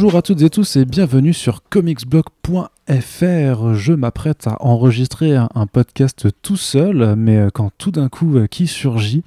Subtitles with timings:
[0.00, 3.74] Bonjour à toutes et tous et bienvenue sur comicsblog.fr.
[3.74, 9.24] Je m'apprête à enregistrer un podcast tout seul, mais quand tout d'un coup qui surgit?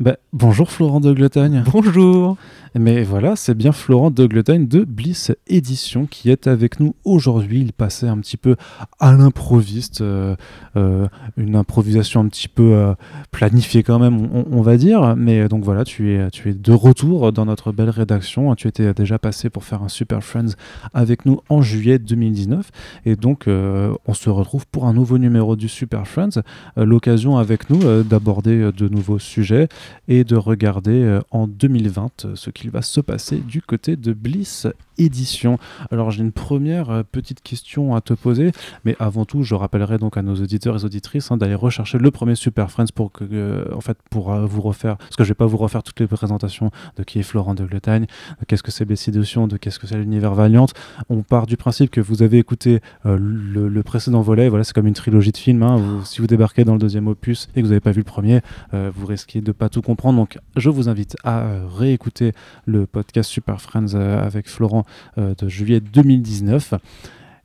[0.00, 1.62] Bah, bonjour Florent de Gletagne.
[1.72, 2.38] Bonjour.
[2.74, 7.60] Mais voilà, c'est bien Florent de Gletagne de Bliss Édition qui est avec nous aujourd'hui.
[7.60, 8.54] Il passait un petit peu
[9.00, 10.36] à l'improviste, euh,
[10.76, 12.94] euh, une improvisation un petit peu euh,
[13.32, 15.16] planifiée quand même, on, va dire.
[15.16, 18.54] Mais donc voilà, tu es, tu es de retour dans notre belle rédaction.
[18.54, 20.54] Tu étais déjà passé pour faire un Super Friends
[20.94, 22.70] avec nous en juillet 2019.
[23.04, 26.40] Et donc, on se retrouve pour un nouveau numéro du Super Friends.
[26.76, 29.68] L'occasion avec nous d'aborder de nouveaux sujets
[30.08, 34.12] et de regarder euh, en 2020 euh, ce qu'il va se passer du côté de
[34.12, 34.66] Bliss
[34.98, 35.58] Édition.
[35.90, 38.52] Alors j'ai une première euh, petite question à te poser,
[38.84, 42.10] mais avant tout je rappellerai donc à nos auditeurs et auditrices hein, d'aller rechercher le
[42.10, 45.46] premier Super Friends pour que, en fait, pour vous refaire, parce que je vais pas
[45.46, 48.06] vous refaire toutes les présentations de qui est Florent de Gletagne,
[48.40, 50.66] de qu'est-ce que c'est Bliss Édition, de qu'est-ce que c'est l'univers Valiant.
[51.08, 54.94] On part du principe que vous avez écouté le, précédent volet, voilà c'est comme une
[54.94, 55.62] trilogie de films.
[55.62, 56.00] Hein.
[56.04, 58.40] si vous débarquez dans le deuxième opus et que vous n'avez pas vu le premier,
[58.72, 60.18] vous risquez de pas tout comprendre.
[60.18, 62.32] Donc, je vous invite à euh, réécouter
[62.66, 64.84] le podcast Super Friends euh, avec Florent
[65.18, 66.74] euh, de juillet 2019.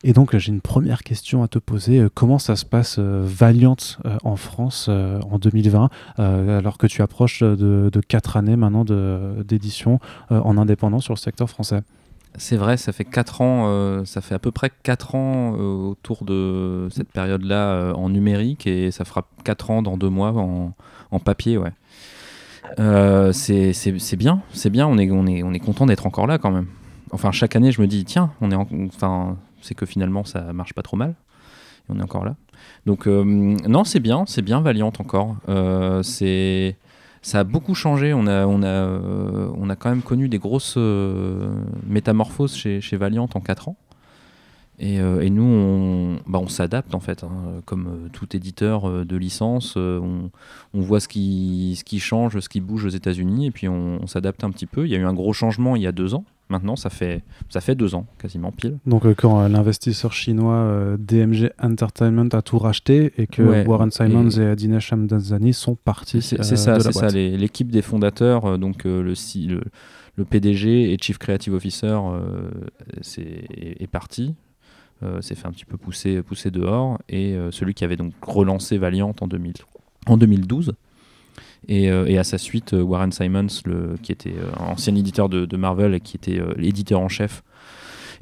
[0.03, 2.05] Et donc, j'ai une première question à te poser.
[2.14, 3.77] Comment ça se passe Valiant
[4.23, 9.99] en France en 2020, alors que tu approches de, 4 années maintenant d'édition
[10.30, 11.81] en indépendant sur le secteur français?
[12.38, 16.88] C'est vrai, ça fait 4 ans, ça fait à peu près 4 ans autour de
[16.92, 21.72] cette période-là en numérique et ça fera 4 ans dans 2 mois en papier, ouais.
[22.80, 26.38] Euh, c'est bien, c'est bien, on est, on est, on est content d'être encore là
[26.38, 26.67] quand même.
[27.11, 30.73] Enfin, chaque année, je me dis, tiens, on est enfin, c'est que finalement, ça marche
[30.73, 31.15] pas trop mal.
[31.89, 32.36] On est encore là.
[32.86, 35.36] Donc, euh, non, c'est bien, c'est bien Valiant encore.
[35.49, 36.77] Euh, c'est
[37.21, 38.14] ça a beaucoup changé.
[38.14, 38.87] On a, on a,
[39.55, 40.77] on a quand même connu des grosses
[41.87, 43.77] métamorphoses chez, chez Valiant en 4 ans.
[44.81, 47.61] Euh, et, nous, on, bah on s'adapte en fait, hein.
[47.65, 50.30] comme euh, tout éditeur euh, de licence, on,
[50.73, 54.05] on, voit ce qui, ce qui change, ce qui bouge aux États-Unis, et puis on,
[54.08, 54.85] s'adapte un petit peu.
[54.85, 56.25] Il y a eu un gros changement il y a deux ans.
[56.49, 58.77] Maintenant, ça fait, ça fait deux ans, quasiment pile.
[58.85, 64.93] Donc, quand l'investisseur chinois DMG Entertainment a tout racheté et que Warren Simons et, Dinesh
[64.93, 66.21] Hamdazani sont partis.
[66.21, 67.08] C'est ça, c'est ça.
[67.08, 69.15] L'équipe des fondateurs, donc le, le,
[70.17, 71.97] le, PDG et Chief Creative Officer,
[73.02, 74.45] est, est parti euh,
[75.22, 78.78] s'est fait un petit peu pousser, pousser dehors, et euh, celui qui avait donc relancé
[78.78, 79.54] Valiant en, 2000,
[80.08, 80.73] en 2012.
[81.70, 86.00] Euh, et, à sa suite, Warren Simons, le, qui était ancien éditeur de, Marvel et
[86.00, 87.44] qui était l'éditeur en chef.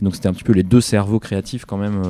[0.01, 2.01] donc c'était un petit peu les deux cerveaux créatifs quand même,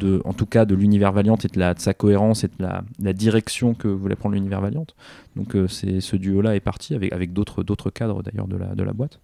[0.00, 3.74] de, en tout cas de l'univers Valiant et de, sa cohérence et de la, direction
[3.74, 4.86] que voulait prendre l'univers Valiant.
[5.34, 8.92] Donc c'est ce duo-là est parti avec, avec d'autres cadres d'ailleurs de la, de la
[8.92, 9.18] boîte.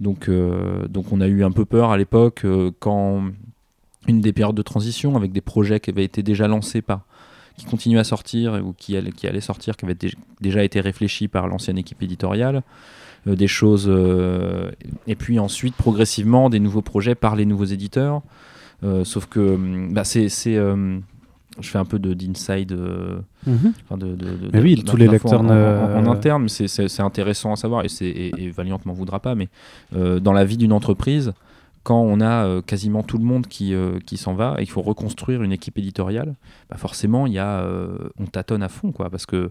[0.00, 2.44] Donc, donc on a eu un peu peur à l'époque
[2.78, 3.22] quand
[4.06, 7.02] une des périodes de transition avec des projets qui avaient été déjà lancés par
[7.56, 9.96] qui continuaient à sortir ou qui allaient, qui allaient sortir, qui avaient
[10.40, 12.62] déjà été réfléchis par l'ancienne équipe éditoriale,
[13.26, 14.70] euh, des choses, euh,
[15.06, 18.22] et puis ensuite progressivement des nouveaux projets par les nouveaux éditeurs.
[18.82, 21.00] Euh, sauf que hum, bah, c'est, je
[21.60, 22.72] fais un peu de d'inside,
[23.46, 23.72] mhm.
[23.98, 24.16] de,
[24.54, 28.50] mais oui, tous les lecteurs en, en, interne, c'est, intéressant à savoir et, et, et
[28.50, 29.48] Valiant m'en voudra pas, mais
[29.92, 31.34] dans la vie d'une entreprise
[31.82, 34.70] quand on a euh, quasiment tout le monde qui, euh, qui s'en va et qu'il
[34.70, 36.34] faut reconstruire une équipe éditoriale,
[36.68, 39.50] bah forcément, y a, euh, on tâtonne à fond, quoi, parce que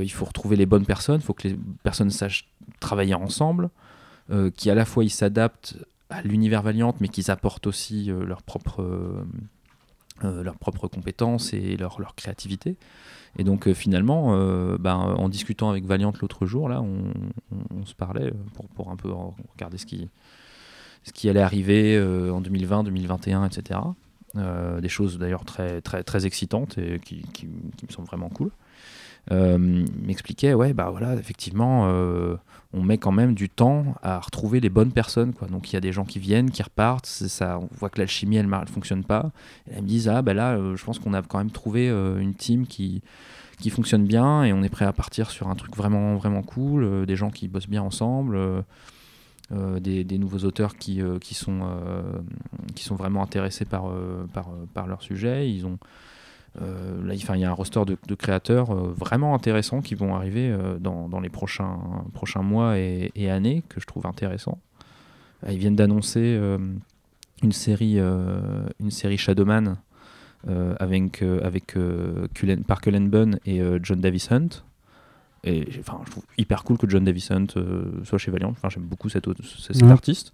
[0.00, 2.48] il faut retrouver les bonnes personnes, il faut que les personnes sachent
[2.78, 3.70] travailler ensemble,
[4.54, 5.74] qui à la fois ils s'adaptent
[6.10, 9.18] à l'univers Valiant, mais qu'ils apportent aussi leurs propres
[10.92, 12.76] compétences et leur, leur créativité.
[13.36, 14.28] Et donc finalement,
[14.78, 17.12] ben, en discutant avec Valiant l'autre jour, là, on,
[17.74, 19.10] on, se parlait pour, pour un peu
[19.56, 20.08] regarder ce qui,
[21.08, 23.80] ce qui allait arriver euh, en 2020, 2021, etc.
[24.34, 28.50] des choses d'ailleurs très, très, très excitantes et qui, me semblent vraiment cool.
[29.30, 32.36] Euh, m'expliquait ouais bah voilà effectivement euh,
[32.72, 35.76] on met quand même du temps à retrouver les bonnes personnes quoi donc il y
[35.76, 39.04] a des gens qui viennent qui repartent ça on voit que l'alchimie elle, ne fonctionne
[39.04, 39.30] pas
[39.66, 42.32] et elles me disent ah bah là je pense qu'on a quand même trouvé une
[42.32, 43.02] team qui
[43.60, 47.04] qui fonctionne bien et on est prêt à partir sur un truc vraiment vraiment cool
[47.04, 48.64] des gens qui bossent bien ensemble
[49.50, 52.02] euh, des, nouveaux auteurs qui, euh, qui, sont, euh,
[52.74, 53.90] qui sont vraiment intéressés par,
[54.74, 55.50] par, leur sujet.
[55.50, 55.78] Ils ont,
[56.60, 61.20] là, il y a un roster de, créateurs vraiment intéressants qui vont arriver dans, dans,
[61.20, 61.78] les prochains,
[62.12, 64.58] prochains mois et, années que je trouve intéressants.
[65.48, 66.38] Ils viennent d'annoncer
[67.42, 69.76] une, série, une série Shadowman
[70.46, 71.76] avec, avec
[72.34, 74.62] Cullen, par Cullen Bunn et John Davis Hunt.
[75.44, 77.46] Et enfin, je trouve hyper cool que John Davison
[78.04, 78.50] soit chez Valiant.
[78.50, 79.26] Enfin, j'aime beaucoup cet,
[79.58, 79.90] cet Ouais.
[79.90, 80.32] artiste.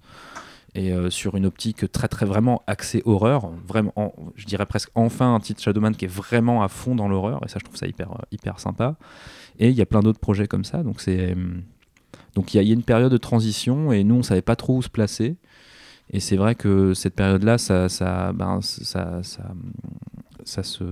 [0.77, 4.91] Et euh, sur une optique très très vraiment axée horreur, vraiment, en- je dirais presque
[4.97, 7.41] enfin un titre Shadowman qui est vraiment à fond dans l'horreur.
[7.45, 8.97] Et ça, je trouve ça hyper euh, hyper sympa.
[9.61, 10.83] Et il y a plein d'autres projets comme ça.
[10.83, 11.37] Donc c'est
[12.35, 14.77] donc il y, y a une période de transition et nous on savait pas trop
[14.79, 15.37] où se placer.
[16.11, 19.53] Et c'est vrai que cette période-là, ça, ça, ben, ça, ça,
[20.45, 20.85] ça se,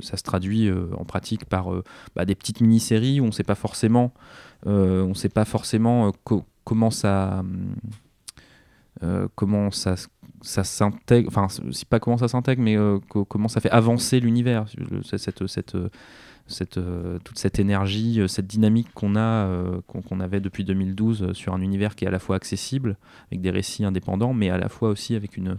[0.00, 1.82] ça se traduit euh, en pratique par euh,
[2.16, 4.12] bah, des petites mini-séries où on sait pas forcément,
[4.66, 7.42] euh, on sait pas forcément co- comment ça,
[9.34, 9.94] comment ça,
[10.42, 12.76] ça s'intègre, enfin c'est pas comment ça s'intègre, mais
[13.08, 14.66] co- comment ça fait avancer l'univers,
[15.02, 15.76] cette, cette,
[16.46, 16.80] cette,
[17.24, 19.48] toute cette énergie, cette dynamique qu'on a,
[19.86, 22.96] qu'on avait depuis 2012 euh, sur un univers qui est à la fois accessible,
[23.30, 25.58] avec des récits indépendants, mais à la fois aussi avec une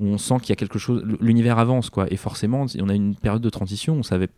[0.00, 3.14] on sent qu'il y a quelque chose, l'univers avance quoi, et forcément on a une
[3.14, 4.28] période de transition, on savait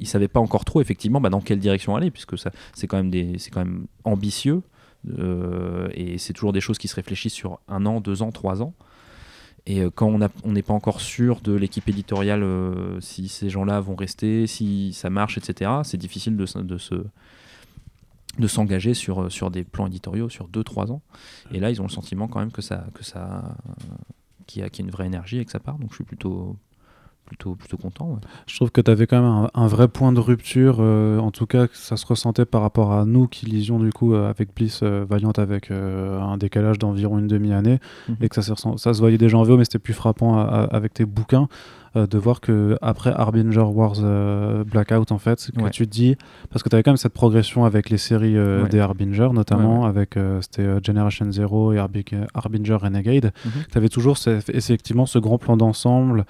[0.00, 2.36] ils savaient pas encore trop effectivement bah, dans quelle direction aller puisque
[2.74, 4.62] c'est quand même des c'est quand même ambitieux
[5.18, 8.62] euh, et c'est toujours des choses qui se réfléchissent sur un an deux ans trois
[8.62, 8.74] ans
[9.66, 13.80] et euh, quand on n'est pas encore sûr de l'équipe éditoriale euh, si ces gens-là
[13.80, 16.94] vont rester si ça marche etc c'est difficile de, de se
[18.38, 21.02] de s'engager sur, sur des plans éditoriaux sur 2-3 ans.
[21.50, 23.56] Et là, ils ont le sentiment quand même que ça, que ça,
[24.48, 25.78] qu'il y, a, qu'il y a une vraie énergie et que ça part.
[25.78, 26.56] Donc, je suis plutôt,
[27.26, 28.08] plutôt, plutôt content.
[28.12, 28.20] ouais.
[28.46, 31.30] Je trouve que tu avais quand même un, un vrai point de rupture, euh, en
[31.30, 34.54] tout cas ça se ressentait par rapport à nous qui lisions du coup euh, avec
[34.56, 38.16] Bliss euh, Valiant avec euh, un décalage d'environ une demi-année Mhm.
[38.22, 40.42] et que ça se, ça se voyait déjà en VO mais c'était plus frappant à-
[40.44, 41.48] à- avec tes bouquins
[41.96, 45.70] euh, de voir que après Harbinger Wars euh, Blackout en fait que Ouais.
[45.70, 46.16] tu te dis
[46.50, 48.68] parce que tu avais quand même cette progression avec les séries euh, Ouais.
[48.68, 52.04] des Harbinger notamment Ouais, avec c'était Generation Zero et Harbi-
[52.34, 53.50] Harbinger Renegade Mhm.
[53.72, 54.16] tu avais toujours
[54.52, 56.24] effectivement ce grand plan d'ensemble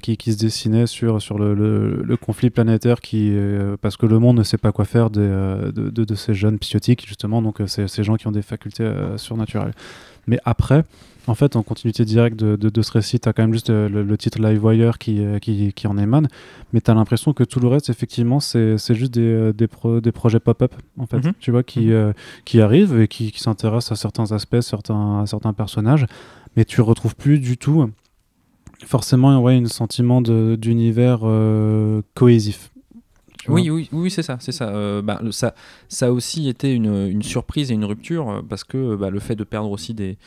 [0.00, 3.34] qui, qui se dessinait sur, sur le, le- le conflit planétaire qui
[3.80, 6.58] parce que le monde ne sait pas quoi faire des, de, de- de ces jeunes
[6.60, 9.72] psychotiques justement donc c'est ces gens qui ont des facultés surnaturelles
[10.26, 10.84] mais après
[11.28, 13.70] en fait en continuité directe de, de, de ce récit tu as quand même juste
[13.70, 16.28] euh, le, le titre Livewire qui, euh, qui, qui en émane
[16.72, 20.00] mais tu as l'impression que tout le reste effectivement c'est juste des, euh, des, pro-
[20.00, 21.32] des projets pop-up en fait Mhm.
[21.38, 21.90] tu vois qui, Mhm.
[21.92, 22.12] euh,
[22.44, 26.06] qui arrivent et qui, qui s'intéressent à certains aspects certains, à certains personnages
[26.56, 27.88] mais tu retrouves plus du tout
[28.84, 32.70] forcément ouais, un sentiment d'univers euh, cohésif.
[33.48, 34.68] Oui, oui, oui, c'est ça, c'est ça.
[34.68, 35.54] Euh, bah, ça.
[36.00, 39.44] A aussi été une, surprise et une rupture euh, parce que bah, le fait de
[39.44, 40.18] perdre aussi des,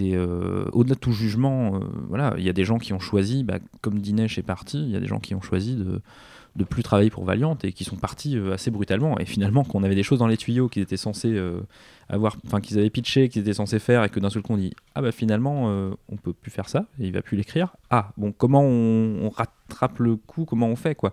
[0.00, 3.58] euh, au-delà de tout jugement, voilà, il y a des gens qui ont choisi, bah,
[3.80, 6.00] comme Dinesh est parti, il y a des gens qui ont choisi de
[6.56, 9.18] de plus travailler pour Valiant et qui sont partis euh, assez brutalement.
[9.18, 11.60] Et finalement qu'on avait des choses dans les tuyaux qu'ils étaient censés euh,
[12.08, 14.56] avoir enfin qu'ils avaient pitché qu'ils étaient censés faire et que d'un seul coup on
[14.56, 17.76] dit ah bah finalement euh, on peut plus faire ça et il va plus l'écrire.
[17.90, 20.44] Ah bon comment on, rattrape le coup?
[20.44, 21.12] Comment on fait quoi?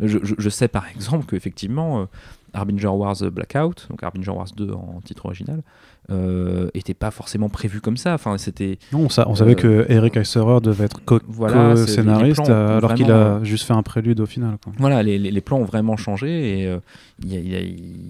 [0.00, 2.08] Je, sais par exemple qu'effectivement
[2.54, 5.62] Harbinger Wars Blackout donc Harbinger Wars 2 en titre original
[6.10, 9.84] euh, était pas forcément prévu comme ça enfin c'était Non, on, sa- on savait Euh,
[9.84, 14.26] que Eric Eiserer devait être co-scénariste euh, alors qu'il a juste fait un prélude au
[14.26, 14.56] final.
[14.62, 14.72] quoi.
[14.78, 16.78] voilà, les, les- les plans ont vraiment changé et euh,
[17.24, 17.60] il, a, il a-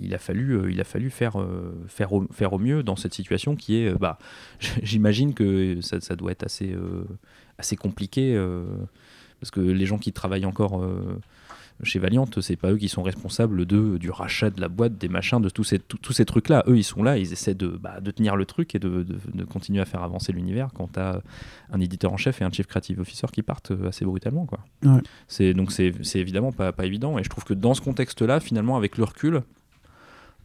[0.05, 1.37] il a fallu, il a fallu faire,
[1.89, 4.19] faire, au, faire au mieux dans cette situation qui est, bah,
[4.83, 6.75] j'imagine que ça, ça doit être assez,
[7.59, 8.39] assez compliqué
[9.41, 11.19] parce que les gens qui travaillent encore euh,
[11.83, 15.09] chez Valiant, c'est pas eux qui sont responsables de, du rachat de la boîte, des
[15.09, 16.65] machins, de tous ces, tous- ces trucs-là.
[16.67, 19.19] Eux, ils sont là, ils essaient de, bah, de tenir le truc et de, de-
[19.35, 21.21] de continuer à faire avancer l'univers quand t'as
[21.71, 24.61] un éditeur en chef et un chief creative officer qui partent euh, assez brutalement, quoi.
[24.85, 25.01] Ouais.
[25.29, 28.41] C'est donc c'est c'est évidemment pas, pas évident et je trouve que dans ce contexte-là,
[28.41, 29.43] finalement, avec le recul,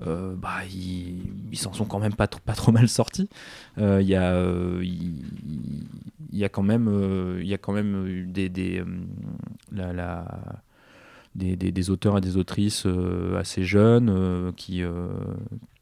[0.06, 1.22] euh, bah, ils
[1.52, 3.30] ils s'en sont quand même pas, trop- pas trop mal sortis.
[3.78, 5.24] Euh, Il y, a, euh, il
[6.34, 8.84] il y a quand même, il y a quand même eu des, des,
[9.72, 10.62] la, la-
[11.36, 15.08] des, des- des auteurs et des autrices euh, assez jeunes euh, qui, euh,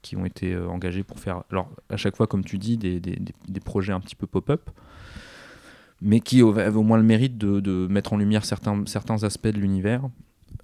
[0.01, 3.19] qui ont été engagés pour faire, alors à chaque fois, comme tu dis, des, des-
[3.59, 4.69] projets un petit peu pop-up
[6.01, 9.47] mais qui avaient au moins le mérite de, de mettre en lumière certains, certains aspects
[9.49, 10.03] de l'univers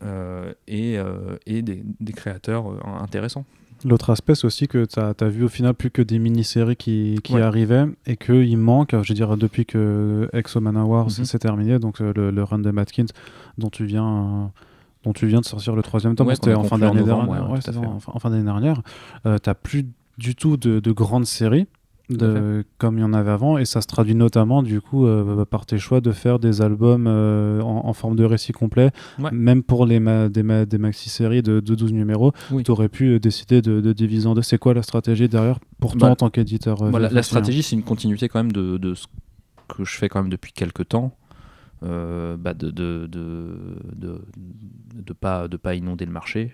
[0.04, 3.46] euh, et, euh, et des, des créateurs euh, intéressants.
[3.84, 7.20] L'autre aspect, c'est aussi que tu as, vu au final plus que des mini-séries qui,
[7.24, 7.42] qui Ouais.
[7.42, 11.26] arrivaient et qu'il manque, je veux dire, depuis que Exo Wars Mhm.
[11.26, 13.06] s'est terminé, donc le, le run de Matkins
[13.58, 14.52] dont tu viens.
[15.06, 17.30] Dont tu viens de sortir le troisième tome, Ouais, c'était en fin d'année dernière.
[17.50, 18.82] ouais, en fin- en fin d'année dernière.
[19.26, 19.86] Euh, t'as plus
[20.18, 21.68] du tout de, de grandes séries.
[22.08, 25.44] De, comme il y en avait avant et ça se traduit notamment du coup euh,
[25.44, 29.32] par tes choix de faire des albums euh, en, en forme de récit complet Ouais.
[29.32, 32.62] même pour les ma- des, ma- des maxi-séries de, de 12 numéros Oui.
[32.62, 35.58] tu aurais pu euh, décider de, de diviser en deux c'est quoi la stratégie derrière
[35.80, 38.94] pour toi Bah, en tant qu'éditeur la stratégie, c'est une continuité quand même de, de
[38.94, 39.08] ce
[39.68, 41.12] que je fais quand même depuis quelques temps.
[41.86, 44.22] Bah de de, de,
[44.96, 46.52] de, pas, de pas inonder le marché,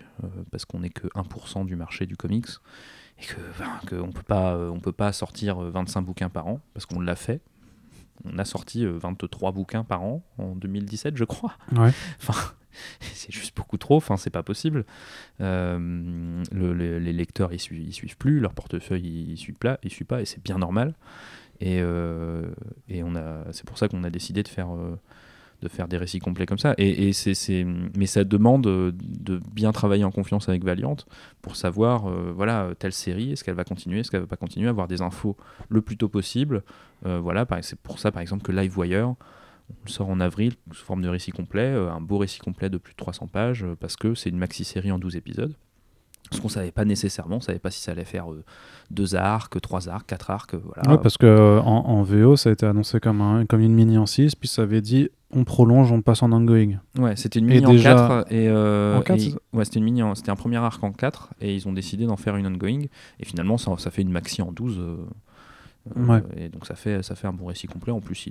[0.50, 2.48] parce qu'on n'est que 1% du marché du comics,
[3.18, 3.24] et
[3.86, 7.16] que, on peut pas on peut pas sortir 25 bouquins par an, parce qu'on l'a
[7.16, 7.40] fait.
[8.24, 11.56] On a sorti 23 bouquins par an en 2017, je crois.
[11.72, 11.90] Ouais.
[12.20, 12.52] Enfin,
[13.00, 14.84] c'est juste beaucoup trop, enfin c'est pas possible.
[15.40, 20.20] Euh, les lecteurs ils suivent, suivent plus, leur portefeuille il suit, pas, il suit pas
[20.20, 20.94] et c'est bien normal.
[21.60, 22.50] Et, euh,
[22.88, 24.98] et on a, c'est pour ça qu'on a décidé de faire, euh,
[25.62, 26.74] de faire des récits complets comme ça.
[26.78, 27.66] Et, c'est,
[27.96, 30.96] mais ça demande de bien travailler en confiance avec Valiant
[31.40, 34.88] pour savoir, voilà, telle série, est-ce qu'elle va continuer, est-ce qu'elle va pas continuer, avoir
[34.88, 35.36] des infos
[35.68, 36.62] le plus tôt possible.
[37.04, 39.14] voilà, c'est pour ça par exemple que Livewire
[39.84, 42.78] on sort en avril sous forme de récit complet, euh, un beau récit complet de
[42.78, 45.54] plus de 300 pages, euh, parce que c'est une maxi-série en 12 épisodes.
[46.32, 48.44] Ce qu'on savait pas nécessairement, on savait pas si ça allait faire euh,
[48.90, 50.54] deux arcs, trois arcs, quatre arcs.
[50.54, 50.98] Voilà.
[50.98, 54.34] parce que en, VO, ça a été annoncé comme, un, comme une mini en 6,
[54.34, 56.80] puis ça avait dit on prolonge, on passe en ongoing.
[56.98, 58.32] Ouais, c'était une mini en 4.
[58.32, 62.06] Et, ouais, c'était une mini, c'était un premier arc en 4, et ils ont décidé
[62.06, 62.82] d'en faire une ongoing.
[63.20, 64.80] Et finalement, ça, ça fait une maxi en 12.
[65.96, 67.92] Euh, et donc ça fait, ça fait un bon récit complet.
[67.92, 68.28] En plus,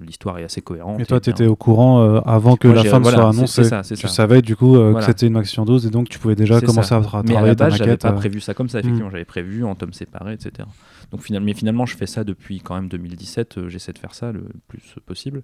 [0.00, 1.00] l'histoire est assez cohérente.
[1.00, 3.64] Et toi, tu étais au courant euh, avant que la fin soit annoncée.
[3.64, 6.36] Ça, tu savais du coup euh, que c'était une action 12 et donc tu pouvais
[6.36, 9.08] déjà commencer à travailler Mais à la j'avais pas prévu ça comme ça, effectivement.
[9.08, 9.12] Hmm.
[9.12, 10.68] J'avais prévu en tomes séparés, etc.
[11.10, 13.68] Donc finalement, mais finalement, je fais ça depuis quand même 2017.
[13.68, 15.42] J'essaie de faire ça le plus possible,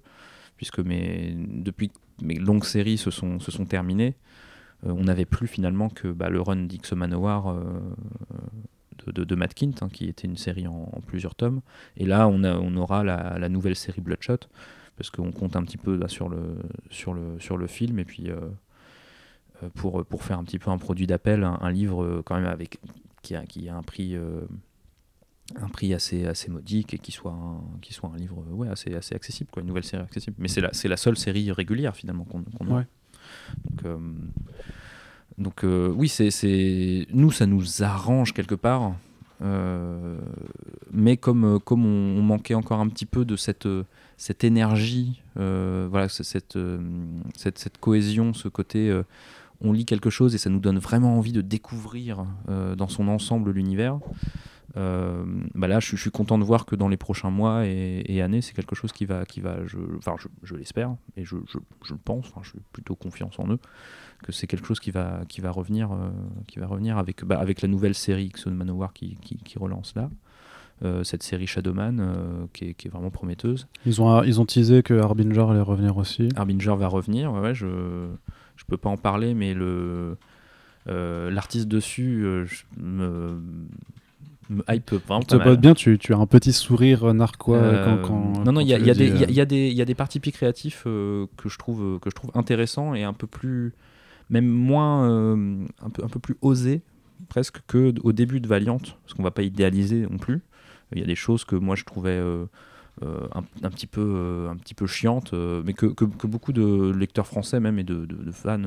[0.57, 4.15] puisque mes, depuis mes longues séries se sont, se sont terminées.
[4.83, 7.55] on n'avait plus finalement que bah, le run d'X Manowar
[9.11, 11.61] de, Matt Kint, hein, qui était une série en, plusieurs tomes.
[11.95, 14.39] Et là, on, on aura la, nouvelle série Bloodshot,
[14.97, 16.57] parce qu'on compte un petit peu sur, le,
[16.89, 18.39] sur, le, sur le film, et puis euh,
[19.63, 22.45] euh, pour, pour faire un petit peu un produit d'appel, un, livre euh, quand même
[22.45, 22.79] avec,
[23.21, 24.17] qui, a, qui a un prix
[25.55, 28.93] un prix assez, assez modique et qui soit un, qui soit un livre ouais, assez,
[28.93, 30.35] assez accessible, quoi, une nouvelle série accessible.
[30.39, 32.43] Mais c'est la, la seule série régulière finalement qu'on, a.
[32.43, 32.69] Donc,
[33.69, 33.97] donc euh,
[35.39, 38.93] oui, c'est nous, ça nous arrange quelque part.
[39.43, 40.17] Euh,
[40.91, 43.67] mais comme, euh, comme on, manquait encore un petit peu de cette,
[44.17, 46.57] cette énergie, voilà, cette,
[47.35, 49.01] cette, cette, cohésion, ce côté,
[49.61, 53.51] on lit quelque chose et ça nous donne vraiment envie de découvrir dans son ensemble
[53.51, 53.99] l'univers.
[54.77, 55.23] Euh,
[55.55, 58.53] bah là, je, suis content de voir que dans les prochains mois et, années, c'est
[58.53, 62.27] quelque chose qui va, qui va, je, enfin, je, l'espère et je, je, le pense.
[62.27, 63.59] Enfin, je suis plutôt confiance en eux
[64.23, 66.09] que c'est quelque chose qui va, qui va revenir, euh,
[66.47, 69.93] qui va revenir avec, bah, avec la nouvelle série X Manowar qui, qui, qui relance
[69.95, 70.09] là.
[70.83, 73.67] Euh, cette série Shadowman qui, est, qui, est, vraiment prometteuse.
[73.87, 76.29] Ils ont, ils ont teasé que Harbinger allait revenir aussi.
[76.35, 78.07] Harbinger va revenir, ouais, je
[78.55, 80.17] je peux pas en parler, mais le
[80.85, 82.25] l'artiste dessus
[82.77, 83.41] me,
[84.49, 85.57] me hype vraiment pas mal.
[85.57, 88.73] bien, tu, tu, as un petit sourire narquois euh, quand, Non, non, il y, y,
[88.73, 93.03] y, y, a des parties créatifs euh, que, je trouve, que je trouve intéressants et
[93.03, 93.73] un peu plus.
[94.29, 95.09] Même moins.
[95.09, 96.81] Euh, un, peu, un peu plus osés,
[97.29, 100.41] presque, qu'au début de Valiant, parce qu'on va pas idéaliser non plus.
[100.93, 102.19] Il y a des choses que moi je trouvais
[103.03, 103.27] euh,
[103.61, 107.27] un, petit peu, euh, un petit peu chiante, euh, mais que, que, beaucoup de lecteurs
[107.27, 108.59] français même et de, fans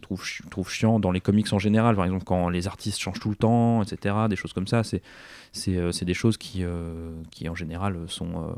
[0.00, 1.94] trouvent, trouvent chiant dans les comics en général.
[1.94, 5.00] Par exemple, quand les artistes changent tout le temps, etc., des choses comme ça, c'est,
[5.52, 6.64] c'est, des choses qui,
[7.30, 8.56] qui en général sont...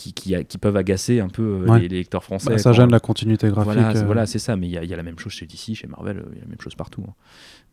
[0.00, 2.48] Qui, qui, qui, peuvent agacer un peu les, lecteurs français.
[2.48, 3.74] Bah, ça gêne la continuité graphique.
[3.74, 5.86] Voilà, voilà c'est ça, mais il y, y, a la même chose chez DC, chez
[5.88, 7.04] Marvel, il y a la même chose partout.
[7.06, 7.12] Hein.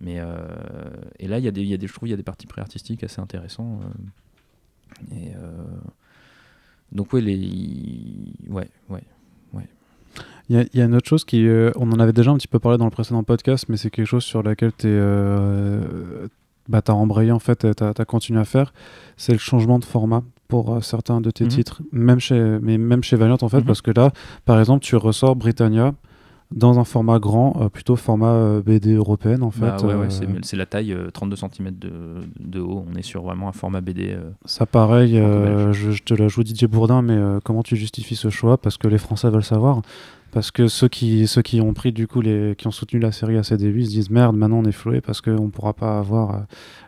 [0.02, 0.20] Mais,
[1.20, 2.48] et là, y, a des, y a des, je trouve il y a des parties
[2.48, 3.80] pré-artistiques assez intéressants.
[5.14, 5.32] et,
[6.92, 7.38] donc ouais, les...
[8.50, 9.04] ouais, ouais.
[10.50, 12.58] Il y, a une autre chose qui, euh, on en avait déjà un petit peu
[12.58, 16.28] parlé dans le précédent podcast, mais c'est quelque chose sur laquelle tu euh,
[16.70, 18.74] bah, as embrayé en fait, tu as, continué à faire,
[19.18, 21.50] c'est le changement de format pour euh, certains de tes mhm.
[21.50, 23.66] titres, même chez, mais même chez Valiant en fait, mhm.
[23.66, 24.12] parce que là,
[24.46, 25.94] par exemple, tu ressors Britannia,
[26.52, 29.86] dans un format grand, euh, plutôt format euh, BD européenne en bah fait.
[29.86, 30.40] ouais, ouais, euh.
[30.44, 31.92] c'est la taille 32 cm de,
[32.40, 34.18] de, haut, on est sur vraiment un format BD.
[34.46, 38.58] Ça pareil, je, te la joue Didier Bourdin, mais comment tu justifies ce choix?
[38.58, 39.82] Parce que les Français veulent savoir.
[40.32, 43.14] Parce que ceux qui, ceux qui ont pris du coup les, qui ont soutenu la
[43.14, 45.74] série à ses débuts se disent merde maintenant on est floué parce qu'on ne pourra
[45.74, 46.46] pas avoir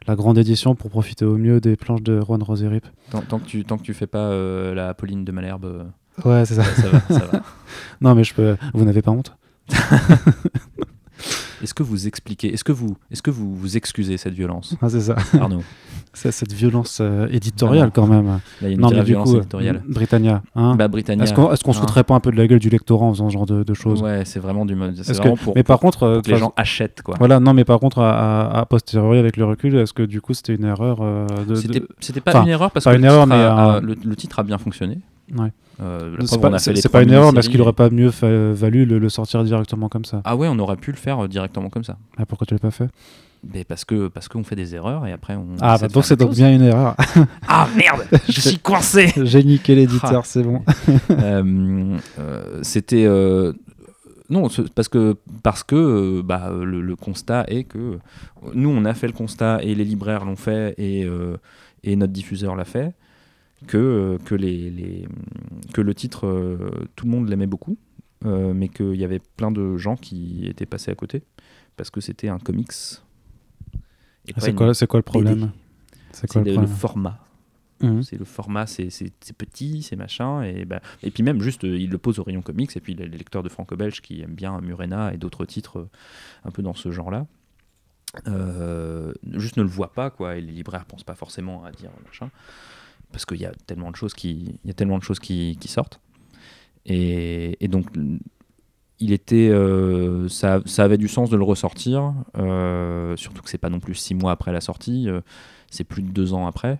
[0.07, 2.85] la grande édition pour profiter au mieux des planches de Juan Roserip.
[3.09, 4.29] Tant, tant, que tu tant que tu fais pas
[4.73, 5.87] la Pauline de Malherbe.
[6.25, 6.63] Ouais c'est ça.
[6.63, 7.41] Ça, va, ça va.
[8.01, 8.57] non mais je peux.
[8.73, 9.38] Vous n'avez pas honte
[11.63, 14.89] est-ce que vous expliquez, est-ce que vous, est-ce que vous vous excusez cette violence ah,
[14.89, 15.15] C'est ça.
[15.39, 15.63] Arnaud.
[16.13, 18.39] cette violence euh, éditoriale quand même.
[18.61, 19.83] il y a une non, mais violence éditoriale.
[19.87, 20.41] Britannia.
[20.55, 21.23] Hein bah, Britannia.
[21.23, 23.29] Est-ce qu'on est se foutrait pas un peu de la gueule du lectorat en faisant
[23.29, 24.99] ce genre de, choses Ouais, c'est vraiment du mode.
[25.43, 27.15] Pour, mais par contre, euh, que les gens achètent quoi.
[27.19, 30.55] Voilà, non, mais par contre, à, posteriori avec le recul, est-ce que du coup c'était
[30.55, 31.27] une erreur euh,
[31.99, 34.99] C'était pas une erreur parce que une erreur, mais le, titre a bien fonctionné.
[35.37, 35.51] Ouais.
[35.81, 38.11] Euh, C'est pas, c'est pas une erreur, mais est-ce mini-séries qu'il aurait pas mieux
[38.53, 40.21] valu le, le sortir directement comme ça?
[40.25, 41.97] Ah ouais, on aurait pu le faire euh, directement comme ça.
[42.17, 42.89] Ah, Pourquoi tu l'as pas fait?
[43.53, 45.45] Mais parce que parce qu'on fait des erreurs et après on.
[45.61, 46.97] Ah, bah donc c'est donc bien une erreur.
[47.47, 49.13] Ah merde, je suis coincé.
[49.15, 50.25] J'ai niqué l'éditeur, Ah.
[50.25, 50.61] c'est bon.
[51.11, 53.07] Euh, euh, C'était
[54.29, 57.97] non parce que parce que bah, le, le constat est que
[58.53, 61.37] nous on a fait le constat et les libraires l'ont fait et euh,
[61.83, 62.91] et notre diffuseur l'a fait
[63.67, 65.07] que euh, que les, les-
[65.73, 67.77] que le titre euh, tout le monde l'aimait beaucoup
[68.25, 71.23] euh, mais qu'il y avait plein de gens qui étaient passés à côté
[71.77, 72.71] parce que c'était un comics.
[74.35, 75.51] Ah, C'est quoi, quoi le problème
[76.11, 77.19] C'est quoi C'est le format.
[78.01, 78.89] C'est le format, c'est
[79.37, 80.43] petit, c'est machin.
[80.43, 82.75] Et, bah, et puis même, juste, il le pose au rayon comics.
[82.75, 85.87] Et puis les, lecteurs de franco-belge qui aiment bien Murena et d'autres titres
[86.43, 87.25] un peu dans ce genre-là,
[88.27, 90.09] euh, juste ne le voient pas.
[90.09, 92.29] Quoi, et les libraires pensent pas forcément à dire machin.
[93.11, 95.57] Parce qu'il y a tellement de choses qui, il y a tellement de choses qui,
[95.65, 95.99] sortent.
[96.85, 97.87] Et, donc,
[98.99, 102.13] il était, euh, ça, avait du sens de le ressortir.
[102.37, 105.09] euh, surtout que c'est pas non plus six mois après la sortie.
[105.09, 105.21] euh,
[105.71, 106.79] c'est plus de deux ans après.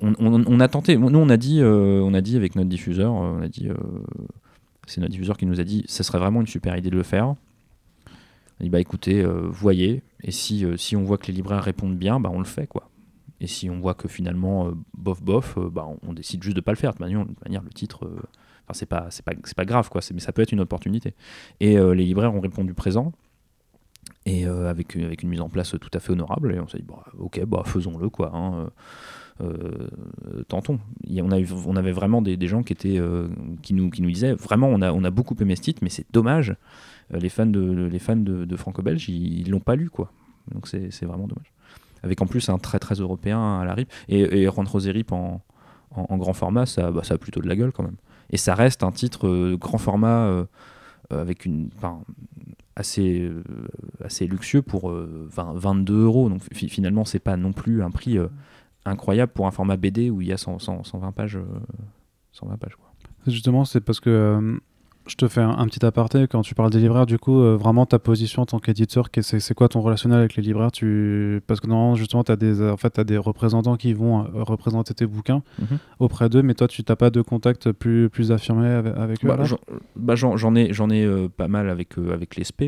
[0.00, 3.48] On, a tenté, nous on a dit, on a dit avec notre diffuseur, on a
[3.48, 3.68] dit,
[4.86, 7.02] c'est notre diffuseur qui nous a dit, ça serait vraiment une super idée de le
[7.02, 7.28] faire.
[7.28, 11.98] On a dit bah écoutez, voyez, et si, si on voit que les libraires répondent
[11.98, 12.88] bien, bah on le fait quoi.
[13.44, 16.62] Et si on voit que finalement euh, bof bof, euh, bah on, décide juste de
[16.62, 16.94] pas le faire.
[16.94, 18.16] De manière, manière, le titre, euh,
[18.62, 21.12] enfin c'est pas pas pas grave quoi, mais ça peut être une opportunité.
[21.60, 23.12] Et les libraires ont répondu présent.
[24.24, 26.54] Et avec, avec une mise en place tout à fait honorable.
[26.54, 28.70] Et on s'est dit bah, ok bah faisons-le quoi hein,
[30.48, 30.78] tentons.
[31.06, 32.98] On, avait vraiment des, gens qui étaient
[33.60, 35.90] qui nous qui nous disaient vraiment on a on a beaucoup aimé ce titre mais
[35.90, 36.56] c'est dommage.
[37.10, 40.10] Les fans de les fans de, franco-belge ils l'ont pas lu quoi.
[40.50, 41.53] Donc c'est vraiment dommage
[42.04, 43.90] avec en plus un très très européen à la RIP.
[44.08, 45.40] Et, et Juan Rip en,
[46.16, 47.96] grand format ça bah, ça a plutôt de la gueule quand même.
[48.30, 50.44] Et ça reste un titre euh, grand format euh,
[51.12, 51.70] euh, avec une
[52.76, 53.30] assez
[54.04, 56.28] assez luxueux pour euh, 20 22 euros.
[56.28, 58.18] Donc fi- finalement c'est pas non plus un prix
[58.84, 61.44] incroyable pour un format BD où il y a 100, 100, 120 pages euh,
[62.32, 62.90] 120 pages quoi.
[63.26, 64.58] Justement, c'est parce que
[65.06, 67.04] je te fais un, un petit aparté quand tu parles des libraires.
[67.06, 70.34] Du coup, euh, vraiment ta position en tant qu'éditeur, c'est c'est quoi ton relationnel avec
[70.36, 70.72] les libraires?
[70.72, 71.42] Tu...
[71.46, 74.42] Parce que normalement, justement, tu as, des, en fait, t'as des représentants qui vont euh,
[74.42, 75.78] représenter tes bouquins Mhm.
[75.98, 79.28] auprès d'eux, mais toi, tu n'as pas de contact plus, plus affirmé avec, avec eux
[79.28, 79.36] Bah,
[79.96, 82.62] bah, j'en j'en ai j'en ai euh, pas mal avec avec les SP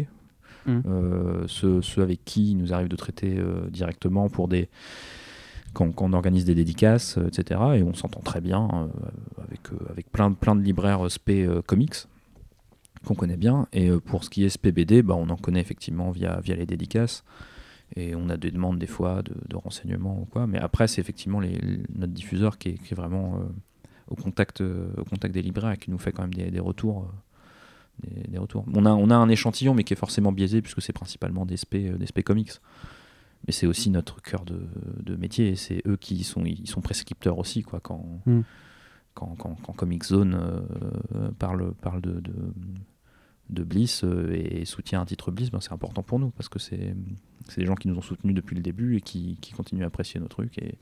[0.66, 0.83] Mhm.
[0.88, 3.38] Euh, ceux, ceux avec qui il nous arrive de traiter
[3.70, 4.68] directement pour des
[5.75, 8.88] quand, quand on organise des dédicaces etc et on s'entend très bien
[9.46, 11.94] avec avec plein de plein de libraires SP comics
[13.07, 16.11] qu'on connaît bien et euh, pour ce qui est SPBD bah, on en connaît effectivement
[16.11, 17.25] via via les dédicaces
[17.95, 21.01] et on a des demandes des fois de, de renseignements ou quoi mais après c'est
[21.01, 21.59] effectivement les,
[21.95, 23.45] notre diffuseur qui est, qui est vraiment euh,
[24.09, 26.61] au contact euh, au contact des libraires et qui nous fait quand même des, des
[26.61, 27.09] retours
[28.03, 28.64] des, des retours.
[28.75, 31.57] On a, on a un échantillon, mais qui est forcément biaisé, puisque c'est principalement des
[31.57, 32.53] SP, des SP comics.
[33.47, 34.61] Mais c'est aussi notre cœur de,
[35.03, 38.40] de métier, et c'est eux qui sont, ils sont prescripteurs aussi, quoi, quand, Mm.
[39.14, 42.33] quand, quand, quand Comic Zone euh, parle, parle de, de,
[43.50, 46.59] de Bliss euh, et soutient un titre Bliss, ben, c'est important pour nous, parce que
[46.59, 46.94] c'est
[47.56, 50.18] des gens qui nous ont soutenus depuis le début et qui, qui continuent à apprécier
[50.20, 50.59] nos trucs.
[50.59, 50.78] Et,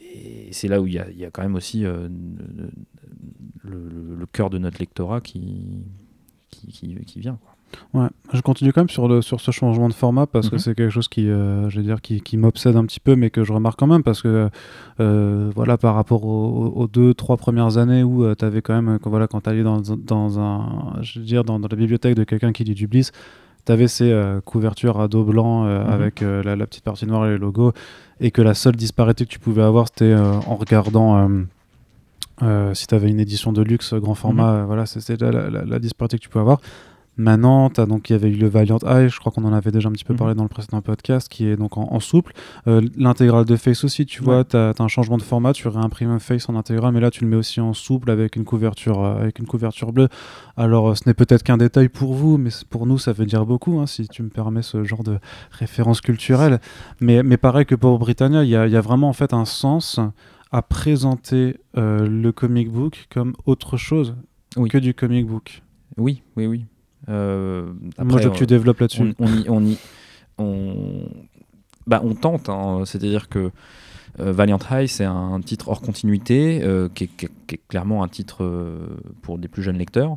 [0.00, 2.08] et c'est là où il y y a quand même aussi euh,
[3.62, 5.84] le, le- cœur de notre lectorat qui,
[6.50, 6.72] qui,
[7.06, 7.38] qui, vient.
[7.92, 10.58] Ouais, je continue quand même sur, le, sur ce changement de format parce que Mhm.
[10.58, 13.30] c'est quelque chose qui, euh, je veux dire, qui, qui m'obsède un petit peu, mais
[13.30, 14.48] que je remarque quand même parce que,
[15.00, 18.88] euh, voilà, par rapport aux, aux deux, trois premières années où tu avais quand même,
[18.88, 21.76] euh, quand, voilà, quand tu allais dans, dans un, je veux dire, dans, dans la
[21.76, 23.12] bibliothèque de quelqu'un qui lit du Bliss,
[23.66, 25.90] tu avais ces euh, couvertures à dos blanc euh, Mhm.
[25.90, 27.72] avec euh, la, la petite partie noire et les logos,
[28.20, 31.16] et que la seule disparité que tu pouvais avoir, c'était euh, en regardant.
[31.18, 31.42] euh,
[32.42, 35.64] euh, si tu avais une édition de luxe grand format, euh, voilà, c'était la, la-
[35.64, 36.60] la disparité que tu pouvais avoir.
[37.16, 39.70] Maintenant, t'as donc il y avait eu le Valiant Eye, je crois qu'on en avait
[39.70, 40.18] déjà un petit peu Mhm.
[40.18, 42.32] parlé dans le précédent podcast, qui est donc en, en souple.
[42.66, 44.24] Euh, L'intégrale de Face aussi, tu Ouais.
[44.26, 47.10] vois, t'as as un changement de format, tu réimprimes un Face en intégrale, mais là
[47.12, 50.08] tu le mets aussi en souple avec une couverture, euh, avec une couverture bleue.
[50.56, 53.46] Alors, euh, ce n'est peut-être qu'un détail pour vous, mais pour nous, ça veut dire
[53.46, 55.18] beaucoup, hein, si tu me permets ce genre de
[55.52, 56.60] référence culturelle.
[57.00, 59.32] Mais, mais pareil que pour Britannia, il y a, il y a vraiment en fait
[59.32, 60.00] un sens
[60.50, 64.14] à présenter le comic book comme autre chose
[64.56, 64.68] Oui.
[64.68, 65.62] que du comic book.
[65.96, 66.64] Oui, oui, oui.
[67.08, 69.14] Euh, Moi, je veux que tu développes là-dessus.
[69.18, 69.78] on, on y, on, y-
[70.38, 71.08] on-
[71.86, 72.82] bah, on tente, hein.
[72.86, 73.50] c'est-à-dire que
[74.20, 77.60] euh, Valiant High, c'est un titre hors continuité, euh, qui, est, qui est- qui est
[77.68, 78.86] clairement un titre euh,
[79.22, 80.16] pour des plus jeunes lecteurs.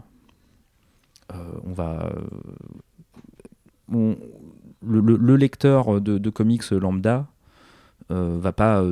[1.66, 2.10] On va.
[3.94, 4.16] on-
[4.86, 7.26] le, le- le lecteur de, de comics lambda
[8.10, 8.84] va pas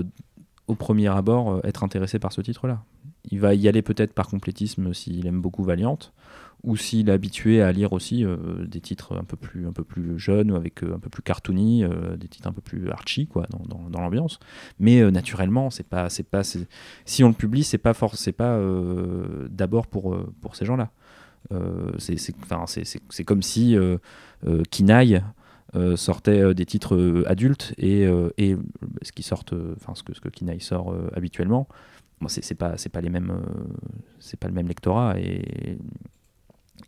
[0.68, 2.84] au premier abord être intéressé par ce titre-là.
[3.32, 5.98] Il va y aller peut-être par complétisme s'il aime beaucoup Valiant,
[6.66, 9.84] ou s'il est habitué à lire aussi euh, des titres un peu plus un peu
[9.84, 12.90] plus jeunes ou avec euh, un peu plus cartoony, euh, des titres un peu plus
[12.90, 14.40] archi quoi dans, dans, l'ambiance.
[14.80, 18.60] Mais naturellement, c'est pas c'est pas si on le publie, c'est pas c'est pas
[19.50, 20.92] d'abord pour pour ces gens-là.
[21.98, 23.78] c'est comme si
[24.72, 25.24] Kinaï
[25.96, 28.04] sortait des titres adultes et,
[28.38, 28.58] et
[29.02, 31.68] ce qui sortent enfin ce que ce que Kinaï sort habituellement
[32.22, 33.34] bon, c'est pas c'est pas les mêmes
[34.20, 35.16] c'est pas le même lectorat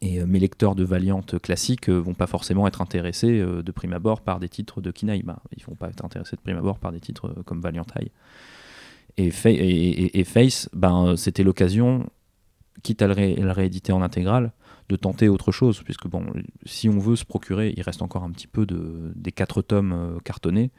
[0.02, 3.72] et euh, mes lecteurs de Valiant classiques euh, vont pas forcément être intéressés euh, de
[3.72, 5.24] prime abord par des titres de Kinaï.
[5.24, 7.86] Bah, ils vont pas être intéressés de prime abord par des titres comme Valiant
[9.20, 12.08] et, Face, ben, c'était l'occasion,
[12.84, 14.52] quitte à le, rééditer en intégrale,
[14.90, 16.24] de tenter autre chose, puisque bon,
[16.68, 20.20] si on veut se procurer, il reste encore un petit peu de, des quatre tomes
[20.24, 20.70] cartonnés.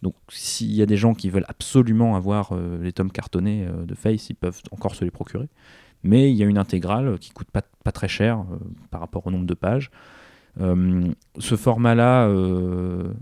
[0.00, 4.30] Donc s'il y a des gens qui veulent absolument avoir les tomes cartonnés de Face,
[4.30, 5.50] ils peuvent encore se les procurer
[6.04, 8.56] mais il y a une intégrale qui coûte pas, pas très cher euh,
[8.90, 9.90] par rapport au nombre de pages.
[10.60, 13.12] Euh, ce format-là, euh,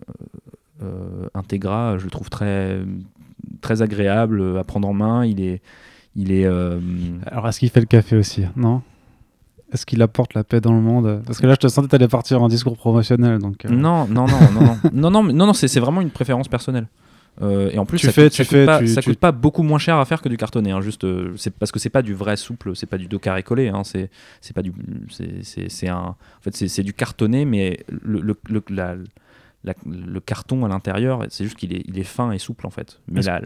[1.34, 2.80] Integra, je le trouve très,
[3.60, 5.24] très agréable à prendre en main.
[5.24, 5.60] Il est,
[6.16, 6.46] il est.
[7.26, 8.82] Alors, est-ce qu'il fait le café aussi Non?
[9.72, 11.22] Est-ce qu'il apporte la paix dans le monde?
[11.24, 13.38] Parce que là, je te sentais t'allais partir en discours promotionnel.
[13.38, 16.88] Donc, non, non, non, non, non, non, non, non, non, c'est vraiment une préférence personnelle.
[17.42, 19.78] Euh, et en plus, ça, fais, coûte, ça, coûte, pas, ça coûte, pas, beaucoup moins
[19.78, 20.72] cher à faire que du cartonné.
[20.72, 23.18] Hein, juste, euh, c'est parce que c'est pas du vrai souple, c'est pas du dos
[23.18, 23.68] carré collé.
[23.68, 24.10] Hein, c'est
[24.54, 24.72] pas du,
[25.42, 28.62] c'est un, en fait, c'est du cartonné, mais le, le, le
[29.62, 32.70] la, le carton à l'intérieur, c'est juste qu'il est, il est fin et souple en
[32.70, 32.98] fait.
[33.08, 33.40] Mais la,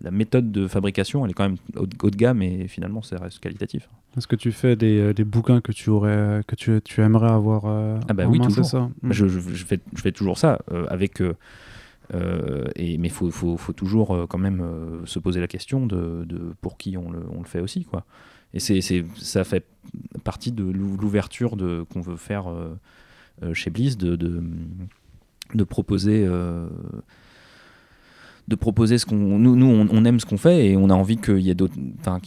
[0.00, 3.40] la, méthode de fabrication, elle est quand même haut, de gamme et finalement, ça reste
[3.40, 3.86] qualitatif.
[4.16, 7.30] Est-ce que tu fais des, euh, des, bouquins que tu aurais, que tu, tu aimerais
[7.30, 7.66] avoir
[8.08, 8.64] Ah bah oui, toujours.
[8.64, 8.88] Ça?
[9.10, 11.36] Je, je, je, fais, je fais toujours ça avec euh,
[12.12, 16.26] et, mais il faut, toujours euh, quand même euh, se poser la question de,
[16.60, 17.84] pour qui on le, fait aussi.
[17.84, 18.04] Quoi.
[18.52, 19.64] Et ça fait
[20.24, 21.56] partie de l'ouverture
[21.88, 22.46] qu'on veut faire
[23.52, 26.26] chez Bliss, de, proposer
[28.48, 31.38] de proposer ce qu'on nous, on, aime ce qu'on fait et on a envie qu'il
[31.38, 32.18] y ait d'autres enfin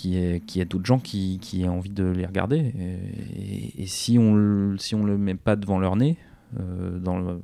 [0.69, 2.73] d'autres gens qui, qui, aient envie de les regarder
[3.77, 6.17] et, si on si on le met pas devant leur nez
[6.55, 7.39] dans le,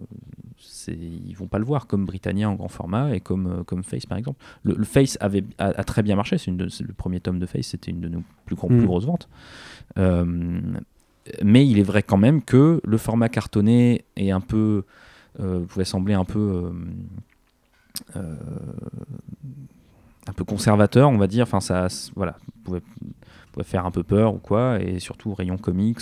[0.88, 4.06] ils vont pas le voir comme Britannia en grand format et comme, euh, comme Face
[4.06, 4.42] par exemple.
[4.64, 8.02] Le, Face avait, a, très bien marché, c'est le premier tome de Face, c'était une
[8.02, 8.86] de nos plus, gros, plus mm.
[8.86, 9.30] grosses ventes.
[9.98, 10.62] Euh,
[11.44, 14.84] mais il est vrai quand même que le format cartonné est un peu,
[15.40, 16.72] euh, pouvait sembler un peu,
[18.16, 18.36] euh,
[20.28, 21.44] un peu conservateur, on va dire.
[21.44, 22.82] Enfin, ça, voilà, pouvait,
[23.52, 26.02] pouvait faire un peu peur ou quoi, et surtout rayon comics.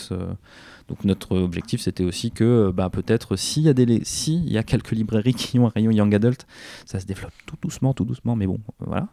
[0.88, 4.64] Donc notre objectif, c'était aussi que bah, peut-être s'il y, a des, si y a
[4.64, 6.48] quelques librairies qui ont un rayon Young Adult,
[6.86, 9.10] ça se développe tout doucement, tout doucement, mais bon, voilà.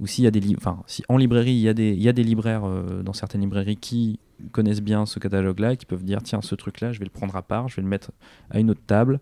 [0.00, 2.12] Ou s'il y a des enfin, si en librairie, il y a des, y a
[2.12, 4.18] des libraires euh, dans certaines librairies qui
[4.50, 7.42] connaissent bien ce catalogue-là, qui peuvent dire tiens, ce truc-là, je vais le prendre à
[7.42, 8.10] part, je vais le mettre
[8.50, 9.20] à une autre table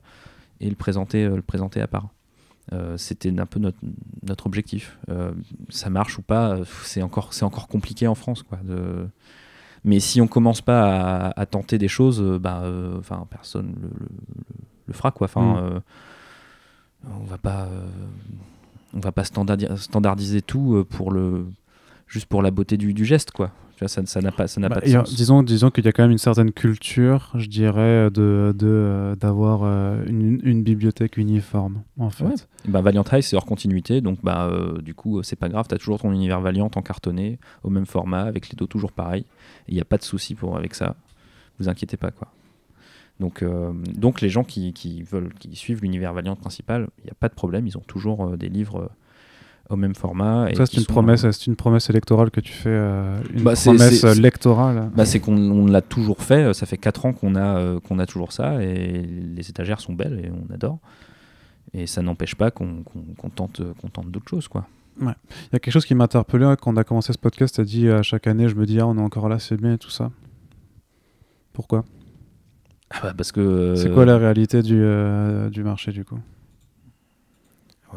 [0.60, 2.08] et le présenter, euh, à part.
[2.72, 4.96] Euh, c'était un peu notre, objectif.
[5.70, 7.30] ça marche ou pas, c'est encore,
[7.68, 8.60] compliqué en France, quoi.
[9.84, 13.90] Mais si on commence pas à, tenter des choses, euh, bah, euh, enfin, personne le,
[14.86, 15.26] le, fera quoi.
[15.26, 15.56] Enfin, mm.
[15.56, 15.80] euh,
[17.20, 17.68] on va pas,
[18.92, 21.46] on va pas standardiser tout pour le,
[22.06, 23.50] juste pour la beauté du, du geste quoi
[23.88, 25.14] ça n'a pas, ça n'a bah, pas de sens.
[25.14, 29.64] Disons, disons qu'il y a quand même une certaine culture, je dirais, de, de d'avoir
[30.06, 32.48] une, une, bibliothèque uniforme, en fait.
[32.66, 34.50] Bah, Valiant High, c'est hors continuité, donc bah,
[34.82, 37.86] du coup, c'est pas grave, tu as toujours ton univers Valiant en cartonné, au même
[37.86, 39.24] format, avec les dos toujours pareils.
[39.68, 40.96] Il n'y a pas de souci pour avec ça.
[41.58, 42.28] Vous inquiétez pas, quoi.
[43.20, 47.10] Donc, euh, donc les gens qui, qui, veulent, qui suivent l'univers Valiant principal, il n'y
[47.10, 48.88] a pas de problème, ils ont toujours euh, des livres euh,
[49.70, 50.48] au même format.
[50.54, 54.90] ça, c'est une, promesse, c'est une promesse électorale que tu fais, une bah, promesse électorale
[54.94, 58.32] bah, C'est qu'on l'a toujours fait, ça fait 4 ans qu'on a, qu'on a toujours
[58.32, 60.78] ça, et les étagères sont belles, et on adore.
[61.72, 62.82] Et ça n'empêche pas qu'on
[63.34, 64.66] tente, tente d'autres choses, quoi.
[65.00, 65.14] Ouais.
[65.30, 67.54] Il y a quelque chose qui m'a interpellé hein, quand on a commencé ce podcast.
[67.54, 69.56] Tu as dit à chaque année, je me dis, ah, on est encore là, c'est
[69.56, 70.10] bien et tout ça.
[71.52, 71.84] Pourquoi?
[72.90, 73.74] Ah bah parce que.
[73.76, 76.18] C'est quoi la réalité du, euh, du marché du coup?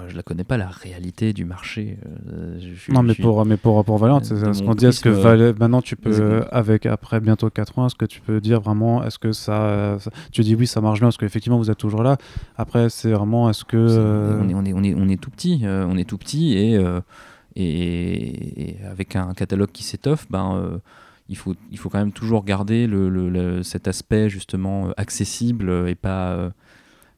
[0.08, 1.97] Je la connais pas la réalité du marché.
[2.32, 4.86] Euh, non, mais, pour, mais pour, pour Valente, c'est ce qu'on dit.
[4.86, 8.62] Est-ce que maintenant tu peux, avec après bientôt 4 ans, est-ce que tu peux dire
[8.62, 9.97] vraiment, est-ce que ça,
[10.32, 12.17] Tu dis oui, ça marche bien, parce qu'effectivement vous êtes toujours là.
[12.58, 13.77] Après, c'est vraiment, est-ce que.
[13.77, 15.62] On, est, on, est, on, est, on, est, tout petit.
[15.63, 16.99] Euh, on est tout petit et, euh,
[17.56, 20.79] et, avec un catalogue qui s'étoffe, ben.
[21.29, 25.95] il faut, il faut quand même toujours garder le, le, cet aspect justement accessible et
[25.95, 26.51] pas,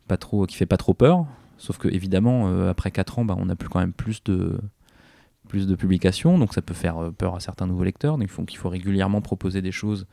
[0.08, 1.26] pas trop, qui fait pas trop peur.
[1.66, 5.76] Sauf que évidemment, euh, après 4 ans, bah, on a plus quand même plus de
[5.76, 8.20] publications, donc ça peut faire peur à certains nouveaux lecteurs.
[8.20, 10.06] Donc il faut, régulièrement proposer des choses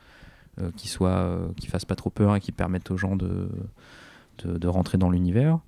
[0.76, 3.48] qui soient, qui fassent pas trop peur et qui permettent aux gens de,
[4.66, 5.58] rentrer dans l'univers.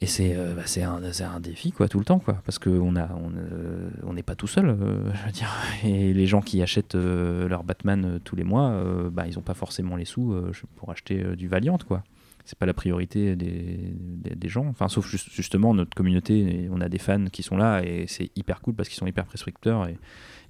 [0.00, 3.00] Et c'est euh, bah, un, un, défi quoi, tout le temps, quoi, parce qu'on n'est
[3.00, 5.52] on, euh, pas tout seul, euh, je veux dire.
[5.84, 9.96] Et les gens qui achètent leur Batman tous les mois, bah, ils n'ont pas forcément
[9.96, 10.34] les sous
[10.76, 11.78] pour acheter du Valiant.
[11.78, 12.04] quoi.
[12.48, 14.64] C'est pas la priorité des, gens.
[14.68, 18.62] Enfin, sauf justement notre communauté, on a des fans qui sont là et c'est hyper
[18.62, 19.86] cool parce qu'ils sont hyper prescripteurs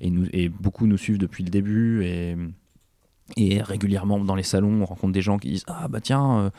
[0.01, 2.05] et, beaucoup nous suivent depuis le début.
[3.37, 6.53] Et, régulièrement dans les salons, on rencontre des gens qui disent Ah bah tiens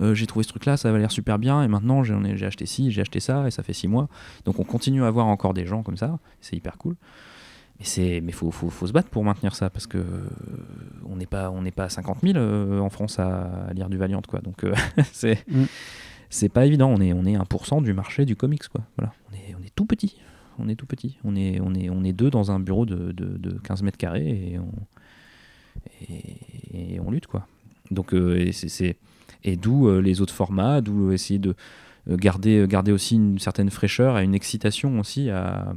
[0.00, 2.66] euh, j'ai trouvé ce truc là, ça va l'air super bien, et maintenant j'ai acheté
[2.66, 4.08] ci, j'ai acheté ça, et ça fait six mois.
[4.44, 6.96] Donc on continue à avoir encore des gens comme ça, c'est hyper cool.
[7.80, 10.28] Mais c'est, mais faut, faut, faut, se battre pour maintenir ça parce que euh,
[11.08, 13.96] on n'est pas, on n'est pas à 50 000 euh, en France à, lire du
[13.96, 14.40] Valiant, quoi.
[14.40, 14.64] Donc
[15.12, 15.64] c'est, mm.
[16.28, 16.88] c'est pas évident.
[16.88, 18.82] On est, on est 1% du marché du comics, quoi.
[18.96, 20.20] Voilà, on est, on est tout petit.
[20.58, 21.18] On est tout petit.
[21.24, 23.98] On est, on est, on est deux dans un bureau de, de, de 15 mètres
[23.98, 24.72] carrés et on,
[26.08, 27.46] et, on lutte, quoi.
[27.90, 28.14] Donc
[28.52, 28.96] c'est
[29.44, 31.54] et d'où euh, les autres formats, d'où essayer de
[32.10, 35.74] euh, garder, euh, garder aussi une certaine fraîcheur et une excitation aussi à, à,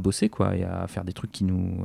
[0.00, 1.84] bosser quoi, et à faire des trucs qui nous.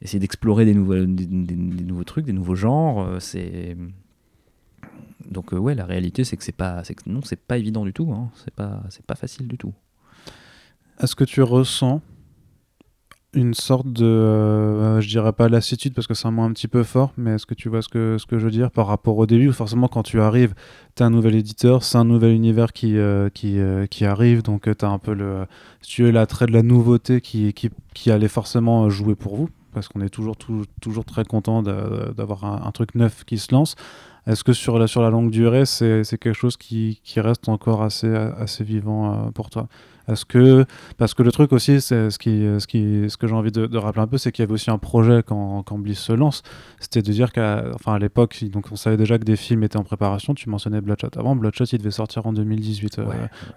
[0.00, 3.20] essayer d'explorer des nouveaux, des, nouveaux trucs, des nouveaux genres.
[3.20, 3.76] c'est.
[5.30, 8.12] Donc ouais, la réalité c'est que c'est pas, c'est non, c'est pas évident du tout.
[8.12, 8.30] Hein.
[8.36, 9.72] C'est pas, c'est pas facile du tout.
[11.00, 12.00] Est-ce que tu ressens
[13.34, 16.68] une sorte de, euh, je dirais pas lassitude parce que c'est un mot un petit
[16.68, 18.86] peu fort, mais est-ce que tu vois ce que, ce que je veux dire par
[18.86, 19.52] rapport au début?
[19.52, 20.54] Forcément, quand tu arrives,
[20.96, 24.42] tu as un nouvel éditeur, c'est un nouvel univers qui, euh, qui, euh, qui, arrive,
[24.42, 25.46] donc tu as un peu le,
[25.80, 29.48] si tu veux, l'attrait de la nouveauté qui, qui, qui, allait forcément jouer pour vous,
[29.72, 30.36] parce qu'on est toujours,
[30.80, 33.74] toujours très content d'avoir un, un, truc neuf qui se lance.
[34.26, 37.82] Est-ce que sur la, sur la longue durée, c'est quelque chose qui, qui, reste encore
[37.82, 39.68] assez, assez vivant pour toi?
[40.08, 40.64] Est-ce que
[40.98, 43.76] parce que le truc aussi, c'est ce qui, ce qui, ce que j'ai envie de,
[43.76, 46.42] rappeler un peu, c'est qu'il y avait aussi un projet quand, quand Bliss se lance,
[46.78, 49.78] c'était de dire qu'à, enfin à l'époque, donc on savait déjà que des films étaient
[49.78, 50.34] en préparation.
[50.34, 51.36] Tu mentionnais Bloodshot avant.
[51.36, 52.98] Bloodshot, il devait sortir en 2018.
[52.98, 53.04] Euh,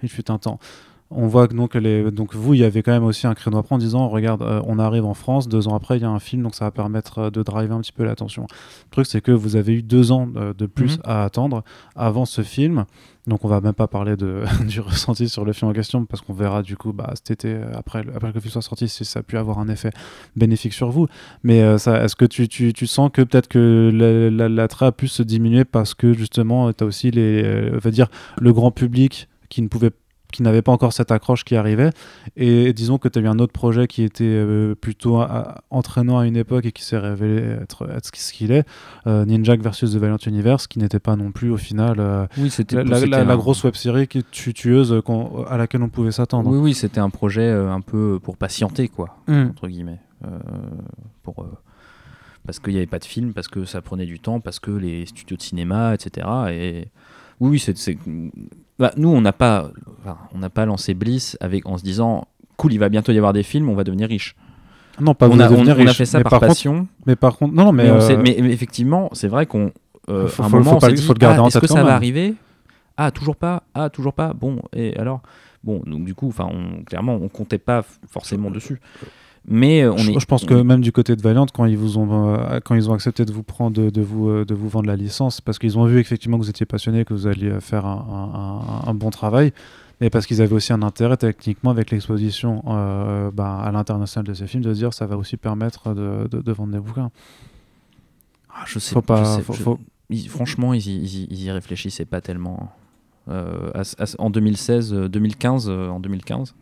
[0.03, 0.59] il fut un temps
[1.09, 3.57] on voit que donc, les, donc vous, il y avait quand même aussi un créneau
[3.57, 6.05] à prendre en disant regarde, euh, on arrive en France, deux ans après, il y
[6.05, 8.43] a un film, donc ça va permettre euh, de driver un petit peu l'attention.
[8.43, 11.03] Le truc, c'est que vous avez eu deux ans de, plus mhm.
[11.05, 11.63] à attendre
[11.95, 12.85] avant ce film.
[13.25, 16.21] Donc on va même pas parler de, du ressenti sur le film en question parce
[16.21, 19.03] qu'on verra du coup bah, cet été après, après que le film soit sorti si
[19.03, 19.91] ça a pu avoir un effet
[20.35, 21.07] bénéfique sur vous.
[21.43, 23.91] Mais euh, est-ce que tu, tu, tu, sens que peut-être que
[24.49, 28.07] l'attrait la, a pu se diminuer parce que justement tu as aussi les, va dire,
[28.39, 29.91] le grand public qui ne pouvait
[30.37, 31.89] qui n'avait pas encore cette accroche qui arrivait.
[32.35, 35.19] Et disons que tu as eu un autre projet qui était euh, plutôt
[35.71, 38.63] entraînant à une époque et qui s'est révélé être, être ce qu'il est,
[39.07, 42.51] euh, Ninja versus The Valiant Universe, qui n'était pas non plus au final euh, oui,
[42.51, 45.01] c'était, la, grosse web série qui, tueuse
[45.49, 46.51] à laquelle on pouvait s'attendre.
[46.51, 49.47] Oui, oui, c'était un projet un peu pour patienter, quoi, mm.
[49.49, 49.99] entre guillemets.
[51.23, 51.47] pour
[52.45, 54.69] parce qu'il n'y avait pas de film, parce que ça prenait du temps, parce que
[54.69, 56.27] les studios de cinéma, etc.
[56.51, 56.87] Et
[57.39, 57.97] oui, oui, c'est
[58.79, 59.71] bah, nous, on n'a pas,
[60.33, 63.33] on n'a pas lancé Bliss avec, en se disant, cool, il va bientôt y avoir
[63.33, 64.35] des films, on va devenir riche.
[64.99, 66.87] Non, pas on, a, on, a fait ça par, passion.
[67.05, 67.83] mais par contre, non, non mais,
[68.17, 69.71] mais, euh, effectivement, c'est vrai qu'on,
[70.09, 72.33] euh, un moment, on s'est dit, faut le garder ah, est-ce que ça va arriver?
[72.97, 73.63] Ah, toujours pas.
[73.75, 74.33] Ah, toujours pas.
[74.33, 75.21] Bon, et alors,
[75.63, 76.49] bon, donc du coup, enfin,
[76.87, 78.81] clairement, on comptait pas forcément dessus.
[79.49, 81.77] Mais euh, on je, est, je pense que même du côté de Valiant, quand ils
[81.77, 84.67] vous ont euh, quand ils ont accepté de vous prendre de, vous euh, de vous
[84.67, 87.61] vendre la licence, parce qu'ils ont vu effectivement que vous étiez passionné, que vous alliez
[87.61, 89.53] faire un, un, bon travail,
[90.01, 92.61] et parce qu'ils avaient aussi un intérêt techniquement avec l'exposition
[93.33, 96.73] bah, à l'international de ces films, de dire ça va aussi permettre de, de, vendre
[96.73, 97.09] des bouquins.
[98.53, 99.39] Ah, je sais pas.
[100.27, 102.69] franchement, ils, ils, ils, y réfléchissaient pas tellement.
[103.29, 106.53] en 2016, 2015, en 2015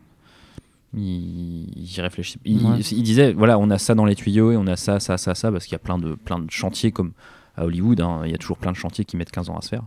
[0.94, 1.66] il,
[1.98, 2.38] réfléchit.
[2.44, 5.34] Il, disait voilà, on a ça dans les tuyaux et on a ça, ça, ça,
[5.34, 7.12] ça, parce qu'il y a plein de, plein de chantiers comme
[7.56, 8.00] à Hollywood.
[8.00, 8.22] Hein.
[8.24, 9.84] il y a toujours plein de chantiers qui mettent 15 ans à se faire.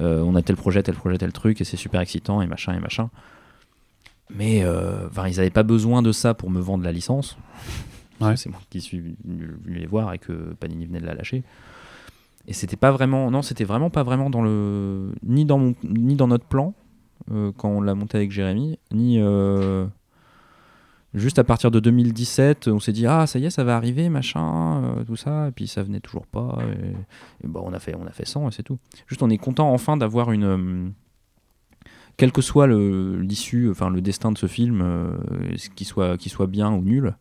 [0.00, 2.74] Euh, on a tel projet, tel projet, tel truc et c'est super excitant et machin
[2.74, 3.10] et machin.
[4.32, 7.36] Mais euh, ils n'avaient pas besoin de ça pour me vendre la licence.
[8.36, 11.42] C'est moi qui suis venu les voir et que Panini venait de la lâcher.
[12.46, 16.16] Et c'était pas vraiment, non, c'était vraiment pas vraiment dans le, ni dans mon, ni
[16.16, 16.74] dans notre plan
[17.30, 19.18] euh, quand on l'a monté avec Jérémy, ni
[21.12, 24.08] Juste à partir de 2017, on s'est dit ah ça y est ça va arriver
[24.08, 26.58] machin euh, tout ça et puis ça venait toujours pas
[27.42, 28.78] bon on a fait on a fait 100 et c'est tout.
[29.08, 30.88] Juste on est content enfin d'avoir une euh,
[32.16, 35.16] quel que soit l'issue enfin le destin de ce film euh,
[35.74, 37.16] qu'il soit soit bien ou nul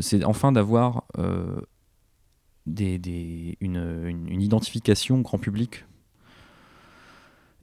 [0.00, 1.04] c'est enfin d'avoir
[2.66, 5.84] des, des, une, une, identification grand public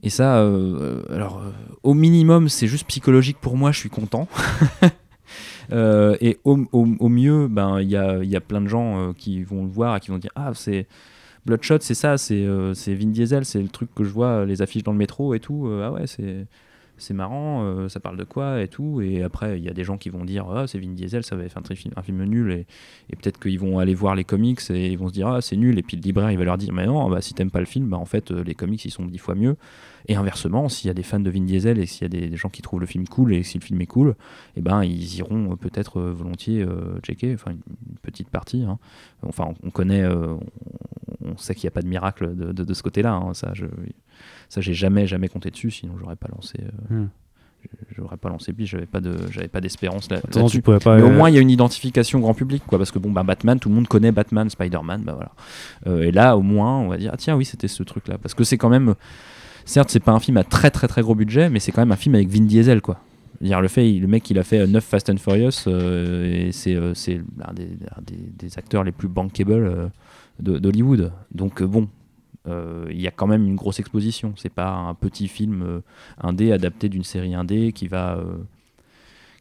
[0.02, 1.50] Et ça, euh, alors, euh,
[1.82, 4.28] au minimum, c'est juste psychologique pour moi, je suis content.
[5.70, 9.12] Euh, et au, au- mieux, ben, il y a, y a plein de gens euh,
[9.12, 10.86] qui vont le voir et qui vont dire Ah, c'est
[11.46, 14.62] Bloodshot, c'est ça, c'est euh, c'est Vin Diesel, c'est le truc que je vois, les
[14.62, 15.68] affiches dans le métro et tout.
[15.82, 16.46] Ah ouais, c'est.
[17.10, 19.00] Marrant, ça parle de quoi et tout.
[19.00, 21.34] Et après, il y a des gens qui vont dire Ah, c'est Vin Diesel, ça
[21.34, 22.52] va être un, film nul.
[22.52, 22.66] Et,
[23.10, 25.56] et peut-être qu'ils vont aller voir les comics et ils vont se dire Ah, c'est
[25.56, 25.76] nul.
[25.80, 27.66] Et puis le libraire, il va leur dire Mais non, bah, si t'aimes pas le
[27.66, 29.56] film, bah, en fait, les comics, ils sont dix fois mieux.
[30.08, 32.28] Et inversement, s'il y a des fans de Vin Diesel et s'il y a des,
[32.28, 34.14] des gens qui trouvent le film cool et si le film est cool,
[34.56, 37.60] eh ben, ils iront euh, peut-être euh, volontiers euh, checker, enfin une,
[38.02, 38.62] petite partie.
[38.64, 38.78] hein.
[39.26, 40.34] Enfin, on, on connaît, euh,
[41.24, 43.12] on, on sait qu'il n'y a pas de miracle de, de- de ce côté-là.
[43.14, 43.34] hein.
[43.34, 43.66] Ça, je,
[44.48, 46.58] ça, j'ai jamais, jamais compté dessus, sinon j'aurais pas lancé.
[46.60, 47.08] euh, Hmm.
[47.96, 50.62] J'aurais pas lancé Biche, j'avais pas de, j'avais pas d'espérance là, Attends, là-dessus.
[50.62, 50.78] pas.
[50.96, 52.76] Mais au moins, il y a une identification grand public, quoi.
[52.76, 55.16] Parce que bon, bah, Batman, tout le monde connaît Batman, Spider-Man, bah
[55.84, 56.00] voilà.
[56.02, 58.18] Et là, au moins, on va dire, ah tiens, oui, c'était ce truc-là.
[58.18, 58.96] Parce que c'est quand même,
[59.64, 61.92] certes, c'est pas un film à très très très gros budget, mais c'est quand même
[61.92, 62.98] un film avec Vin Diesel, quoi.
[63.40, 66.92] Le fait, le mec, il a fait 9 Fast and Furious, euh, et c'est euh,
[67.38, 67.66] l'un des,
[68.02, 69.88] des, des acteurs les plus bankable euh,
[70.38, 71.12] d'Hollywood.
[71.34, 71.88] Donc, euh, bon.
[72.46, 74.34] euh, Il y a quand même une grosse exposition.
[74.36, 75.80] C'est pas un petit film euh,
[76.20, 78.36] indé adapté d'une série indé qui va euh,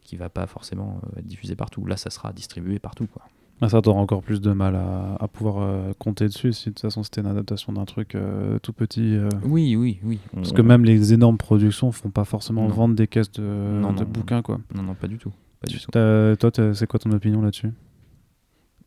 [0.04, 1.86] qui va pas forcément euh, être diffusé partout.
[1.86, 3.06] Là, ça sera distribué partout.
[3.06, 3.22] Quoi.
[3.64, 6.74] Ah, ça, t'auras encore plus de mal à, à pouvoir euh, compter dessus si de
[6.74, 9.16] toute façon c'était une adaptation d'un truc euh, tout petit.
[9.16, 10.18] euh, Oui, oui, oui.
[10.34, 12.74] On- Parce que même les énormes productions font pas forcément Non.
[12.74, 14.60] vendre des caisses de, Non, de non, bouquins, quoi.
[14.74, 15.32] Non, non, pas du tout.
[15.60, 15.92] Pas du tout.
[15.92, 17.70] T'as- Toi, t'as- c'est quoi ton opinion là-dessus?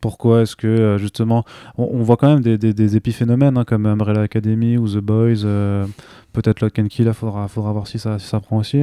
[0.04, 1.46] Pourquoi est-ce que euh, justement,
[1.78, 5.86] on, voit quand même des, épiphénomènes hein, comme Umbrella Academy ou The Boys, euh,
[6.34, 8.76] peut-être Lock and Key, là, faudra, faudra voir si ça, prend aussi.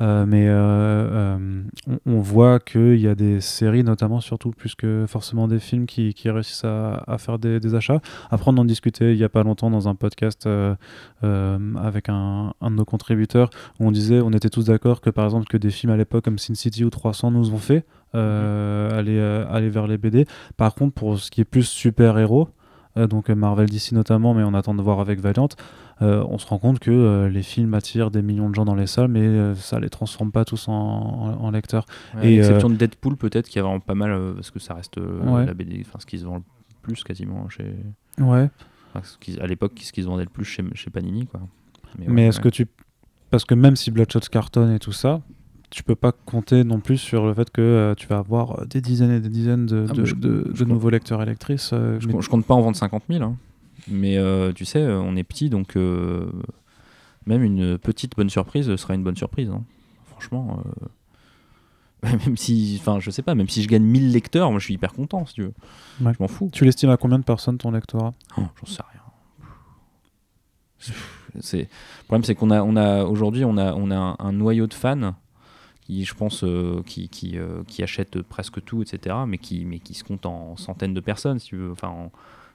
[0.00, 1.62] mais euh, euh,
[2.04, 6.12] on, voit qu'il y a des séries, notamment surtout plus que forcément des films, qui,
[6.24, 8.00] réussissent à, faire des, achats.
[8.32, 10.48] Après, on en discutait il y a pas longtemps dans un podcast
[11.22, 15.26] avec un, un de nos contributeurs où on disait, on était tous d'accord que par
[15.26, 17.84] exemple que des films à l'époque comme Sin City ou 300 nous ont fait
[18.16, 20.26] euh, aller, euh, aller vers les BD.
[20.56, 22.48] Par contre, pour ce qui est plus super-héros,
[22.96, 25.48] euh, donc Marvel DC notamment, mais on attend de voir avec Valiant,
[26.02, 28.74] euh, on se rend compte que euh, les films attirent des millions de gens dans
[28.74, 31.86] les salles, mais euh, ça les transforme pas tous en, en- en lecteurs.
[32.14, 34.74] Ouais, Et, à l'exception de Deadpool, peut-être, qui a vraiment pas mal, parce que ça
[34.74, 35.44] reste Ouais.
[35.46, 36.42] la BD, enfin, ce qui se vend le
[36.82, 37.74] plus quasiment chez.
[38.18, 38.48] Ouais.
[38.94, 41.40] enfin, ce qui- à l'époque, ce qui se vendait le plus chez, chez Panini, quoi.
[41.98, 42.66] Mais ouais, est-ce que tu.
[43.30, 45.20] Parce que même si Bloodshot cartonne et tout ça,
[45.70, 48.80] tu peux pas compter non plus sur le fait que euh, tu vas avoir des
[48.80, 51.22] dizaines et des dizaines de, Ah, de- mais je- de- je de compte- nouveaux lecteurs
[51.22, 51.70] et lectrices.
[51.72, 53.36] euh, Je, mais- compte- je compte pas en vendre 50 000, hein.
[53.88, 56.26] mais euh, tu sais, euh, on est petit, donc euh,
[57.26, 59.48] même une petite bonne surprise sera une bonne surprise.
[59.50, 59.64] hein.
[60.10, 60.86] Franchement, euh,
[62.26, 64.74] même si, enfin, je sais pas, même si je gagne 1000 lecteurs, moi je suis
[64.74, 65.54] hyper content, si tu veux.
[66.00, 66.12] Ouais.
[66.12, 66.48] Je m'en fous.
[66.52, 68.14] Tu l'estimes à combien de personnes ton lectorat?
[68.38, 69.00] Oh, J'en sais rien.
[71.54, 71.64] Le
[72.04, 74.74] problème, c'est qu'on a, on a aujourd'hui, on a, on a un, un noyau de
[74.74, 75.14] fans
[75.86, 79.78] qui, je pense, euh, qui, qui, euh, qui achètent presque tout, etc., mais qui, mais
[79.78, 81.70] qui se comptent en centaines de personnes, si tu veux.
[81.70, 82.10] Enfin, en-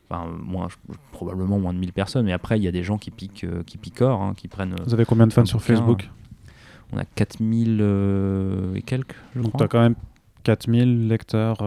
[0.10, 0.76] enfin moins, je-
[1.14, 2.26] probablement moins de 1000 personnes.
[2.26, 4.74] Mais après, il y a des gens qui piquent, euh, qui picorent, hein, qui prennent.
[4.74, 6.10] euh, Vous avez combien de fans sur Facebook
[6.94, 9.60] on a 4000 euh, et quelques, je Donc crois.
[9.60, 9.96] tu as quand même
[10.44, 11.58] 4000 lecteurs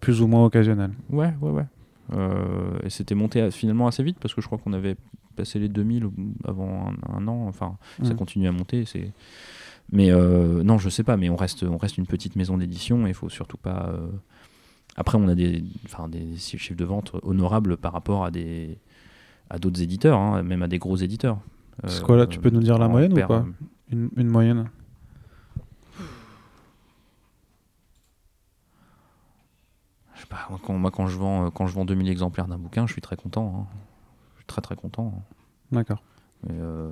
[0.00, 0.90] plus ou moins occasionnels.
[1.10, 1.66] Ouais, ouais, ouais.
[2.14, 4.96] Euh, et c'était monté à- finalement assez vite parce que je crois qu'on avait
[5.36, 6.12] passé les 2000 au-
[6.44, 7.46] avant un, un an.
[7.46, 8.16] Enfin, ça Mhm.
[8.16, 8.84] continue à monter.
[8.84, 9.12] C'est.
[9.90, 11.16] Mais euh, non, je sais pas.
[11.16, 13.88] Mais on reste, on reste une petite maison d'édition et il faut surtout pas.
[13.88, 14.08] euh,
[14.96, 18.78] Après, on a des, enfin, des chiffres de vente honorables par rapport à des,
[19.50, 21.38] à d'autres éditeurs, hein, même à des gros éditeurs.
[21.86, 23.44] C'est Euh, quoi là Tu peux nous dire la moyenne ou pas
[23.90, 24.68] une, une moyenne
[30.14, 30.46] Je sais pas.
[30.50, 33.00] Moi, quand, moi, quand je vends, quand je vends 2000 exemplaires d'un bouquin, je suis
[33.02, 33.54] très content.
[33.70, 33.76] hein.
[34.34, 35.14] Je suis très très content.
[35.16, 35.22] hein.
[35.72, 36.02] D'accord.
[36.46, 36.90] Mais euh,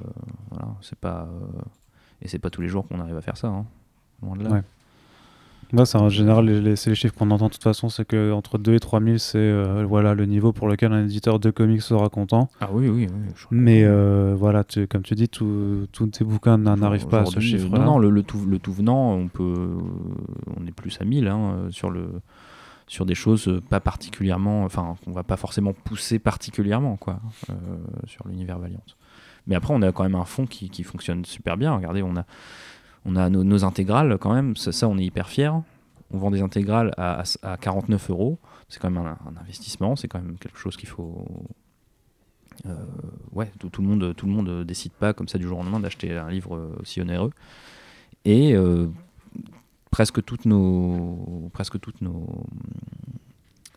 [0.50, 1.28] voilà, c'est pas.
[1.30, 1.60] euh,
[2.22, 3.48] Et c'est pas tous les jours qu'on arrive à faire ça.
[3.48, 3.64] hein.
[4.22, 4.50] Loin de là.
[4.50, 4.62] Ouais.
[5.72, 8.04] Là, c'est en général, les, les- c'est les chiffres qu'on entend de toute façon, c'est
[8.04, 11.50] que entre 2 et 3000, c'est euh, voilà, le niveau pour lequel un éditeur de
[11.50, 12.48] comics sera content.
[12.60, 13.24] Ah oui, oui, oui.
[13.50, 17.40] Mais euh, voilà, tu- comme tu dis, tous tes bouquins n'en arrivent pas à ce
[17.40, 17.84] chiffre-là.
[17.84, 19.70] Non, le, le tout, le tout venant, on peut,
[20.56, 22.10] on est plus à 1000 hein, sur le,
[22.86, 27.18] sur des choses pas particulièrement, enfin, qu'on va pas forcément pousser particulièrement, quoi,
[27.50, 27.54] euh,
[28.06, 28.82] sur l'univers Valiant.
[29.46, 31.74] Mais après, on a quand même un fond qui, fonctionne super bien.
[31.74, 32.24] Regardez, on a,
[33.04, 34.56] on a nos, intégrales quand même.
[34.56, 35.52] Ça, ça, on est hyper fiers.
[36.12, 38.38] On vend des intégrales à, à- à 49 euros.
[38.68, 39.96] C'est quand même un, investissement.
[39.96, 41.26] C'est quand même quelque chose qu'il faut.
[42.66, 42.74] euh,
[43.32, 45.80] ouais, tout, le monde, tout le monde décide pas comme ça du jour au lendemain
[45.80, 47.30] d'acheter un livre aussi onéreux.
[48.24, 48.88] Et euh,
[49.90, 52.44] presque toutes nos, presque toutes nos,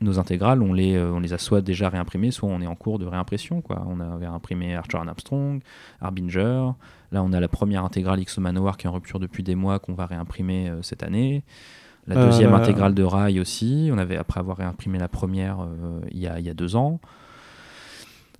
[0.01, 2.99] nos intégrales, on les, on les a soit déjà réimprimées, soit on est en cours
[2.99, 3.61] de réimpression.
[3.61, 3.85] Quoi.
[3.87, 5.61] On avait réimprimé Archer and Armstrong,
[6.01, 6.71] Harbinger.
[7.11, 9.79] Là, on a la première intégrale X Manowar qui est en rupture depuis des mois
[9.79, 11.43] qu'on va réimprimer cette année.
[12.07, 13.89] La deuxième intégrale de Rail aussi.
[13.93, 15.67] On avait, après avoir réimprimé la première
[16.11, 16.99] il y, a, y, a, deux ans.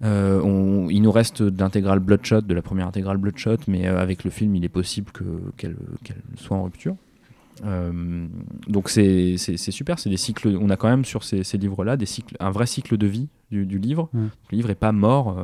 [0.03, 4.30] Euh, il nous reste d'intégrale Bloodshot, de la première intégrale Bloodshot, mais euh, avec le
[4.30, 5.12] film, il est possible
[5.57, 5.76] qu'elle
[6.36, 6.95] soit en rupture.
[7.66, 8.28] Euh,
[8.68, 10.57] donc c'est super, c'est des cycles.
[10.60, 13.80] On a quand même sur ces, livres-là des cycles, un vrai cycle de vie du,
[13.80, 14.10] livre.
[14.14, 14.28] Mmh.
[14.51, 15.38] Le livre est pas mort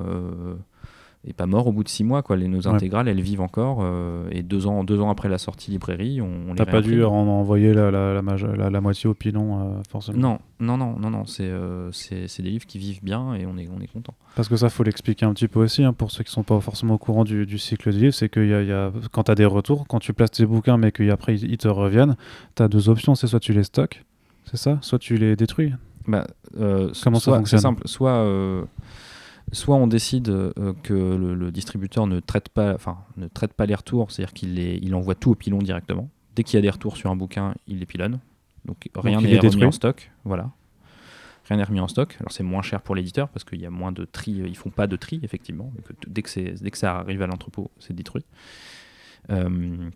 [1.28, 2.22] et pas mort au bout de six mois.
[2.22, 2.38] Quoi.
[2.38, 3.80] Les, nos intégrales, elles vivent encore.
[3.82, 7.04] Euh, et deux ans, deux ans après la sortie librairie, on, on T'as pas dû
[7.04, 11.10] en envoyer la, la, la, la, moitié au pilon, euh, forcément Non, non, non, non,
[11.10, 11.24] non.
[11.40, 14.14] Euh, c'est, c'est, des livres qui vivent bien et on est, on est content.
[14.36, 16.60] Parce que ça, faut l'expliquer un petit peu aussi, hein, pour ceux qui sont pas
[16.60, 19.24] forcément au courant du, du cycle de livres, c'est que y a, y a, quand
[19.24, 22.16] tu as des retours, quand tu places tes bouquins, mais qu'après ils, ils te reviennent,
[22.56, 23.16] tu as deux options.
[23.16, 24.04] C'est soit tu les stocks,
[24.46, 25.74] c'est ça Soit tu les détruis
[26.08, 27.82] bah, Comment ça fonctionne C'est simple.
[27.88, 28.24] Soit
[29.52, 33.76] soit on décide euh, que le, distributeur ne traite pas, enfin, ne traite pas les
[33.76, 36.10] retours, c'est-à-dire qu'il il envoie tout au pilon directement.
[36.36, 38.20] Dès qu'il y a des retours sur un bouquin, il les pilonne.
[38.66, 40.12] Donc rien n'est remis en stock.
[40.24, 40.52] Voilà.
[41.48, 42.18] Rien n'est remis en stock.
[42.20, 44.42] Alors c'est moins cher pour l'éditeur parce qu'il y a moins de tri.
[44.42, 45.72] Euh, ils font pas de tri effectivement.
[46.08, 48.26] dès que dès que ça arrive à l'entrepôt, c'est détruit.
[49.30, 49.90] Euh,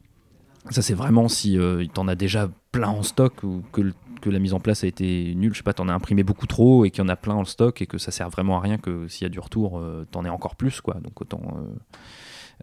[0.70, 4.30] ça, c'est vraiment si euh, tu en as déjà plein en stock ou que, que,
[4.30, 5.54] la mise en place a été nulle.
[5.54, 7.36] Je sais pas, tu en as imprimé beaucoup trop et qu'il y en a plein
[7.36, 9.80] en stock et que ça sert vraiment à rien que s'il y a du retour,
[9.80, 10.82] euh, tu en aies encore plus.
[10.82, 10.96] quoi.
[10.96, 11.42] Donc autant.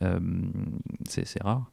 [0.03, 0.21] Euh,
[1.05, 1.71] c'est rare.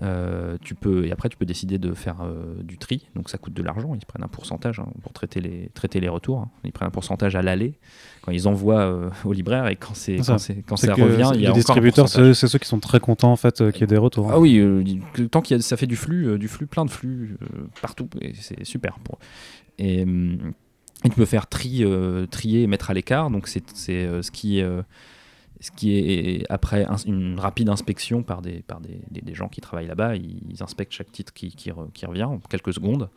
[0.00, 3.38] Euh, tu peux, et après, tu peux décider de faire euh, du tri, donc ça
[3.38, 3.94] coûte de l'argent.
[3.94, 6.38] Ils prennent un pourcentage hein, pour traiter les, traiter les retours.
[6.38, 6.50] Hein.
[6.64, 7.74] Ils prennent un pourcentage à l'aller
[8.22, 10.36] quand ils envoient euh, au libraire et quand, c'est, quand,
[10.66, 13.36] quand ça revient, il y a les distributeurs, c'est, ceux qui sont très contents en
[13.36, 14.28] fait qu'il y ait des retours.
[14.28, 14.34] Hein.
[14.34, 17.36] Ah oui, tant qu'il ça fait du flux, du flux, plein de flux
[17.82, 18.98] partout, et c'est super.
[19.02, 19.18] Pour...
[19.78, 20.06] Et,
[21.04, 21.84] tu peux faire tri,
[22.30, 24.62] trier et mettre à l'écart, donc c'est, ce qui
[25.60, 30.16] ce qui est après une rapide inspection par des, par des, gens qui travaillent là-bas,
[30.16, 33.08] ils, inspectent chaque titre qui, revient en quelques secondes.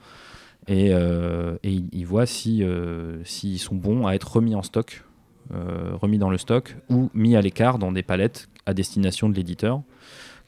[0.68, 5.04] Et, euh, et ils, voient si euh, s'ils sont bons à être remis en stock,
[5.54, 9.36] euh, remis dans le stock ou mis à l'écart dans des palettes à destination de
[9.36, 9.82] l'éditeur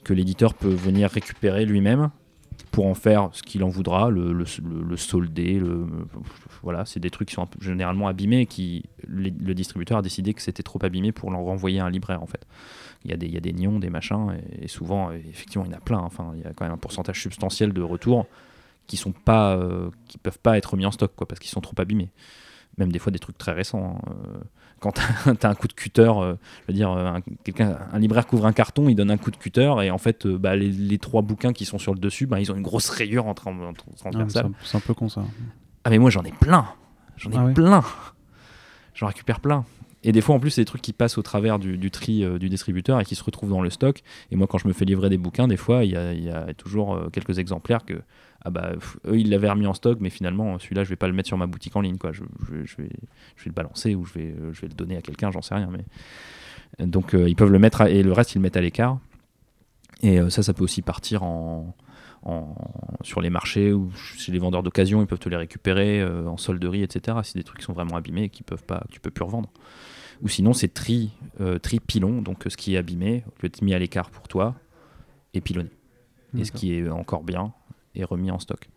[0.03, 2.11] que l'éditeur peut venir récupérer lui-même
[2.73, 5.85] pour en faire ce qu'il en voudra, le, le, solder, le,
[6.63, 10.63] voilà, c'est des trucs qui sont généralement abîmés qui le distributeur a décidé que c'était
[10.63, 12.47] trop abîmé pour l'en renvoyer à un libraire en fait.
[13.05, 15.71] Il y a des, il y a des nions, des machins, et, souvent, effectivement, il
[15.71, 15.99] y en a plein.
[15.99, 18.25] Enfin, il y a quand même un pourcentage substantiel de retours
[18.87, 21.61] qui sont pas, euh, qui peuvent pas être mis en stock, quoi, parce qu'ils sont
[21.61, 22.09] trop abîmés.
[22.79, 23.99] Même des fois des trucs très récents.
[24.03, 24.39] Hein, euh,
[24.83, 28.27] quand tu as un coup de cutter, euh, je veux dire, un, quelqu'un, un libraire
[28.27, 30.97] couvre un carton, il donne un coup de cutter, et en fait, euh, bah, les,
[30.97, 33.85] trois bouquins qui sont sur le dessus, bah, ils ont une grosse rayure entre, entre,
[34.05, 35.23] ah, c'est, un, peu con ça.
[35.85, 36.65] Ah, mais moi j'en ai plein
[37.17, 37.83] J'en ai ah plein
[38.93, 39.65] J'en récupère plein.
[40.05, 42.37] Et des fois, en plus, c'est des trucs qui passent au travers du, tri euh,
[42.37, 44.03] du distributeur et qui se retrouvent dans le stock.
[44.31, 46.99] Et moi, quand je me fais livrer des bouquins, des fois, il y a, toujours
[47.13, 48.01] quelques exemplaires que
[48.45, 48.73] ah bah
[49.07, 51.37] eux ils l'avaient remis en stock mais finalement celui-là je vais pas le mettre sur
[51.37, 52.11] ma boutique en ligne quoi.
[52.11, 52.89] Je, vais, je vais
[53.45, 55.85] le balancer ou je vais, je vais le donner à quelqu'un j'en sais rien mais
[56.79, 58.99] donc euh, ils peuvent le mettre et le reste ils le mettent à l'écart.
[60.01, 61.75] Et euh, ça ça peut aussi partir en,
[62.23, 62.55] en,
[63.01, 66.37] sur les marchés ou chez les vendeurs d'occasion ils peuvent te les récupérer euh, en
[66.37, 69.11] solderie etc c'est des trucs qui sont vraiment abîmés et qui peuvent pas tu peux
[69.11, 69.49] plus revendre.
[70.21, 71.11] Ou sinon c'est tri
[71.61, 74.55] tri pilon donc ce qui est abîmé peut être mis à l'écart pour toi
[75.33, 75.69] et pilonné.
[76.37, 77.53] Et ce qui est encore bien
[77.95, 78.69] est remis en stock.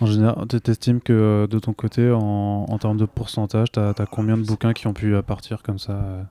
[0.00, 3.80] En général, tu estimes que euh, de ton côté, en, en termes de pourcentage, tu
[3.80, 6.22] as, combien de bouquins qui ont pu euh, partir comme ça euh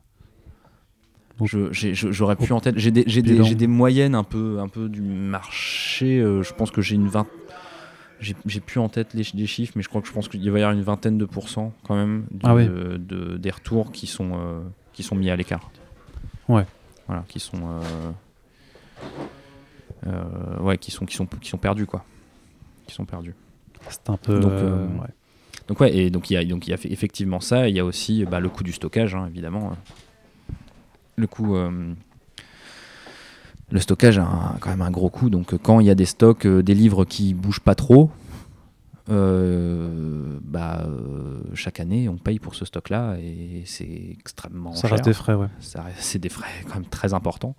[1.41, 2.77] J'aurais pu en tête.
[2.77, 6.19] J'ai des, des, des, moyennes un peu, un peu du marché.
[6.19, 7.27] je pense que j'ai une vingt.
[8.19, 10.59] J'ai plus en tête les, les, chiffres, mais je crois que je pense qu'il va
[10.59, 15.01] y avoir une vingtaine de pourcents quand même ah de, des retours qui sont, qui
[15.01, 15.71] sont mis à l'écart.
[16.49, 16.65] Ouais.
[17.07, 17.79] Voilà, qui sont.
[20.59, 22.03] ouais, qui sont, qui sont, qui sont perdus quoi
[22.89, 23.35] qui sont perdus.
[23.89, 24.39] C'est un peu.
[24.39, 25.07] Donc, euh, ouais.
[25.67, 27.69] donc ouais, et donc il y a donc il y a effectivement ça.
[27.69, 29.73] Il y a aussi bah, le coût du stockage, hein, évidemment.
[31.15, 31.55] Le coût.
[31.55, 31.93] Euh,
[33.71, 35.29] le stockage a quand même un gros coût.
[35.29, 38.09] Donc quand il y a des stocks, euh, des livres qui bougent pas trop,
[39.07, 40.87] bah,
[41.55, 45.47] chaque année, on paye pour ce stock-là et c'est extrêmement ça reste des frais, ouais.
[45.97, 47.55] C'est des frais quand même très importants.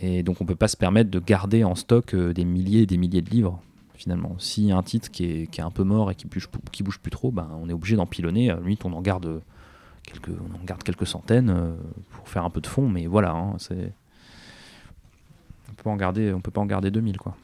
[0.00, 2.96] Et donc on peut pas se permettre de garder en stock des milliers et des
[2.96, 3.60] milliers de livres
[3.96, 4.36] finalement.
[4.38, 6.98] A un titre qui est, qui est, un peu mort et qui bouge, qui bouge
[6.98, 8.50] plus trop, ben, on est obligé d'empiler.
[8.50, 9.40] À limite, on en garde
[10.04, 11.74] quelques, on en garde quelques centaines euh,
[12.12, 13.92] pour faire un peu de fond, mais voilà, hein, c'est
[15.70, 17.36] on peut en garder, on peut pas en garder 2000 quoi.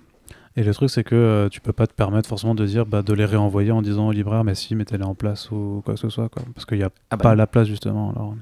[0.57, 3.03] Et le truc, c'est que euh, tu peux pas te permettre forcément de dire bah,
[3.03, 6.01] de les réenvoyer en disant au libraire, mais si, mettez-les en place ou quoi que
[6.01, 6.29] ce soit.
[6.29, 6.43] Quoi.
[6.55, 8.11] Parce qu'il n'y a Ah bah pas la place, justement.
[8.11, 8.35] Alors.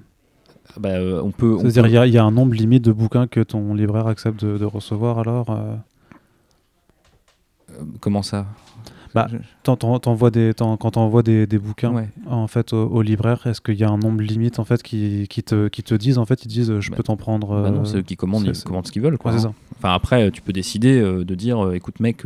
[0.77, 1.57] Bah, euh, on peut.
[1.61, 3.75] C'est-à-dire, peut- il y, a- il y a un nombre limite de bouquins que ton
[3.75, 5.77] libraire accepte de, de recevoir, alors euh, euh,
[8.01, 8.47] comment ça
[9.15, 9.27] Bah,
[9.65, 12.09] t'en- t'en- t'envoies des, t'en- quand tu envoies des, des bouquins Ouais.
[12.29, 15.27] en fait, au, au libraire, est-ce qu'il y a un nombre limite en fait, qui,
[15.29, 17.61] qui, te, qui te disent, en fait, ils disent euh, je Bah, peux t'en prendre.
[17.63, 19.19] Bah non, euh, c'est eux qui commandent, ils commandent ce qu'ils veulent.
[19.19, 19.41] Quoi, ouais, hein.
[19.41, 19.53] ça.
[19.79, 22.23] Enfin, après, tu peux décider euh, de dire euh, écoute, mec,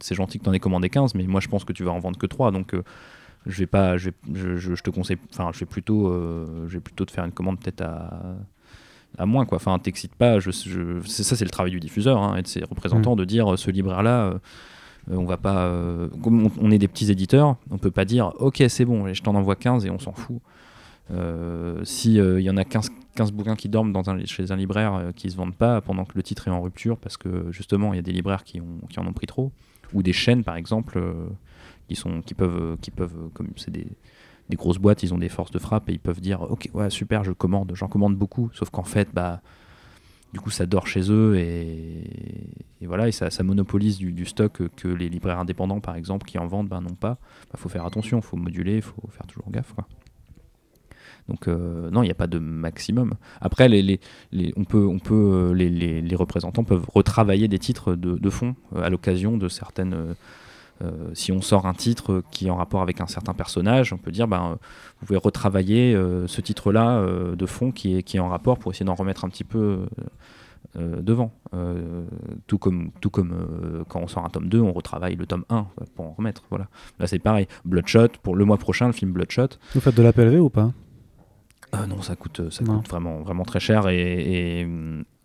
[0.00, 1.92] c'est gentil que tu en aies commandé 15, mais moi, je pense que tu vas
[1.92, 2.50] en vendre que 3.
[2.50, 2.74] Donc,
[3.46, 3.96] je vais pas.
[3.96, 5.18] Je, vais- je, je- je te conseille.
[5.32, 6.10] Enfin, je vais plutôt,
[6.66, 8.34] je vais plutôt te faire une commande peut-être à.
[9.16, 12.42] À moins quoi, enfin t'excites pas, je, ça c'est le travail du diffuseur hein, et
[12.42, 14.40] de ses représentants de dire ce libraire là,
[15.10, 18.64] on va pas, euh, comme on, est des petits éditeurs, on peut pas dire ok
[18.68, 20.40] c'est bon, je t'en envoie 15 et on s'en fout.
[21.10, 23.94] Euh, si il y en a 15, 15 bouquins qui dorment
[24.26, 26.98] chez un libraire euh, qui se vendent pas pendant que le titre est en rupture
[26.98, 29.52] parce que justement il y a des libraires qui, en ont pris trop
[29.92, 31.28] ou des chaînes par exemple euh,
[32.24, 33.86] qui peuvent euh, qui peuvent euh, comme c'est des,
[34.48, 36.90] des grosses boîtes ils ont des forces de frappe et ils peuvent dire ok ouais
[36.90, 39.40] super je commande j'en commande beaucoup sauf qu'en fait bah
[40.34, 42.04] du coup ça dort chez eux et,
[42.82, 46.68] voilà et ça, monopolise du, stock que, les libraires indépendants par exemple qui en vendent
[46.68, 47.16] ben n'ont pas
[47.54, 49.72] il faut faire attention faut moduler faut faire toujours gaffe
[51.28, 53.14] donc euh, non, il n'y a pas de maximum.
[53.40, 53.98] Après, les,
[54.34, 60.14] euh, représentants peuvent retravailler des titres de, de fond euh, à l'occasion de certaines.
[60.82, 63.96] Euh, si on sort un titre qui est en rapport avec un certain personnage, on
[63.96, 64.54] peut dire, ben, euh,
[65.00, 67.04] vous pouvez retravailler euh, ce titre-là
[67.34, 69.86] de fond qui est, qui est en rapport pour essayer d'en remettre un petit peu
[70.76, 71.32] devant.
[72.46, 75.66] Tout comme, tout comme quand on sort un tome 2, on retravaille le tome 1
[75.94, 76.42] pour en remettre.
[76.50, 76.66] Voilà.
[76.98, 77.46] Là, c'est pareil.
[77.64, 80.72] Bloodshot, pour le mois prochain, le film Bloodshot, Vous faites de la PLV ou pas?
[81.82, 82.76] Euh, non, ça coûte, ça Non.
[82.78, 84.66] coûte vraiment, vraiment très cher et, et,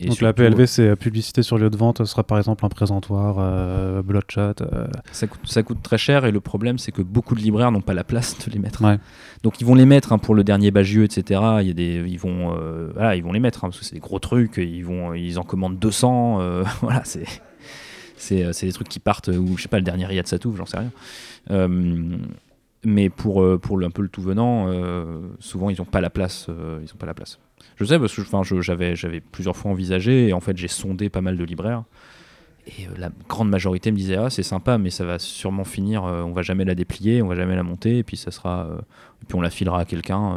[0.00, 2.68] et Donc la PLV, c'est publicité sur lieu de vente, ce sera par exemple un
[2.68, 4.54] présentoir, euh, Bloodshot.
[4.62, 7.70] euh, ça coûte, ça coûte très cher et le problème c'est que beaucoup de libraires
[7.72, 8.82] n'ont pas la place de les mettre.
[8.84, 8.98] Ouais.
[9.42, 11.40] Donc ils vont les mettre hein, pour le dernier Bagieux, etc.
[11.60, 13.84] Il y a des, ils vont, euh, voilà, ils vont les mettre hein, parce que
[13.84, 14.56] c'est des gros trucs.
[14.58, 16.38] Ils vont, ils en commandent 200.
[16.40, 17.24] euh, voilà, c'est,
[18.16, 20.66] c'est, c'est des trucs qui partent ou je sais pas le dernier Riyad Satouf, j'en
[20.66, 20.90] sais rien.
[22.84, 26.08] Mais pour, euh, pour un peu le tout venant, euh, souvent ils n'ont pas la
[26.08, 26.46] place.
[26.48, 27.38] euh, ils ont pas la place.
[27.76, 31.10] Je sais parce que enfin, j'avais, j'avais plusieurs fois envisagé et en fait j'ai sondé
[31.10, 31.84] pas mal de libraires.
[32.66, 36.32] Et la grande majorité me disait ah c'est sympa mais ça va sûrement finir, on
[36.32, 38.68] va jamais la déplier, on va jamais la monter et puis ça sera,
[39.26, 40.36] puis on la filera à quelqu'un,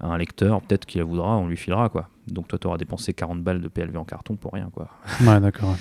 [0.00, 2.08] à un lecteur peut-être qui la voudra, on lui filera quoi.
[2.28, 4.88] Donc toi tu auras dépensé 40 balles de PLV en carton pour rien quoi.
[5.20, 5.76] Ouais, d'accord.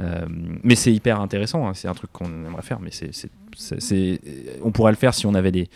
[0.00, 3.10] Euh, mais c'est hyper intéressant, hein, c'est un truc qu'on aimerait faire, mais c'est,
[4.62, 5.68] on pourrait le faire si on avait des,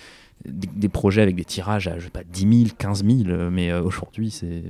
[0.44, 3.50] des, des projets avec des tirages à je sais pas 10 000, 15 000, euh,
[3.50, 4.64] mais euh, aujourd'hui c'est,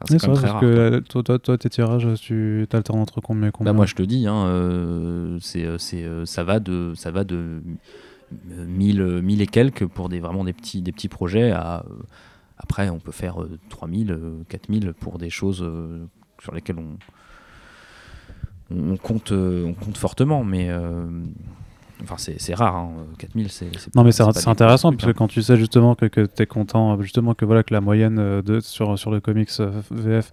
[0.00, 0.60] enfin, c'est vrai, très parce rare.
[0.62, 3.94] que toi, toi, toi, tes tirages, tu t'alternes entre combien et combien Bah moi je
[3.94, 7.60] te dis, hein, euh, c'est, euh, c'est, ça va de, ça va de
[8.50, 11.84] euh, 1000, euh, 1000 et quelques pour des, vraiment des petits, des petits projets à,
[11.90, 11.92] euh,
[12.56, 15.62] après on peut faire euh, 3000, euh, 4000 pour des choses
[16.40, 16.96] sur lesquelles on,
[18.74, 21.06] on, compte, euh, on compte fortement, mais euh,
[22.02, 25.42] enfin c'est, c'est rare, hein, 4000 c'est, Non mais c'est intéressant parce que quand tu
[25.42, 28.60] sais justement que, que tu es content euh, justement que voilà que la moyenne de
[28.60, 29.50] sur sur le comics
[29.90, 30.32] VF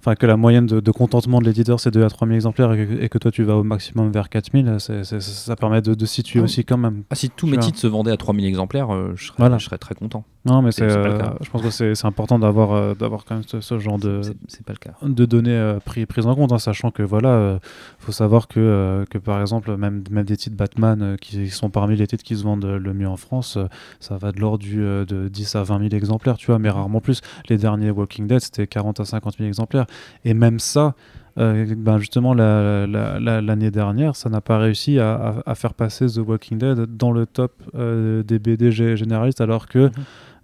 [0.00, 2.86] enfin que la moyenne de, de contentement de l'éditeur c'est 2 à 3000 exemplaires et
[2.86, 5.94] que, et que toi tu vas au maximum vers 4000 c'est- c'est- ça permet de,
[5.94, 7.02] de situer Ah aussi quand même.
[7.10, 9.58] Ah, si tous mes titres se vendaient à 3000 exemplaires, euh, je, serais, Voilà.
[9.58, 10.24] je serais très content.
[10.46, 13.60] Non mais C'est- euh, je pense que c'est important d'avoir euh, d'avoir quand même ce,
[13.60, 14.92] ce genre de C'est, pas le cas.
[15.02, 17.58] de données euh, pris, prises en compte, hein, sachant que voilà,
[17.98, 22.06] faut savoir que, que par exemple, même, même des titres Batman qui sont parmi les
[22.06, 23.58] titres qui se vendent le mieux en France,
[24.00, 27.00] ça va de l'ordre du, de 10 à 20 000 exemplaires, tu vois, mais rarement
[27.00, 27.20] plus.
[27.50, 29.86] Les derniers Walking Dead, c'était 40 à 50 000 exemplaires.
[30.24, 30.94] Et même ça,
[31.38, 35.54] euh, ben justement, la- la- la- l'année dernière, ça n'a pas réussi à, à- à
[35.54, 39.86] faire passer The Walking Dead dans le top euh, des BD gé- généralistes, alors que
[39.86, 39.90] Mhm.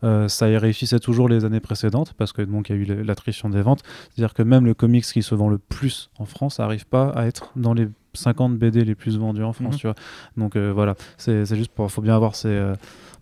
[0.05, 3.03] euh, ça y réussissait toujours les années précédentes, parce que donc il y a eu
[3.05, 3.83] l'attrition des ventes.
[4.15, 7.27] C'est-à-dire que même le comics qui se vend le plus en France n'arrive pas à
[7.27, 9.79] être dans les 50 BD les plus vendus en France, Mhm.
[9.81, 9.97] tu vois.
[10.37, 12.73] Donc voilà, c'est c'est juste pour, faut bien avoir ces.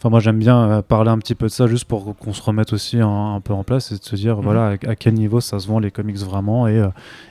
[0.04, 2.42] Enfin, moi j'aime bien euh, parler un petit peu de ça juste pour qu'on se
[2.42, 4.42] remette aussi un, un peu en place et de se dire Mhm.
[4.44, 6.68] voilà à, à quel niveau ça se vend les comics vraiment.
[6.68, 6.88] Et, euh,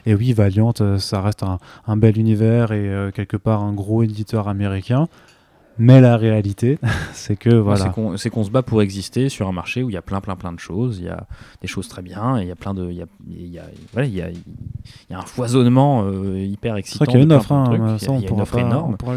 [0.08, 4.02] et oui, Valiant, euh, ça reste un, un bel univers et quelque part un gros
[4.02, 5.08] éditeur américain.
[5.80, 6.78] Mais la réalité,
[7.14, 7.94] c'est que voilà.
[8.18, 10.36] C'est qu'on se bat pour exister sur un marché où il y a plein, plein,
[10.36, 11.00] plein de choses.
[11.00, 11.26] Il y a
[11.62, 12.90] des choses très bien et il y a plein de.
[12.92, 14.42] Il y a, il y a, voilà, il y a, il
[15.10, 17.06] y a un foisonnement euh, hyper C'est excitant.
[17.06, 18.30] vrai qu'il y a une offre, hein, ça, Il y a- on il y a
[18.30, 18.98] une offre pas- énorme.
[18.98, 19.16] pourra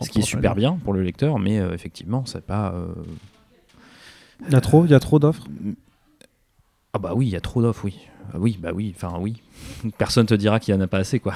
[0.00, 2.72] on Ce qui est super bien pour le lecteur, mais euh, effectivement, c'est pas.
[2.74, 2.86] euh,
[4.46, 5.46] Il y a trop, il y a trop d'offres?
[6.94, 7.98] Ah bah oui, il y a trop d'offres, oui.
[8.32, 9.42] Ah oui, bah oui, enfin oui.
[9.98, 11.34] Personne te dira qu'il y en a pas assez, quoi.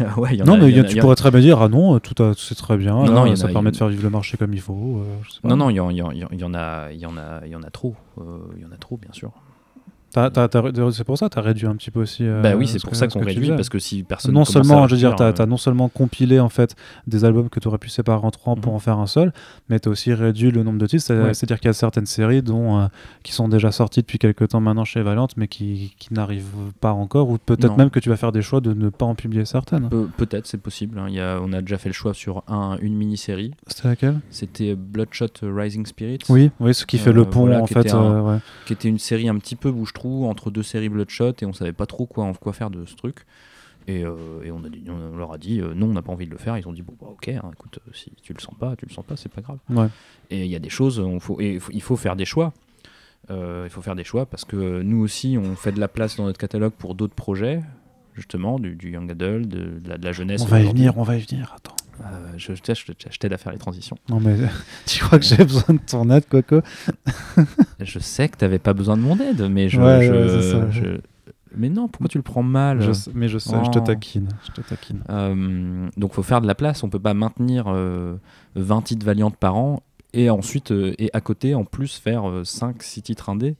[0.00, 0.98] Enfin, ouais, il y en non, a- mais y en a- tu il y en
[0.98, 2.94] a- pourrais très bien dire ah non, tout a- c'est très bien.
[2.94, 4.60] Non, là, non, il y en ça permet de faire vivre le marché comme il
[4.60, 4.98] faut.
[5.00, 5.48] euh, je sais pas.
[5.48, 5.98] Non, non, il y, en- a, il
[6.40, 7.94] y en a, il y en a trop.
[8.18, 8.22] Euh,
[8.56, 9.30] Il y en a trop, bien sûr.
[10.14, 12.24] C'est pour ça que tu as réduit un petit peu aussi.
[12.24, 14.02] euh, bah oui, c'est ce pour que- ça qu'on que tu réduit, parce que si
[14.02, 16.74] personne non seulement, je veux dire, t'as as euh, non seulement compilé en fait
[17.06, 18.76] des albums que tu aurais pu séparer en trois pour Mhm.
[18.76, 19.32] en faire un seul,
[19.68, 21.12] mais tu as aussi réduit le nombre de titres.
[21.14, 21.34] Ouais.
[21.34, 22.86] C'est-à-dire qu'il y a certaines séries dont, euh,
[23.22, 26.44] qui sont déjà sorties depuis quelques temps maintenant chez Valiant, mais qui, qui n'arrivent
[26.80, 29.14] pas encore, ou peut-être même que tu vas faire des choix de ne pas en
[29.14, 29.88] publier certaines.
[29.88, 30.98] Peu- Peut-être, c'est possible.
[30.98, 31.06] hein.
[31.08, 33.52] Il y a, on a déjà fait le choix sur un, une mini-série.
[33.66, 34.20] C'était laquelle?
[34.30, 37.74] C'était Bloodshot Rising Spirits, Oui, oui, ce qui fait Euh, le pont voilà, en qui
[37.74, 37.80] fait.
[37.80, 38.38] était un- euh, ouais.
[38.66, 39.68] qui était une série un petit peu
[40.08, 43.26] entre deux séries Bloodshot et on savait pas trop quoi, quoi faire de ce truc.
[43.86, 46.12] Et, euh, et on, a dit, on leur a dit euh, non, on n'a pas
[46.12, 46.56] envie de le faire.
[46.56, 48.86] Ils ont dit bon, bah, ok, hein, écoute, euh, si tu le sens pas, tu
[48.86, 49.58] le sens pas, c'est pas grave.
[49.68, 49.88] Ouais.
[50.30, 52.52] Et il y a des choses, on faut, et il faut- faire des choix.
[53.30, 56.16] Euh, il faut faire des choix parce que nous aussi, on fait de la place
[56.16, 57.60] dans notre catalogue pour d'autres projets,
[58.14, 60.42] justement, du, du young adult, de, de la, de la jeunesse.
[60.42, 61.52] On va y venir, on va y venir.
[61.56, 61.76] Attends.
[62.00, 63.96] Euh, je je t'aide à faire les transitions.
[64.08, 64.36] Non mais
[64.86, 66.60] tu crois que j'ai besoin de ton aide, Coco
[67.80, 69.80] Je sais que t'avais pas besoin de mon aide, mais je.
[69.80, 70.70] Ouais, je- ouais, c'est ça.
[70.70, 71.00] je-
[71.56, 72.80] Mais non, pourquoi tu le prends mal?
[72.82, 73.82] Je sais- Mais je sais, je te Oh.
[73.82, 74.28] taquine.
[74.46, 75.02] Je te taquine.
[75.10, 78.16] Euh, donc faut faire de la place, on peut pas maintenir euh,
[78.56, 79.82] 20 titres valiantes par an
[80.12, 83.54] et ensuite euh, et à côté en plus faire 5 6 titres indés.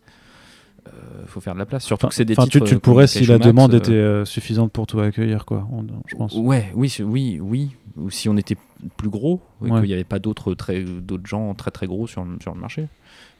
[0.86, 2.78] Euh, faut faire de la place, surtout que c'est des Enfin, tu, titres tu euh,
[2.78, 5.66] pourrais si la Max, demande euh, était euh, suffisante pour tout accueillir, quoi.
[5.72, 6.34] on- je pense.
[6.34, 7.70] Ouais, oui, oui, oui.
[7.96, 8.56] Ou si on était
[8.98, 9.80] plus gros, et Ouais.
[9.80, 12.60] qu'il n'y avait pas d'autres très d'autres gens très très gros sur le, sur le
[12.60, 12.88] marché.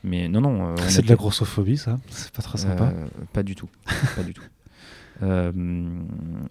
[0.05, 0.68] Mais non, non.
[0.68, 1.97] euh, on C'est de la grossophobie, ça.
[2.09, 2.84] C'est pas très sympa.
[2.84, 3.68] Euh, pas du tout.
[4.16, 4.42] pas du tout.
[5.22, 5.53] Euh,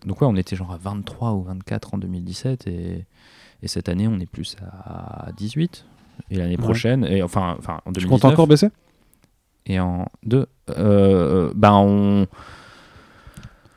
[0.05, 3.05] donc ouais, on était genre à 23 ou 24 en 2017 et,
[3.61, 5.85] et cette année on est plus à 18
[6.31, 6.63] et l'année Ouais.
[6.63, 8.69] prochaine et enfin enfin en tu 2019 comptes encore baisser?
[9.65, 10.47] Et en deux
[10.77, 12.27] euh, ben on,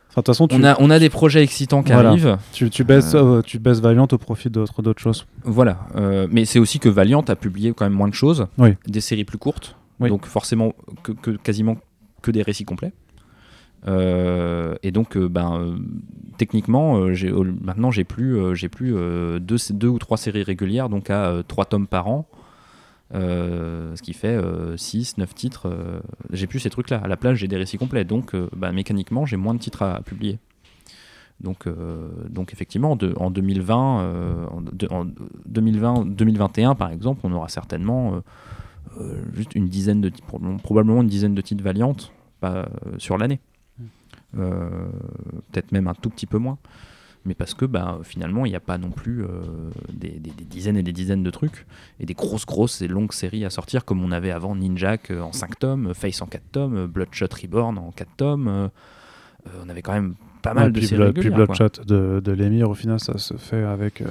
[0.09, 2.09] Enfin, de toute façon, tu, on a on a des projets excitants qui Voilà.
[2.11, 5.26] arrivent tu, tu baisses, Euh, euh, tu baisses Valiant au profit d'autres d'autres choses.
[5.45, 8.70] voilà Euh, mais c'est aussi que Valiant a publié quand même moins de choses Oui.
[8.87, 10.09] des séries plus courtes Oui.
[10.09, 10.72] donc forcément
[11.03, 11.76] que, que- quasiment
[12.22, 12.93] que des récits complets
[13.89, 15.76] Euh, et donc, ben,
[16.39, 17.30] techniquement, j'ai-
[17.62, 18.93] maintenant, j'ai plus, j'ai plus
[19.41, 22.26] deux, deux ou trois séries régulières, donc à trois tomes par an,
[23.12, 24.38] ce qui fait
[24.76, 25.68] 6, 9 titres.
[25.68, 26.00] euh,
[26.32, 26.98] j'ai plus ces trucs-là.
[26.98, 29.82] À la place, j'ai des récits complets, donc euh, ben, mécaniquement, j'ai moins de titres
[29.82, 30.38] à, publier.
[31.40, 35.07] Donc, euh, donc effectivement, de- en 2020, euh, en, de- en
[35.46, 38.20] 2020, 2021 par exemple, on aura certainement euh,
[39.00, 40.11] euh, juste une dizaine de,
[40.62, 42.64] probablement une dizaine de titres valiantes pas, euh,
[42.98, 43.38] sur l'année.
[44.38, 44.68] Euh,
[45.52, 46.59] peut-être même un tout petit peu moins.
[47.27, 49.29] Mais parce que bah, finalement, il n'y a pas non plus euh,
[49.93, 51.66] des, des- des dizaines et des dizaines de trucs
[52.01, 55.20] et des grosses, grosses et longues séries à sortir comme on avait avant Ninjak euh,
[55.22, 58.49] en 5 tomes, Face en 4 tomes, euh, Bloodshot Reborn en 4 tomes.
[58.49, 58.68] euh,
[59.49, 61.31] euh, on avait quand même pas mal Ouais, de puis, séries puis.
[61.31, 64.07] Bloodshot de, de l'émir, au final, ça se fait avec euh,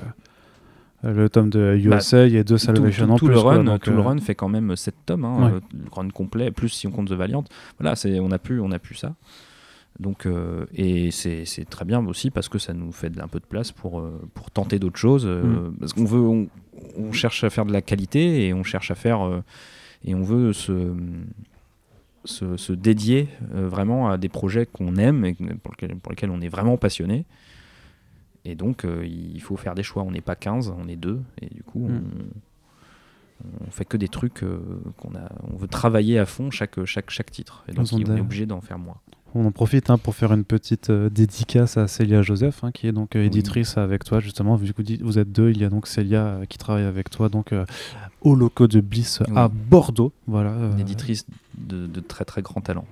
[1.04, 3.28] le tome de USA et deux Bah, Tout, Salvation tout- en plus.
[3.30, 5.52] le run, tout le euh, run fait quand même 7 tomes, hein, Ouais.
[5.54, 7.44] euh, le run complet, plus si on compte The Valiant.
[7.80, 9.14] Voilà, on a pu, on a pu ça.
[10.00, 13.40] Donc, euh, et c'est, très bien aussi parce que ça nous fait de- un peu
[13.40, 15.26] de place pour, euh, pour tenter d'autres choses.
[15.26, 15.76] euh, Mm.
[15.80, 16.48] Parce qu'on veut, on,
[16.98, 19.42] on cherche à faire de la qualité et on cherche à faire
[20.04, 20.94] et on veut se,
[22.26, 26.42] se, se dédier vraiment à des projets qu'on aime et pour lesquels, pour lesquels on
[26.42, 27.26] est vraiment passionné.
[28.44, 30.04] Et donc, il faut faire des choix.
[30.04, 31.22] On n'est pas 15, on est deux.
[31.42, 32.02] Et du coup, Mm.
[33.44, 34.60] on, on fait que des trucs euh,
[34.98, 35.30] qu'on a.
[35.52, 37.64] On veut travailler à fond chaque, chaque, chaque titre.
[37.68, 38.98] Et donc, on est obligé d'en faire moins.
[39.38, 42.88] On en profite hein, pour faire une petite euh, dédicace à Célia Joseph, hein, qui
[42.88, 43.26] est donc euh, Oui.
[43.28, 44.56] éditrice avec toi, justement.
[44.56, 47.28] Vu que vous êtes deux, il y a donc Célia euh, qui travaille avec toi,
[47.28, 47.54] donc
[48.22, 49.34] au locaux de Bliss Oui.
[49.36, 50.14] à Bordeaux.
[50.26, 50.52] Voilà.
[50.72, 51.26] Une éditrice
[51.58, 52.86] de, de très très grand talent.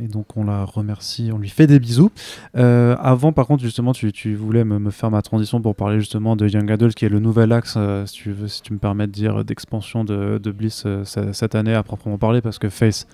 [0.00, 2.10] Et donc on la remercie, on lui fait des bisous.
[2.56, 6.00] Euh, avant, par contre, justement, tu, tu voulais me, me faire ma transition pour parler
[6.00, 8.72] justement de Young Adult, qui est le nouvel axe, euh, si tu veux, si tu
[8.72, 12.40] me permets de dire, d'expansion de, de Bliss euh, ce- cette année à proprement parler,
[12.40, 13.06] parce que Face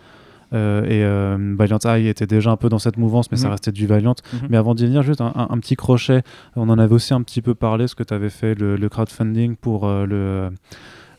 [0.53, 3.53] euh, et euh, Valiant Eye étaient déjà un peu dans cette mouvance, mais ça Mhm.
[3.53, 4.15] restait du Valiant.
[4.33, 4.41] Mhm.
[4.51, 6.23] Mais avant d'y venir, juste un, un- un petit crochet.
[6.57, 8.89] On en avait aussi un petit peu parlé, ce que tu avais fait, le, le
[8.89, 10.49] crowdfunding pour euh, le,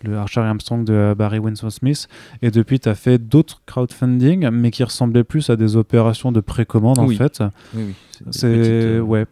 [0.04, 2.08] le Archer et Armstrong de Barry Winsor Smith.
[2.42, 6.40] Et depuis, tu as fait d'autres crowdfunding, mais qui ressemblaient plus à des opérations de
[6.40, 7.42] précommande, en fait.
[7.76, 7.94] Oui, oui.
[8.32, 8.50] C'est.
[8.52, 9.26] petites, euh, Ouais.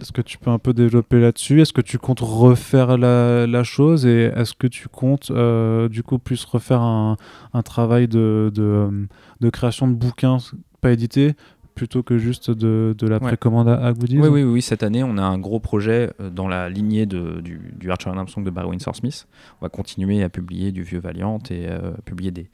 [0.00, 1.60] Est-ce que tu peux un peu développer là-dessus?
[1.62, 6.02] Est-ce que tu comptes refaire la, la chose et est-ce que tu comptes euh, du
[6.02, 7.16] coup plus refaire un,
[7.54, 9.06] un travail de, de, euh,
[9.40, 10.36] de création de bouquins
[10.82, 11.34] pas édités
[11.74, 13.22] plutôt que juste de, de la Ouais.
[13.22, 16.28] précommande à, à goodies Oui, oui, oui, cette année, on a un gros projet euh,
[16.30, 19.26] dans la lignée de- du, du Archer and Armstrong de Barry Windsor Smith.
[19.60, 22.48] On va continuer à publier du vieux Valiant et euh, publier des,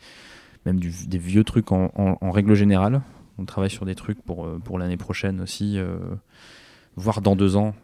[0.66, 1.90] même des vieux trucs en,
[2.30, 3.01] règle générale.
[3.38, 5.78] On travaille sur des trucs pour, pour l'année prochaine aussi,
[6.97, 7.74] voire dans deux ans.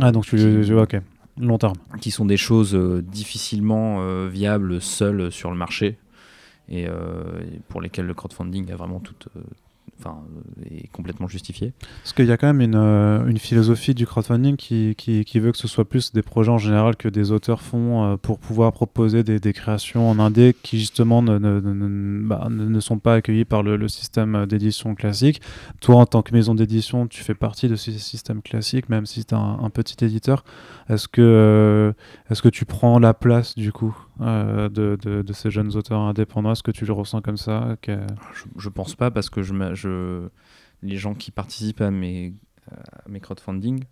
[0.00, 0.96] ah, donc tu veux, ok,
[1.38, 1.76] long terme.
[2.00, 5.98] Qui sont des choses difficilement viables seules sur le marché
[6.68, 6.86] et,
[7.68, 9.28] pour lesquelles le crowdfunding a vraiment toute
[9.98, 10.22] enfin,
[10.60, 11.72] euh, est complètement justifié.
[12.02, 15.58] Parce qu'il y a quand même une, euh, philosophie du crowdfunding qui, qui, veut que
[15.58, 19.22] ce soit plus des projets en général que des auteurs font euh, pour pouvoir proposer
[19.22, 22.48] des, des, créations en indé qui justement ne, ne, ne, bah,
[22.80, 25.40] sont pas accueillies par le, système d'édition classique.
[25.80, 29.24] Toi, en tant que maison d'édition, tu fais partie de ce système classique, même si
[29.24, 30.44] tu es un, un, petit éditeur.
[30.88, 31.94] Est-ce que,
[32.30, 33.96] est-ce que tu prends la place du coup?
[34.18, 34.68] De,
[35.00, 36.52] de, de, ces jeunes auteurs indépendants?
[36.52, 37.94] Est-ce que tu le ressens comme ça je,
[38.56, 39.40] je pense pas parce que
[40.82, 42.34] les gens qui participent à mes,
[43.08, 43.84] mes crowdfunding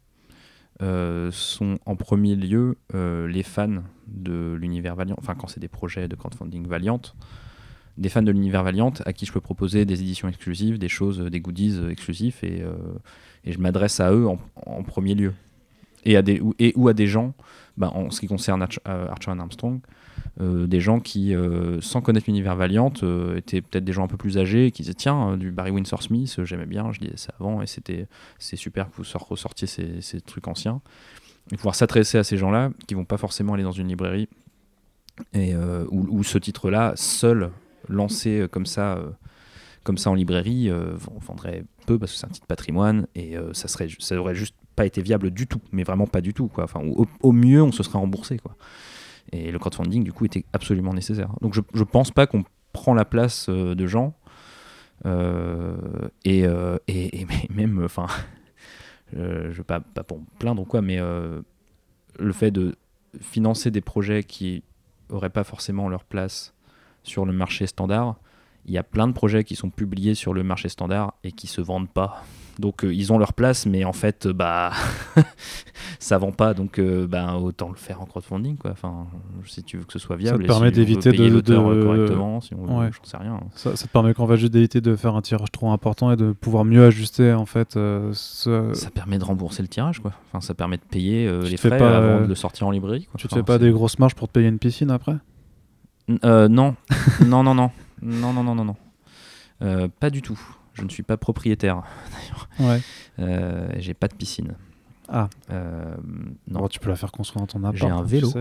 [0.83, 5.68] euh, sont en premier lieu euh, les fans de l'univers Valiant, enfin quand c'est des
[5.68, 7.01] projets de crowdfunding Valiant,
[7.97, 11.18] des fans de l'univers Valiant à qui je peux proposer des éditions exclusives, des choses,
[11.18, 12.74] des goodies exclusifs et, euh,
[13.47, 15.33] je m'adresse à eux en, premier lieu.
[16.05, 17.33] Et, à des, et ou à des gens,
[17.79, 19.81] bah, en ce qui concerne Archer Armstrong,
[20.41, 24.09] euh, des gens qui, euh, sans connaître l'univers Valiant, euh, étaient peut-être des gens un
[24.09, 27.33] peu plus âgés, qui disaient tiens, du Barry Windsor Smith, j'aimais bien, je lisais ça
[27.41, 28.07] avant, et c'était
[28.39, 30.83] c'est super que vous ressortiez ces, ces trucs anciens.
[31.53, 34.29] Et pouvoir s'adresser à ces gens-là, qui vont pas forcément aller dans une librairie,
[35.33, 35.55] et
[35.89, 37.51] où, ce titre-là, seul,
[37.89, 39.01] lancé comme ça
[39.83, 43.89] comme ça en librairie, vendrait peu parce que c'est un titre patrimoine et ça serait
[43.99, 46.64] ça aurait juste pas été viable du tout, mais vraiment pas du tout quoi.
[46.64, 48.57] Enfin, au, au mieux, on se serait remboursé quoi.
[49.33, 51.31] Et le crowdfunding, du coup, était absolument nécessaire.
[51.41, 52.45] Donc je ne pense pas qu'on
[52.77, 54.14] prend la place euh, de gens.
[55.05, 55.77] Euh,
[56.27, 58.07] euh, et, et, même, enfin,
[59.12, 62.77] je ne pas, pas pour me plaindre ou quoi, mais le fait de
[63.20, 64.62] financer des projets qui
[65.11, 66.55] n'auraient pas forcément leur place
[67.03, 68.16] sur le marché standard,
[68.66, 71.47] il y a plein de projets qui sont publiés sur le marché standard et qui
[71.47, 72.24] se vendent pas.
[72.59, 74.73] Donc euh, ils ont leur place, mais en fait, bah,
[75.99, 78.71] ça vend pas, donc euh, bah, autant le faire en crowdfunding, quoi.
[78.71, 79.07] Enfin,
[79.45, 80.39] si tu veux que ce soit viable.
[80.39, 81.57] Ça te permet d'éviter de, de...
[81.57, 83.41] correctement, si on veut, j'en sais rien.
[83.55, 86.33] Ça, te permet qu'on va juste d'éviter de faire un tirage trop important et de
[86.33, 87.77] pouvoir mieux ajuster en fait.
[87.77, 90.13] Euh, ça permet de rembourser le tirage, quoi.
[90.29, 93.09] Enfin, ça permet de payer les frais avant de le sortir en librairie.
[93.19, 95.17] Tu te fais pas des grosses marges pour te payer une piscine après?
[96.09, 97.55] Non, non, non, non,
[98.03, 100.39] non, non, non, non, non, pas du tout.
[100.77, 101.83] Je ne suis pas propriétaire,
[102.59, 102.70] d'ailleurs.
[102.70, 102.81] Ouais.
[103.18, 104.55] Euh, j'ai pas de piscine.
[105.09, 105.29] Ah.
[105.51, 105.95] Euh,
[106.49, 106.68] non.
[106.68, 107.77] tu peux la faire construire dans ton appart.
[107.77, 108.33] J'ai un vélo.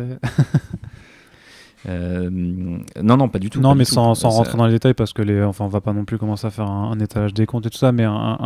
[1.88, 3.62] Euh, non, non, pas du tout.
[3.62, 5.94] Non, mais sans, sans rentrer dans les détails, parce que les, enfin, on va pas
[5.94, 8.06] non plus commencer à faire un, étalage des comptes et tout ça, mais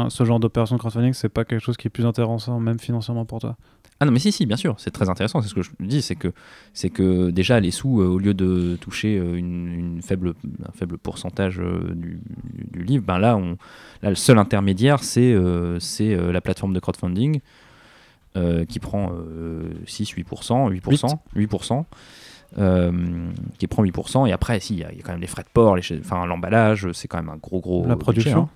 [0.10, 3.40] ce genre d'opération crowdfunding, c'est pas quelque chose qui est plus intéressant, même financièrement pour
[3.40, 3.56] toi?
[4.02, 5.42] Ah non, mais si, si, bien sûr, c'est très intéressant.
[5.42, 6.32] C'est ce que je dis, c'est que,
[6.74, 10.36] c'est que déjà, les sous, euh, au lieu de toucher euh, une, faible,
[10.66, 12.22] un faible pourcentage euh, du,
[12.82, 13.58] livre, ben là, on,
[14.02, 15.36] là, le seul intermédiaire, c'est,
[15.80, 17.42] c'est la plateforme de crowdfunding
[18.70, 19.12] qui prend
[19.86, 21.86] 6, 8%, 8%, 8%.
[23.58, 25.78] qui prend 8%, et après, si, il y, a quand même les frais de port,
[26.00, 27.86] enfin, l'emballage, c'est quand même un gros, gros.
[27.86, 28.50] La production hein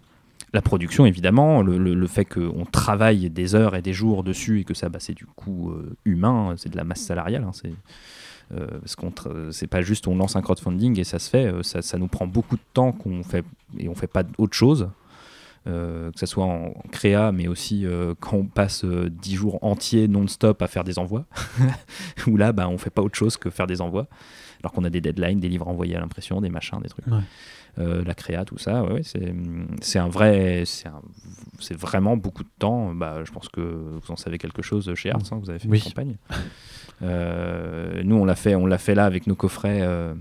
[0.53, 4.75] la production évidemment, le, fait qu'on travaille des heures et des jours dessus et que
[4.75, 7.43] ça bah, c'est du coût euh, humain, c'est de la masse salariale.
[7.43, 7.73] Hein, c'est
[8.53, 12.07] euh, c'est pas juste on lance un crowdfunding et ça se fait, euh, ça, nous
[12.07, 13.43] prend beaucoup de temps qu'on fait
[13.79, 14.89] et on fait pas autre chose.
[15.65, 17.87] que ce soit en, créa, mais aussi
[18.19, 21.25] quand on passe 10 jours entiers non-stop à faire des envois,
[22.27, 24.07] où là, bah, on fait pas autre chose que faire des envois,
[24.61, 27.05] alors qu'on a des deadlines, des livres envoyés à l'impression, des machins, des trucs.
[27.79, 28.83] Euh, la créa, tout ça.
[28.83, 29.01] Ouais,
[29.81, 32.93] c'est un vrai, c'est vraiment beaucoup de temps.
[32.93, 35.67] Bah, je pense que vous en savez quelque chose chez Arts, hein, vous avez fait
[35.67, 36.15] une campagne.
[37.01, 39.81] Euh, nous, on l'a fait, on l'a fait là avec nos coffrets.
[39.81, 40.13] Euh,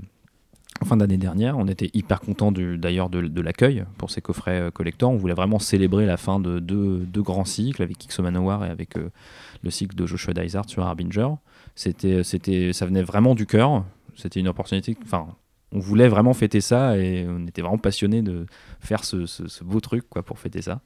[0.80, 4.70] en fin d'année dernière, on était hyper content d'ailleurs de, de l'accueil pour ces coffrets
[4.72, 5.10] collecteurs.
[5.10, 8.96] On voulait vraiment célébrer la fin de deux, grands cycles avec X Manowar et avec
[8.96, 11.28] le cycle de Joshua Dysart sur Harbinger.
[11.76, 13.84] C'était, c'était, ça venait vraiment du cœur.
[14.16, 14.96] C'était une opportunité.
[15.04, 15.28] Enfin,
[15.72, 18.46] on voulait vraiment fêter ça et on était vraiment passionné de
[18.80, 20.80] faire ce, beau truc quoi, pour fêter ça.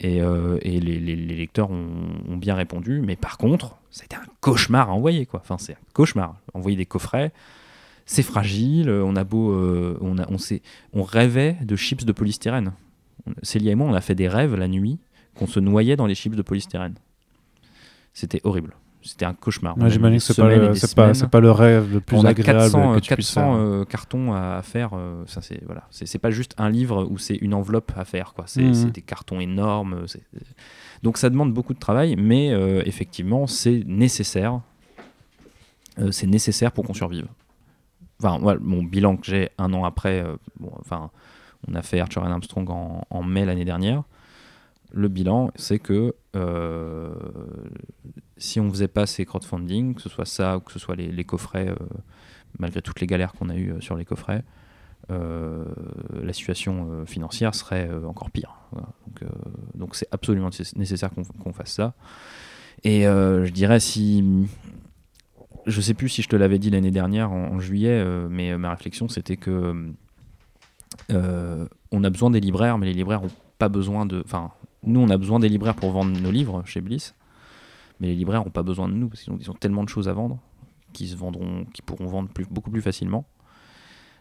[0.00, 5.26] Et, euh, les, lecteurs ont, bien répondu, mais par contre, c'était un cauchemar à envoyer.
[5.26, 5.40] Quoi.
[5.40, 6.36] Enfin, c'est un cauchemar.
[6.54, 7.32] Envoyer des coffrets,
[8.06, 8.90] c'est fragile.
[8.90, 10.26] On a beau, euh, on, a,
[10.92, 12.72] on rêvait de chips de polystyrène.
[13.42, 14.98] Célia et moi, on a fait des rêves la nuit
[15.34, 16.94] qu'on se noyait dans les chips de polystyrène.
[18.14, 18.74] C'était horrible
[19.08, 19.74] c'était un cauchemar.
[19.88, 20.48] J'imagine que c'est pas,
[21.08, 22.60] le, pas, le rêve le plus on agréable.
[22.60, 24.90] 400, que tu 400 euh, cartons à, faire.
[24.92, 28.34] Euh, ça c'est voilà, c'est pas juste un livre où c'est une enveloppe à faire
[28.34, 28.44] quoi.
[28.46, 28.90] C'est mhm.
[28.90, 30.04] des cartons énormes.
[31.02, 34.60] Donc ça demande beaucoup de travail, mais euh, effectivement c'est nécessaire.
[36.10, 37.28] c'est nécessaire pour qu'on survive.
[38.22, 40.22] enfin, mon bilan que j'ai un an après,
[40.60, 41.10] bon, enfin,
[41.66, 44.02] on a fait Archer and Armstrong en, mai l'année dernière.
[44.92, 46.14] Le bilan, c'est que
[48.36, 51.24] si on faisait pas ces crowdfunding, que ce soit ça ou que ce soit les,
[51.24, 51.74] coffrets,
[52.58, 54.44] malgré toutes les galères qu'on a eues sur les coffrets,
[55.10, 58.54] la situation financière serait encore pire.
[59.74, 61.10] Donc c'est absolument nécessaire
[61.42, 61.94] qu'on fasse ça.
[62.84, 64.24] Et je dirais si
[65.68, 68.58] je sais plus si je te l'avais dit l'année dernière en, juillet, euh, mais euh,
[68.58, 69.92] ma réflexion c'était que
[71.10, 74.22] euh, on a besoin des libraires, mais les libraires ont pas besoin de.
[74.24, 74.50] Enfin,
[74.84, 77.14] nous on a besoin des libraires pour vendre nos livres chez Bliss,
[78.00, 80.08] mais les libraires n'ont pas besoin de nous parce qu'ils ont, ont, tellement de choses
[80.08, 80.38] à vendre
[80.92, 83.26] qu'ils se vendront, qui pourront vendre plus, beaucoup plus facilement.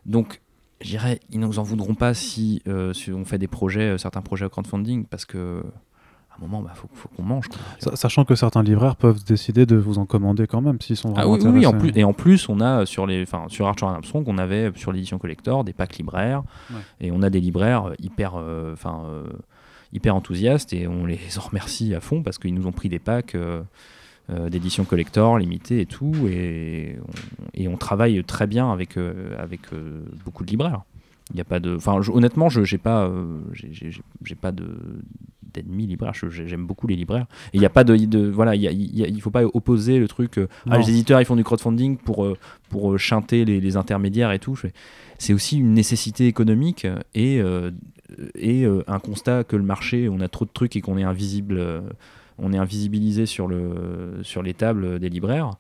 [0.06, 0.42] Donc,
[0.82, 2.62] je dirais, ils nous en voudront pas si,
[2.94, 5.64] si on fait des projets, certains projets au crowdfunding, parce que
[6.38, 7.46] un moment, il bah, faut, qu'on mange.
[7.80, 11.26] Sachant que certains libraires peuvent décider de vous en commander quand même s'ils sont ah
[11.26, 13.68] vraiment ah oui, oui, en plus, et en plus, on a sur les, enfin, sur
[13.68, 16.44] Archer Armstrong, on avait sur l'édition collector des packs libraires,
[17.00, 19.24] et on a des libraires hyper, euh, enfin, euh,
[19.94, 23.00] hyper enthousiastes, et on les en remercie à fond parce qu'ils nous ont pris des
[23.00, 23.36] packs.
[23.36, 23.64] Euh,
[24.50, 28.98] d'édition collector limitée et tout et on, et on travaille très bien avec,
[29.40, 29.62] avec
[30.26, 30.82] beaucoup de libraires
[31.32, 33.10] il y a pas de enfin honnêtement je j'ai pas
[33.54, 34.66] j'ai pas de
[35.54, 36.14] d'ennemis libraires.
[36.14, 37.26] J'aime beaucoup les libraires.
[37.54, 40.38] Et il n'y a pas de, de voilà, il il faut pas opposer le truc.
[40.38, 42.38] Euh, ah, les éditeurs ils font du crowdfunding pour euh,
[42.70, 44.58] pour euh, chanter les, intermédiaires et tout.
[45.18, 47.42] C'est aussi une nécessité économique et
[48.36, 51.84] et un constat que le marché, on a trop de trucs et qu'on est invisible,
[52.38, 55.52] on est invisibilisé sur le sur les tables des libraires.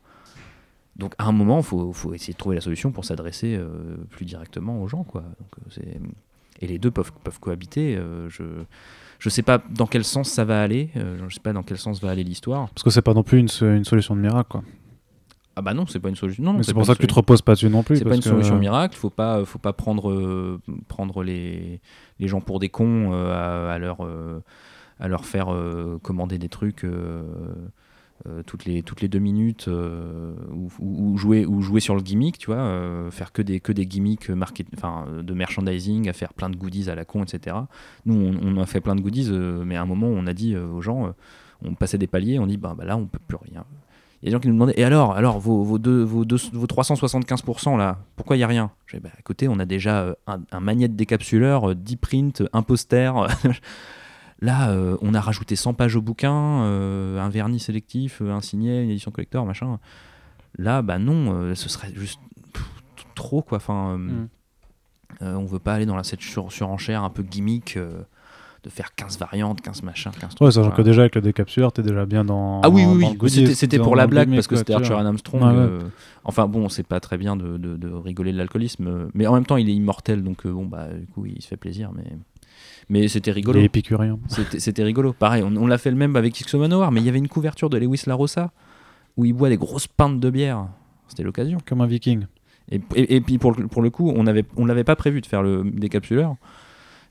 [0.95, 3.59] Donc à un moment, il faut, faut, essayer de trouver la solution pour s'adresser
[4.09, 5.03] plus directement aux gens.
[5.03, 5.23] Quoi.
[6.61, 7.99] Et les deux peuvent, peuvent cohabiter.
[8.29, 8.43] je,
[9.19, 10.89] je sais pas dans quel sens ça va aller.
[10.95, 12.69] Euh, je sais pas dans quel sens va aller l'histoire.
[12.69, 14.63] Parce que c'est pas non plus une, une, solution de miracle, quoi.
[15.57, 16.43] Ah bah non, c'est pas une solution.
[16.43, 17.97] Non, Mais c'est pour ça que tu te reposes pas dessus non plus.
[17.97, 18.95] C'est pas une solution miracle.
[18.95, 21.81] Faut pas, faut pas prendre, euh, prendre les,
[22.19, 24.07] les gens pour des cons euh, à, leur,
[24.99, 25.47] à leur faire
[26.01, 26.85] commander des trucs
[28.25, 30.33] euh, toutes, les, toutes les deux minutes euh,
[30.79, 33.85] ou, jouer, ou jouer sur le gimmick, tu vois, euh, faire que des, que des
[33.85, 37.55] gimmicks market, de merchandising, à faire plein de goodies à la con, etc.
[38.05, 40.81] Nous, on, a fait plein de goodies, mais à un moment, on a dit aux
[40.81, 41.13] gens,
[41.63, 43.65] on passait des paliers, on dit, bah, bah, là, on peut plus rien.
[44.21, 46.25] Il y a des gens qui nous demandaient, et alors, alors vos, vos, deux, vos,
[46.25, 48.71] deux, vos 375% là, pourquoi il n'y a rien?
[48.87, 53.13] J'ai bah, écoutez, on a déjà un, un magnète décapsuleur, 10 prints, un poster.
[54.39, 58.41] Là, euh, on a rajouté 100 pages au bouquin, euh, un vernis sélectif, euh, un
[58.41, 59.79] signet, une édition collector, machin.
[60.57, 62.19] Là, bah non, ce serait juste
[63.15, 63.57] trop, quoi.
[63.57, 64.29] Enfin, mm.
[65.21, 67.77] on veut pas aller dans la cette surenchère un peu gimmick
[68.67, 71.81] de faire 15 variantes, 15 machins, 15 Ouais, sachant que déjà avec le décapsuleur, t'es
[71.81, 72.61] déjà bien dans.
[72.61, 73.55] Ah oui, oui, oui.
[73.55, 75.81] C'était pour la blague parce que c'était Archer Armstrong.
[76.23, 79.57] enfin bon, c'est pas très bien de, de rigoler de l'alcoolisme, mais en même temps,
[79.57, 82.03] il est immortel, donc bon, bah, du coup, il se fait plaisir, mais.
[82.89, 83.59] Mais c'était rigolo.
[83.59, 84.17] épicurien.
[84.57, 85.13] C'était rigolo.
[85.13, 87.69] Pareil, on, l'a fait le même avec X Manowar, mais il y avait une couverture
[87.69, 88.51] de Lewis Larossa
[89.17, 90.67] où il boit des grosses pintes de bière.
[91.07, 91.57] C'était l'occasion.
[91.65, 92.25] Comme un viking.
[92.71, 95.41] Et, et, puis pour, pour, le coup, on avait on l'avait pas prévu de faire
[95.41, 96.35] le décapsuleur.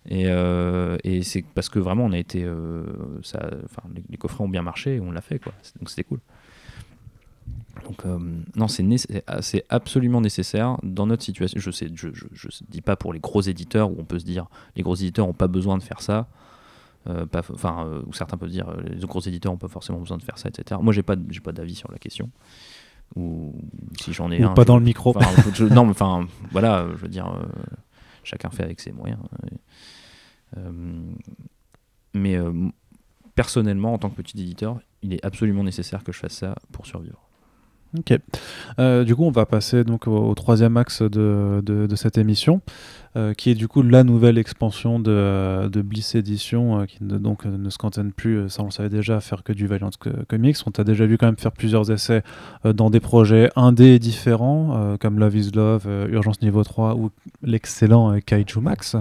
[0.09, 2.84] Et, euh, et c'est parce que vraiment on a été, euh,
[3.22, 3.50] ça,
[3.94, 5.52] les, les, coffrets ont bien marché et on l'a fait quoi.
[5.78, 6.20] Donc c'était cool.
[7.84, 8.18] Donc, euh,
[8.57, 11.61] non, c'est absolument nécessaire dans notre situation.
[11.61, 14.46] Je sais, je, je, dis pas pour les gros éditeurs où on peut se dire
[14.76, 16.28] les gros éditeurs n'ont pas besoin de faire ça.
[17.28, 20.48] Enfin, ou certains peuvent dire les gros éditeurs n'ont pas forcément besoin de faire ça,
[20.48, 20.80] etc.
[20.82, 22.30] Moi, j'ai pas, j'ai pas d'avis sur la question.
[23.14, 23.54] Ou
[24.00, 25.14] si j'en ai ou Pas dans le micro.
[25.70, 27.32] non, mais enfin, voilà, je veux dire,
[28.24, 29.20] chacun fait avec ses moyens.
[32.14, 32.38] Mais
[33.34, 36.86] personnellement, en tant que petit éditeur, il est absolument nécessaire que je fasse ça pour
[36.86, 37.26] survivre.
[37.99, 38.18] Ok.
[38.78, 42.61] Euh, du coup, on va passer donc au, troisième axe de, de, cette émission,
[43.16, 47.16] euh, qui est du coup la nouvelle expansion de, de Bliss Edition, euh, qui ne,
[47.16, 49.90] donc ne se cantonne plus, ça on savait déjà, faire que du Valiant
[50.28, 50.57] Comics.
[50.66, 52.22] On t'a déjà vu quand même faire plusieurs essais
[52.64, 57.11] dans des projets indés différents, comme Love is Love, Urgence Niveau 3 ou
[57.42, 58.97] l'excellent Kaiju Max.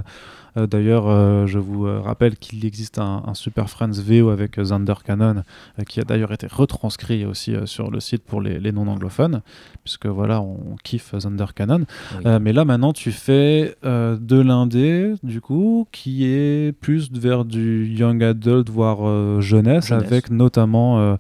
[0.58, 4.94] Euh, d'ailleurs, euh, je vous euh, rappelle qu'il existe un, Super Friends VO avec Zander
[5.06, 5.44] Cannon,
[5.88, 9.42] qui a d'ailleurs été retranscrit aussi sur le site pour les, non-anglophones,
[9.84, 11.86] puisque voilà, on kiffe Zander Cannon.
[12.24, 18.24] mais là, maintenant, tu fais de l'indé, du coup, qui est plus vers du young
[18.24, 21.18] adult, voire jeunesse, avec notamment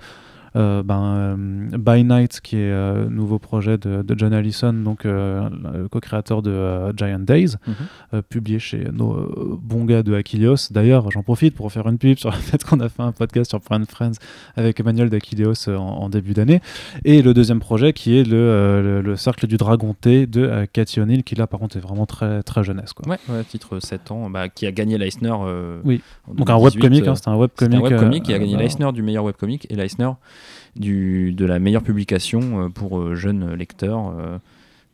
[0.55, 1.35] ben,
[1.77, 7.19] By Night, qui est un nouveau projet de, John Allison, donc le co-créateur de Giant
[7.19, 8.21] Days, mhm.
[8.23, 10.71] publié chez nos bons gars de Achilleos.
[10.71, 13.49] D'ailleurs, j'en profite pour faire une pub sur le fait qu'on a fait un podcast
[13.49, 14.13] sur Friend Friends
[14.55, 16.61] avec Emmanuel d'Achilleos en, début d'année.
[17.03, 21.23] Et le deuxième projet qui est le, le, Cercle du Dragon T de Cathy O'Neill,
[21.23, 22.93] qui là par contre est vraiment très, très jeunesse.
[22.93, 23.11] Quoi.
[23.11, 25.33] Ouais, titre 7 ans, bah, qui a gagné l'Eisner.
[25.83, 26.01] oui,
[26.33, 27.79] donc un webcomic, hein, c'était un webcomic.
[27.79, 30.11] Un webcomic qui a gagné l'Eisner du meilleur webcomic et l'Eisner
[30.76, 34.13] de la meilleure publication pour jeunes lecteurs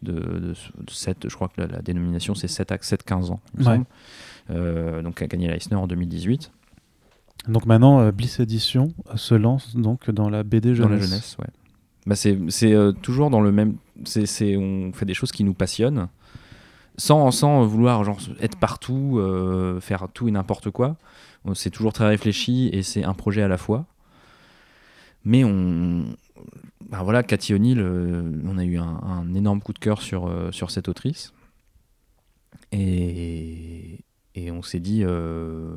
[0.02, 0.54] de,
[0.90, 3.86] 7, je crois que la, dénomination c'est 7 à 7-15 ans, il me semble.
[4.50, 6.52] Euh, donc a gagné l'Eisner en 2018.
[7.48, 10.82] Donc maintenant, euh, Bliss Edition se lance donc dans la BD jeunesse.
[10.82, 11.48] Dans la jeunesse, ouais.
[12.08, 13.76] Bah c'est euh, toujours dans le même.
[14.06, 16.08] c'est on fait des choses qui nous passionnent,
[16.98, 19.22] sans, sans vouloir genre, être partout,
[19.82, 20.98] faire tout et n'importe quoi.
[21.54, 23.86] C'est toujours très réfléchi et c'est un projet à la fois.
[25.26, 26.06] Mais on.
[26.90, 30.90] Bah voilà, Cathy O'Neill, on a eu un, énorme coup de cœur sur, sur cette
[30.90, 31.34] autrice.
[32.72, 34.00] Et,
[34.52, 35.76] on s'est dit, euh,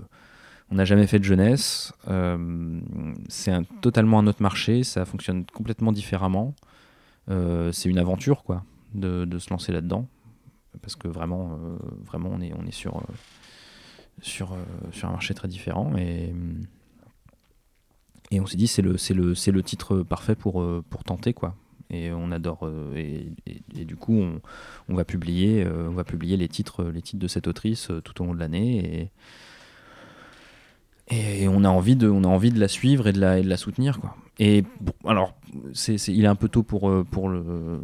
[0.70, 2.80] on n'a jamais fait de jeunesse, euh,
[3.28, 6.54] c'est totalement un autre marché, ça fonctionne complètement différemment.
[7.30, 8.64] Euh, c'est une aventure, quoi,
[8.94, 10.08] de, se lancer là-dedans.
[10.82, 11.58] Parce que vraiment,
[12.04, 13.00] vraiment on, est, sur,
[14.20, 15.96] sur un marché très différent.
[15.96, 16.34] Et,
[18.34, 21.56] et on s'est dit, c'est le, le, le titre parfait pour, pour tenter, quoi.
[21.90, 24.40] Et on adore euh, et, du coup on,
[24.88, 28.00] on va publier euh, on va publier les titres les titres de cette autrice euh,
[28.00, 29.10] tout au long de l'année.
[31.08, 33.42] Et, et on a envie de on a envie de la suivre et de la,
[33.42, 34.16] de la soutenir quoi.
[34.38, 34.64] Et
[35.04, 35.34] alors
[35.88, 37.80] il est un peu tôt pour pour le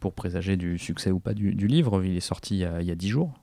[0.00, 2.02] pour présager du succès ou pas du, livre.
[2.02, 3.34] Il est sorti il y a, 10 jours.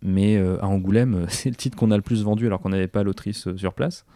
[0.00, 3.02] Mais à Angoulême c'est le titre qu'on a le plus vendu alors qu'on n'avait pas
[3.02, 4.06] l'autrice sur place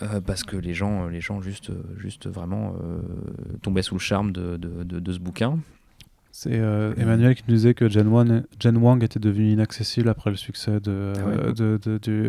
[0.00, 3.00] euh, parce que les gens, les gens juste, juste vraiment euh,
[3.62, 5.58] tombaient sous le charme de, de, de, ce bouquin.
[6.30, 10.30] C'est euh, Emmanuel qui nous disait que Jen Wang, Jen Wang, était devenu inaccessible après
[10.30, 11.80] le succès de, ah de,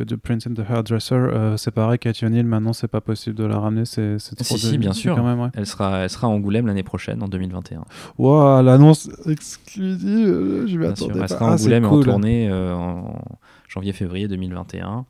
[0.03, 1.55] de, Prince and the Hairdresser.
[1.57, 3.85] c'est pareil, Cathy O'Neill, maintenant c'est pas possible de la ramener.
[3.85, 5.15] C'est trop si, si, bien sûr.
[5.15, 7.85] Quand même, elle, sera, elle sera à Angoulême l'année prochaine, en 2021.
[8.17, 11.19] Waouh, l'annonce exclusive, je m'y attendais.
[11.21, 13.21] Elle sera à ah, Angoulême en tournée en
[13.67, 15.05] janvier-février 2021.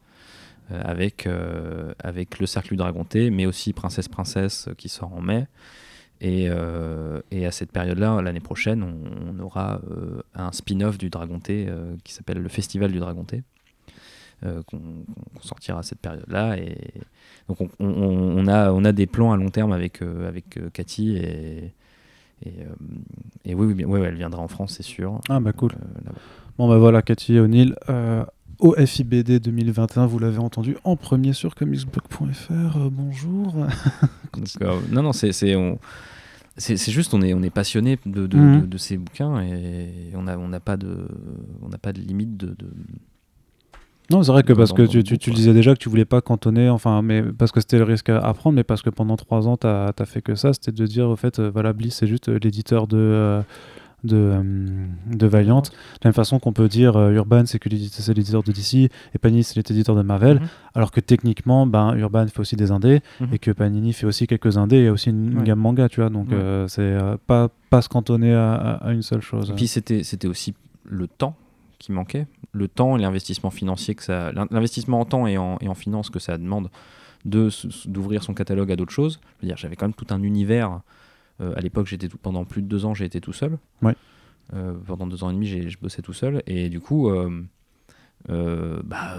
[0.71, 4.87] Euh, avec, euh, avec le Cercle du Dragon T, mais aussi Princesse Princesse euh, qui
[4.87, 5.47] sort en mai.
[6.21, 6.49] Et,
[7.31, 9.79] et, à cette période-là, l'année prochaine, on, aura
[10.35, 11.69] un spin-off du Dragon T
[12.03, 13.41] qui s'appelle le Festival du Dragon T,
[14.41, 15.05] qu'on
[15.39, 16.57] sortira à cette période-là.
[16.57, 16.75] Et
[17.47, 21.73] donc on, on, a, on a des plans à long terme avec, avec Cathy et,
[22.45, 22.51] et,
[23.45, 25.21] et oui, oui, oui, elle viendra en France, c'est sûr.
[25.29, 25.71] Ah bah cool.
[26.57, 27.77] bon bah voilà, Cathy O'Neill
[28.59, 32.51] au FIBD 2021, vous l'avez entendu en premier sur comicsblog.fr.
[32.51, 33.55] Euh, bonjour.
[34.61, 38.67] Euh, non, non, c'est c'est juste on est on est passionné de, de, mhm.
[38.67, 41.07] de, ces bouquins et on n'a on pas de
[41.61, 42.55] on n'a pas de limite de,
[44.11, 46.21] non c'est vrai que parce que tu, tu, tu, disais déjà que tu voulais pas
[46.21, 49.47] cantonner enfin mais parce que c'était le risque à, prendre mais parce que pendant trois
[49.47, 52.07] ans tu as, fait que ça c'était de dire au fait euh, voilà Bliss c'est
[52.07, 53.41] juste l'éditeur de de, euh,
[54.03, 55.61] de Valiant.
[55.61, 55.67] De
[56.03, 59.17] la même façon qu'on peut dire euh, Urban, c'est que c'est l'éditeur de DC et
[59.19, 60.39] Panini, c'est l'éditeur de Marvel.
[60.39, 60.47] Mhm.
[60.75, 63.33] Alors que techniquement, ben, Urban fait aussi des indés mhm.
[63.33, 66.09] et que Panini fait aussi quelques indés et aussi une, gamme manga, tu vois.
[66.09, 66.97] Donc euh, c'est
[67.27, 69.49] pas, pas se cantonner à, une seule chose.
[69.51, 70.53] Et puis c'était, c'était aussi
[70.85, 71.35] le temps
[71.77, 72.27] qui manquait.
[72.51, 74.31] Le temps et l'investissement financier que ça.
[74.51, 76.69] L'investissement en temps et en, et en finance que ça demande
[77.25, 77.49] de,
[77.85, 79.19] d'ouvrir son catalogue à d'autres choses.
[79.37, 80.77] Je veux dire, j'avais quand même tout un univers euh,
[81.39, 83.57] à l'époque, j'étais pendant plus de deux ans, j'ai été tout seul.
[84.53, 86.41] Euh, pendant deux ans et demi, je bossais tout seul.
[86.47, 89.17] Et du coup, euh, bah,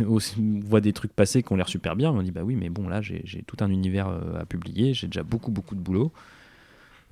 [0.06, 0.18] on,
[0.62, 2.10] voit des trucs passer qui ont l'air super bien.
[2.10, 4.94] On dit, bah oui, mais bon, là, j'ai tout un univers à publier.
[4.94, 6.12] J'ai déjà beaucoup, beaucoup de boulot.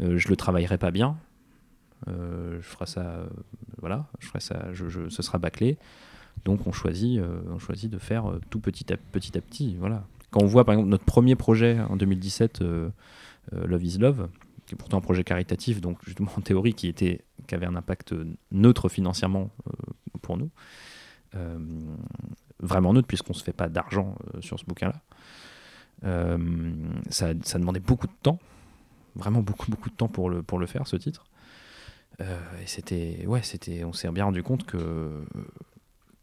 [0.01, 1.16] je le travaillerai pas bien.
[2.07, 3.27] je ferai ça,
[3.81, 5.77] voilà, je ferai ça, je, ce sera bâclé.
[6.45, 7.20] Donc on choisit,
[7.51, 10.05] on choisit de faire tout petit à petit à petit, voilà.
[10.31, 12.91] Quand on voit par exemple notre premier projet en 2017, euh,
[13.53, 14.28] Love is Love,
[14.66, 17.76] qui est pourtant un projet caritatif, donc justement en théorie qui, était, qui avait un
[17.76, 18.14] impact
[18.51, 19.72] neutre financièrement euh,
[20.22, 20.51] pour nous.
[21.34, 21.59] Euh,
[22.61, 25.01] vraiment neutre, puisqu'on ne se fait pas d'argent sur ce bouquin-là.
[27.11, 28.38] Ça, demandait beaucoup de temps,
[29.14, 31.26] vraiment beaucoup, beaucoup de temps pour le, pour le faire, ce titre.
[32.20, 35.22] et c'était, ouais, c'était, on s'est bien rendu compte que,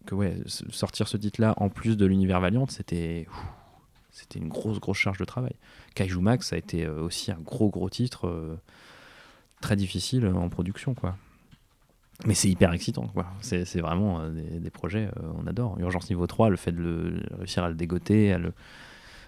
[0.05, 3.28] que ouais, sortir ce titre-là en plus de l'univers Valiant, c'était,
[4.14, 5.55] c'était une grosse, grosse charge de travail.
[5.95, 8.55] Kaiju Max a été euh, aussi un gros gros titre euh,
[9.59, 11.18] très difficile en production quoi.
[12.26, 13.26] Mais c'est hyper excitant quoi.
[13.41, 15.09] C'est, vraiment euh, des, projets
[15.39, 15.80] on adore.
[15.80, 18.53] Urgence niveau 3, le fait de le, réussir à le dégoter, à le,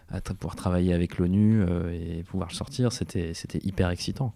[0.09, 3.33] à pouvoir travailler avec l'ONU et pouvoir sortir, c'était
[3.63, 4.36] hyper excitant.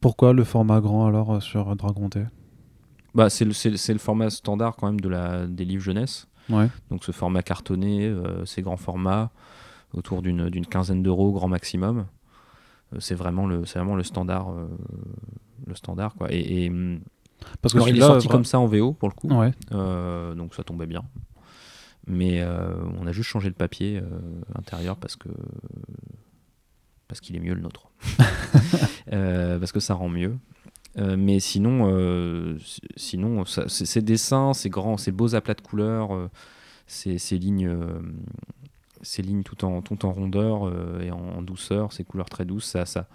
[0.00, 2.22] Pourquoi le format grand alors sur Dragon T?
[3.16, 3.52] Bah, c'est le,
[3.92, 6.28] le, format standard quand même de la, des livres jeunesse.
[6.48, 6.68] Ouais.
[6.90, 8.14] Donc ce format cartonné,
[8.44, 9.30] ces grands formats,
[9.94, 12.06] autour d'une quinzaine d'euros grand maximum.
[12.98, 14.52] c'est vraiment le, vraiment le standard,
[15.66, 16.28] le standard quoi.
[16.30, 17.00] Et, hum,
[17.60, 19.30] parce que il est sorti comme ça en VO pour le coup,
[19.72, 21.02] euh, donc ça tombait bien.
[22.06, 25.28] Mais euh, on a juste changé le papier euh, intérieur parce que
[27.06, 27.90] parce qu'il est mieux le nôtre,
[29.10, 30.36] parce que ça rend mieux.
[30.96, 32.56] Mais sinon,
[32.96, 36.28] sinon ces dessins, ces grands, ces beaux aplats de couleurs,
[36.86, 37.74] ces, ces, lignes,
[39.00, 40.70] ces lignes tout en, tout en rondeur
[41.00, 43.06] et en, douceur, ces couleurs très douces, ça, ça,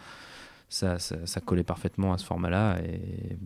[0.70, 2.80] ça, ça, collait parfaitement à ce format-là.
[2.82, 3.38] Et,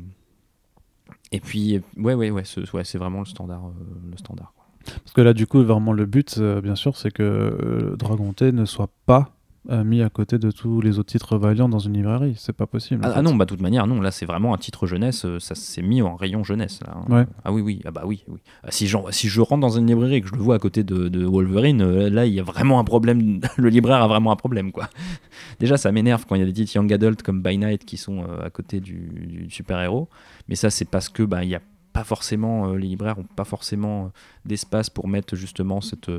[1.31, 3.67] et puis, ouais, ouais, ouais, c'est vraiment le standard.
[3.67, 4.53] Euh, le standard
[4.85, 8.33] Parce que là, du coup, vraiment, le but, euh, bien sûr, c'est que euh, Dragon
[8.33, 9.33] T ne soit pas
[9.69, 12.33] mis à côté de tous les autres titres Valiant dans une librairie.
[12.37, 13.01] C'est pas possible.
[13.05, 14.01] Ah, ah, non, bah de toute manière, non.
[14.01, 15.25] Là, c'est vraiment un titre jeunesse.
[15.39, 16.79] Ça s'est mis en rayon jeunesse.
[16.81, 17.27] Là, hein.
[17.43, 17.81] Ah oui, oui.
[17.85, 18.39] Ah bah oui, oui.
[18.63, 20.83] Ah, si, si je rentre dans une librairie et que je le vois à côté
[20.83, 23.39] de, de Wolverine, là, il y a vraiment un problème.
[23.57, 24.89] le libraire a vraiment un problème, quoi.
[25.59, 27.97] Déjà, ça m'énerve quand il y a des titres young adult comme By Night qui
[27.97, 28.95] sont à côté du,
[29.27, 30.09] du super héros.
[30.47, 31.61] Mais ça, c'est parce que bah, il y a
[31.93, 34.11] pas forcément les libraires ont pas forcément
[34.45, 36.09] d'espace pour mettre justement cette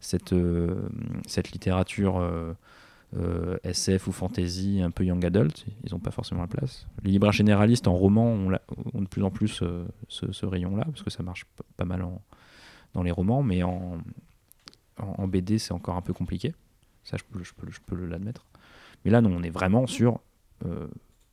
[0.00, 0.34] cette
[1.26, 2.20] cette littérature
[3.16, 6.86] euh, SF ou fantasy, un peu young adult, ils n'ont pas forcément la place.
[7.02, 11.10] Les libraires généralistes en roman ont, de plus en plus euh, ce, rayon-là, parce que
[11.10, 11.44] ça marche
[11.76, 12.06] pas mal
[12.94, 13.98] dans les romans, mais en,
[14.96, 16.54] en, BD c'est encore un peu compliqué.
[17.02, 17.24] Ça, je
[17.84, 18.46] peux, l'admettre.
[19.04, 20.20] Mais là, non, on est vraiment sur.
[20.64, 20.86] Euh,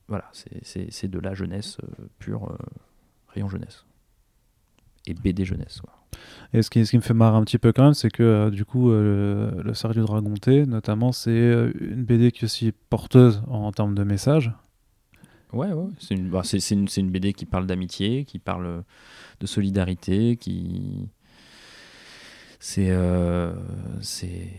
[0.07, 1.78] voilà, c'est de la jeunesse
[2.18, 2.57] pure,
[3.28, 3.86] rayon jeunesse.
[5.05, 5.82] Et BD jeunesse.
[6.53, 8.24] Et ce qui, ce qui, me fait marrer un petit peu quand même, c'est que
[8.24, 12.41] euh, du coup, euh, le, le du Dragon T, notamment, c'est euh, une BD qui
[12.41, 14.53] est aussi porteuse en, termes de messages.
[15.51, 15.89] Ouais, ouais.
[15.99, 18.84] C'est une, bah, une, une, BD qui parle d'amitié, qui parle
[19.39, 21.10] de solidarité, qui.
[22.60, 22.95] C'est.
[24.01, 24.53] c'est.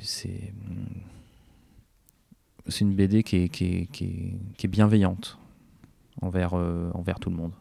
[0.00, 0.52] C'est.
[2.66, 5.38] C'est une BD qui est, qui est, qui est, qui est bienveillante
[6.22, 7.52] envers, envers tout le monde.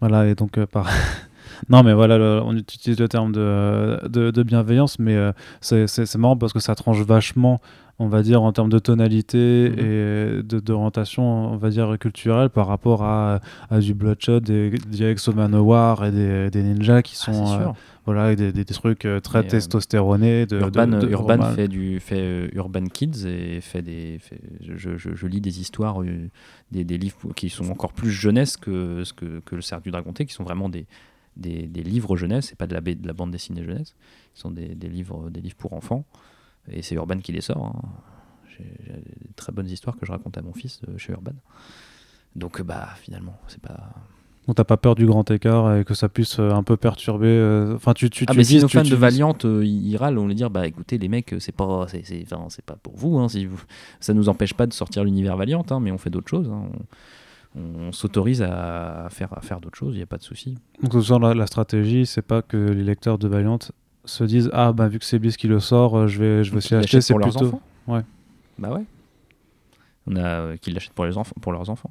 [0.00, 0.90] Voilà, et donc par,
[1.68, 6.52] non, mais voilà, on utilise le terme de, de, bienveillance, mais euh, c'est marrant parce
[6.52, 7.60] que ça tranche vachement,
[7.98, 9.78] on va dire, en termes de tonalité mhm.
[9.78, 13.40] et d'orientation, on va dire, culturelle par rapport à,
[13.70, 17.52] à du Bloodshot, des, des Exo Manowar et des, des ninjas qui ah, sont.
[17.52, 17.66] Euh,
[18.06, 20.46] voilà, des, des, trucs euh, très testostéronés.
[20.46, 24.18] De, Urban, fait, du, fait Urban Kids et fait des.
[24.62, 26.00] je, je, je, lis des histoires,
[26.72, 30.12] des, des, livres qui sont encore plus jeunesse que, que, que le Cercle du Dragon
[30.12, 30.86] qui sont vraiment des,
[31.36, 33.94] des, livres jeunesse, et pas de la, de la bande dessinée jeunesse.
[34.34, 36.04] Ce sont des, livres, des livres pour enfants.
[36.68, 37.64] Et c'est Urban qui les sort.
[37.64, 37.82] Hein.
[38.56, 41.32] J'ai des très bonnes histoires que je raconte à mon fils euh, chez Urban.
[42.36, 43.92] Donc, bah, finalement, c'est pas.
[44.46, 47.28] Donc t'as pas peur du grand écart et que ça puisse euh, un peu perturber.
[47.28, 50.34] Euh, enfin, tu, tu, ah, mais si nos fans de Valiant ils râlent, on les
[50.34, 53.62] dire bah écoutez les mecs, c'est pas, c'est, pas pour vous, hein, si vous.
[54.00, 56.48] Ça nous empêche pas de sortir l'univers Valiant, hein, mais on fait d'autres choses.
[56.48, 56.78] Hein on
[57.90, 60.56] s'autorise à faire, à faire d'autres choses, il n'y a pas de souci.
[60.82, 63.58] Donc la, la stratégie, c'est pas que les lecteurs de Valiant
[64.04, 66.50] se disent ah bah vu que c'est Bliss qui le sort, euh, je vais je
[66.52, 67.00] vais aussi acheter.
[67.00, 67.60] C'est plutôt enfants?
[67.88, 68.02] ouais.
[68.58, 68.84] Bah ouais.
[70.06, 71.90] On a euh, qu'ils l'achètent pour les enfants, pour leurs enfants.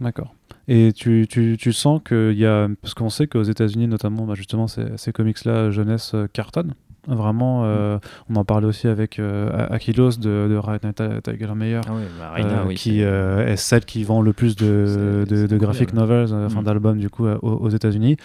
[0.00, 0.34] D'accord.
[0.68, 4.34] Et tu, tu, tu sens qu'il y a parce qu'on sait qu'aux États-Unis notamment, bah
[4.34, 6.74] justement ces, ces comics-là jeunesse euh, cartonnent.
[7.08, 7.98] Vraiment, euh,
[8.28, 12.74] on en parlait aussi avec euh, Aquilos de, de Raina Tiger Meyer, ah bah, euh,
[12.74, 13.56] qui est...
[13.56, 16.64] celle qui vend le plus de, de, graphic novels, enfin mm.
[16.64, 18.16] d'albums du coup aux, États-Unis.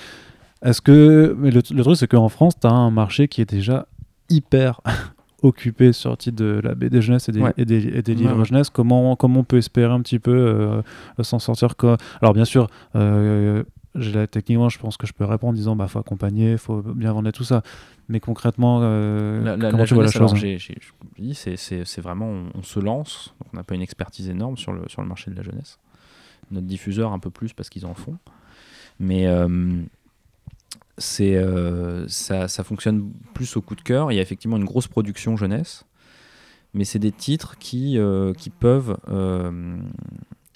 [0.63, 3.87] Est-ce que mais le, truc c'est qu'en France, tu as un marché qui est déjà
[4.29, 4.81] hyper
[5.41, 8.69] occupé titre de la BD jeunesse et des, et des, livres jeunesse.
[8.69, 10.81] Comment, comment on peut espérer un petit peu
[11.21, 11.75] s'en sortir
[12.21, 12.67] Alors bien sûr,
[14.31, 17.13] techniquement, je pense que je peux répondre en disant bah faut accompagner, il faut bien
[17.13, 17.61] vendre tout ça.
[18.09, 20.33] Mais concrètement, euh, la, comment tu vois la chose?
[21.33, 25.07] c'est vraiment, on, se lance, on n'a pas une expertise énorme sur le, sur le
[25.07, 25.77] marché de la jeunesse.
[26.51, 28.17] Notre diffuseur un peu plus parce qu'ils en font.
[28.99, 29.81] Mais euh,
[30.97, 34.11] c'est euh, ça, ça, fonctionne plus au coup de cœur.
[34.11, 35.85] Il y a effectivement une grosse production jeunesse,
[36.73, 37.99] mais c'est des titres qui,
[38.37, 38.97] qui peuvent,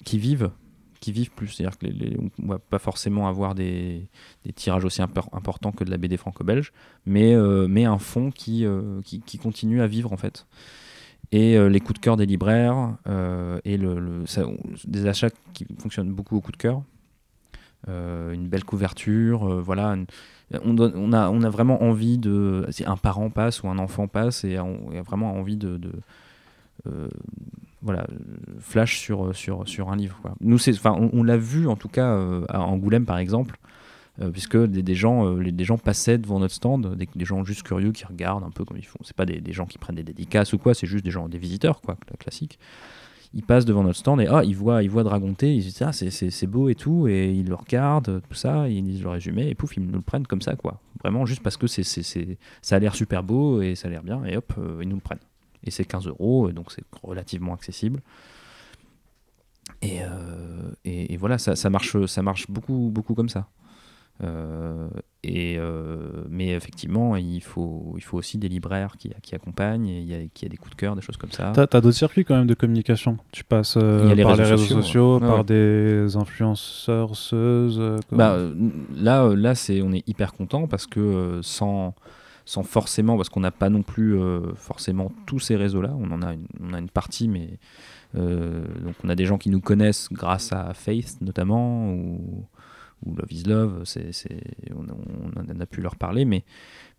[0.04, 0.50] qui vivent
[1.00, 1.48] qui vivent plus.
[1.48, 4.08] C'est-à-dire qu'on ne va pas forcément avoir des,
[4.54, 6.72] tirages aussi importants que de la BD franco-belge,
[7.06, 10.46] mais, euh, mais un fond qui, euh, qui, continue à vivre en fait.
[11.30, 12.96] Et euh, les coups de cœur des libraires
[13.64, 14.24] et le,
[14.86, 16.82] des achats qui fonctionnent beaucoup au coup de cœur
[17.86, 19.96] une belle couverture, voilà.
[20.62, 22.66] on, a, on a vraiment envie de.
[22.84, 25.80] Un parent passe ou un enfant passe et on a vraiment envie de.
[27.82, 28.06] Voilà,
[28.58, 30.20] flash sur, sur, sur un livre.
[30.40, 32.18] Nous, on, on l'a vu en tout cas
[32.48, 33.58] à Angoulême par exemple.
[34.20, 37.92] Euh, puisque des, gens, euh, des gens passaient devant notre stand, des, gens juste curieux
[37.92, 38.98] qui regardent un peu comme ils font.
[39.02, 41.38] C'est pas des, gens qui prennent des dédicaces ou quoi, c'est juste des gens, des
[41.38, 42.58] visiteurs, quoi, classique.
[43.32, 45.92] Ils passent devant notre stand et ah, ils voient, ils voient Dragonté, ils disent ah,
[45.92, 49.54] c'est beau et tout, et ils le regardent, tout ça, ils disent le résumé, et
[49.54, 50.80] pouf, ils nous le prennent comme ça, quoi.
[51.00, 54.24] Vraiment, juste parce que c'est ça a l'air super beau et ça a l'air bien,
[54.24, 55.18] et hop, euh, ils nous le prennent.
[55.64, 58.00] Et c'est 15 euros, donc c'est relativement accessible.
[59.82, 60.00] Et,
[60.84, 63.48] et, et, voilà, ça, ça, marche, ça marche beaucoup, beaucoup comme ça.
[64.24, 64.88] Euh,
[65.22, 70.00] et, euh, mais effectivement, il faut, il faut aussi des libraires qui, qui accompagnent, et
[70.00, 71.52] il y a, qui a des coups de cœur, des choses comme ça.
[71.54, 75.20] Tu as, d'autres circuits quand même de communication Tu passes euh, par les réseaux sociaux,
[75.20, 77.12] par des influenceurs,
[78.10, 78.38] bah,
[78.96, 81.94] Là, là c'est, on est hyper content parce que sans,
[82.48, 84.18] sans forcément, parce qu'on n'a pas non plus
[84.56, 87.58] forcément tous ces réseaux-là, on en a une, on a une partie, mais
[88.14, 92.46] donc on a des gens qui nous connaissent grâce à Faith notamment, ou
[93.06, 93.84] Love is Love,
[94.74, 96.44] on, en a pu leur parler, mais,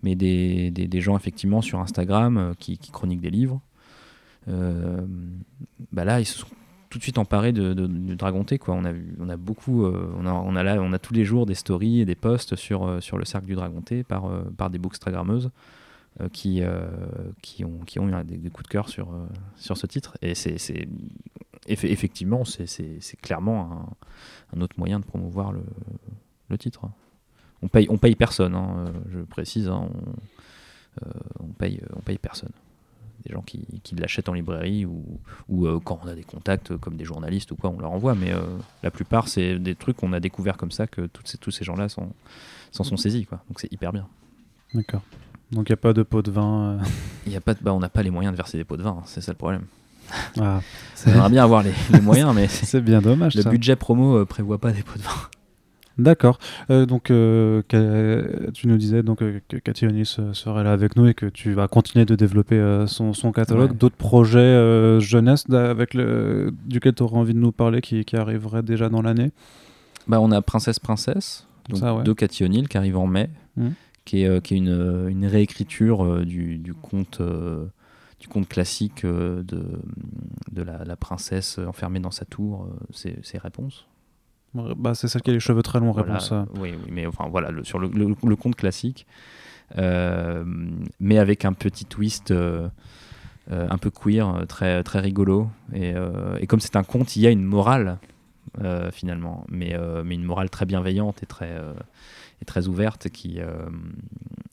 [0.03, 3.61] mais des, des, gens effectivement sur Instagram euh, qui, chroniquent des livres.
[4.47, 5.05] Euh,
[5.91, 6.47] bah là, ils se sont
[6.89, 8.57] tout de suite emparés de, de, Dragonté.
[8.57, 8.75] Quoi.
[8.75, 11.55] On, a on a beaucoup, euh, on, a, on, a on tous les jours des
[11.55, 15.51] stories et des posts sur, sur le cercle du Dragonté par, par des bookstagrammeuses
[16.33, 16.61] qui,
[17.41, 19.07] qui, ont, qui ont eu des, coups de cœur sur,
[19.55, 20.17] sur ce titre.
[20.21, 20.57] Et c'est,
[21.69, 23.87] effectivement, c'est clairement
[24.55, 26.81] un, autre moyen de promouvoir le, titre.
[27.61, 29.89] On paye, on paye personne, hein, euh, je précise, hein,
[31.05, 31.09] euh,
[31.39, 32.51] on, paye, on paye personne.
[33.25, 33.65] Des gens qui,
[33.97, 37.69] l'achètent en librairie ou, euh, quand on a des contacts comme des journalistes ou quoi,
[37.69, 38.15] on leur envoie.
[38.15, 38.31] Mais
[38.83, 41.65] la plupart, c'est des trucs qu'on a découvert comme ça que toutes ces, tous ces
[41.65, 42.13] gens-là s'en
[42.71, 43.25] sont saisis.
[43.25, 43.43] Quoi.
[43.47, 44.07] Donc c'est hyper bien.
[44.73, 45.01] D'accord.
[45.51, 46.79] Donc il n'y a pas de pot de vin
[47.29, 48.97] y a pas bah, On n'a pas les moyens de verser des pots de vin,
[48.99, 49.63] hein, c'est ça le problème.
[50.39, 50.61] Ah,
[51.05, 53.35] J'aimerais bien avoir les, moyens, mais c'est bien dommage.
[53.35, 55.11] Le budget promo euh, prévoit pas des pots de vin.
[55.99, 56.39] D'accord.
[56.69, 57.61] Euh, donc, euh,
[58.53, 61.67] tu nous disais donc que Cathy Onis serait là avec nous et que tu vas
[61.67, 63.77] continuer de développer son, son, catalogue.
[63.77, 68.63] D'autres projets jeunesse avec le, duquel tu aurais envie de nous parler qui, qui arriveraient
[68.63, 69.31] déjà dans l'année?
[70.07, 73.67] Bah, On a Princesse Princesse donc de Cathy O'Neill qui arrive en mai, mmh.
[74.03, 77.21] qui, est, qui est une, une réécriture du, du conte
[78.19, 79.63] du conte classique euh, de,
[80.51, 83.87] de la, princesse enfermée dans sa tour, euh, ses, réponses.
[84.53, 86.33] Bah, c'est celle qui a les cheveux très longs, réponse.
[86.55, 89.05] Oui, oui, mais enfin voilà, le, sur le, le, conte classique,
[89.77, 90.43] euh,
[90.99, 92.33] mais avec un petit twist
[93.51, 95.49] un peu queer, très, très rigolo.
[95.73, 95.93] Et,
[96.39, 97.99] et comme c'est un conte, il y a une morale
[98.91, 101.55] finalement, mais, mais une morale très bienveillante et très,
[102.41, 103.39] et très ouverte qui,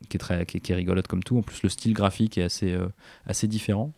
[0.08, 1.38] qui est, très, qui, est rigolote comme tout.
[1.38, 2.88] En plus, le style graphique est assez, euh,
[3.26, 3.92] assez différent.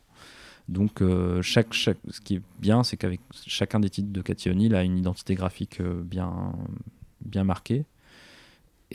[0.69, 4.75] Donc, euh, chaque, ce qui est bien, c'est qu'avec chacun des titres de Cathy O'Neill
[4.75, 6.53] a une identité graphique euh, bien,
[7.25, 7.87] bien marquée.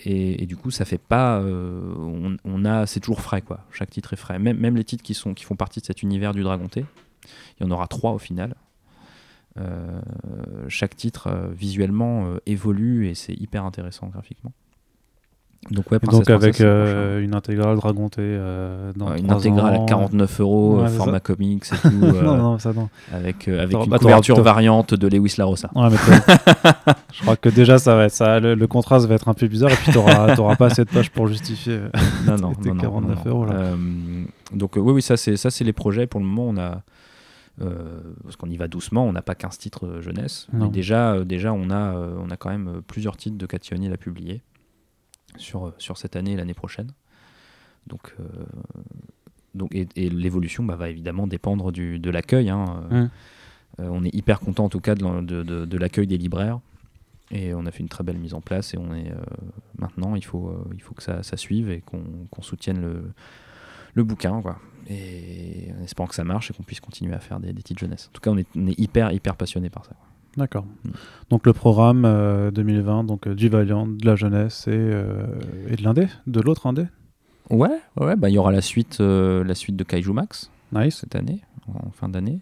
[0.05, 1.39] Et, du coup, ça fait pas.
[1.39, 3.63] on, a, c'est toujours frais, quoi.
[3.71, 4.39] Chaque titre est frais.
[4.39, 6.83] Même, même les titres qui, sont, qui font partie de cet univers du Dragon T,
[7.59, 8.55] il y en aura trois au final.
[10.67, 14.51] chaque titre visuellement évolue et c'est hyper intéressant graphiquement.
[15.71, 20.39] Donc, ouais, donc avec euh, une intégrale Dragon T euh, dans Une intégrale à 49
[20.41, 21.89] euros, format comics et tout.
[21.91, 22.89] non, euh, non, ça non.
[23.11, 25.69] Avec, avec une couverture variante de Lewis Larossa.
[25.75, 25.97] Ouais, mais
[27.13, 28.39] je crois que déjà, ça va être ça.
[28.39, 31.11] Le, contraste va être un peu bizarre et puis tu n'auras pas assez de pages
[31.11, 31.79] pour justifier
[32.27, 33.45] non, non, tes 49 euros.
[33.45, 33.71] Là.
[34.53, 36.07] donc, oui, oui, ça, c'est les projets.
[36.07, 36.81] Pour le moment, on a.
[38.23, 40.47] parce qu'on y va doucement, on n'a pas 15 titres jeunesse.
[40.51, 44.41] Mais déjà, déjà on, a, on a quand même plusieurs titres de Cationi à publier
[45.37, 46.91] sur, sur cette année et l'année prochaine.
[47.87, 48.23] Donc, euh,
[49.53, 52.49] donc, et, l'évolution bah, va évidemment dépendre du, de l'accueil.
[52.49, 53.09] Hein.
[53.79, 56.59] Euh, on est hyper content en tout cas de, de, de, l'accueil des libraires.
[57.31, 59.15] Et on a fait une très belle mise en place et on est euh,
[59.79, 63.11] maintenant il faut, il faut que ça, ça suive et qu'on soutienne le,
[63.95, 64.41] le bouquin.
[64.41, 64.59] Quoi.
[64.89, 67.79] Et en espérant que ça marche et qu'on puisse continuer à faire des, des titres
[67.79, 68.07] jeunesse.
[68.09, 69.95] En tout cas, on est, on est hyper, hyper passionné par ça.
[70.37, 70.65] D'accord.
[70.65, 70.89] Mm.
[71.29, 72.01] Donc le programme
[72.51, 75.25] 2020, euh, donc euh, du Valiant, de la jeunesse et, euh,
[75.69, 76.85] et de l'indé, de l'autre indé.
[77.49, 80.99] Ouais, ouais, bah il y aura la suite, la suite de Kaiju Max nice.
[81.01, 82.39] cette année, en fin d'année.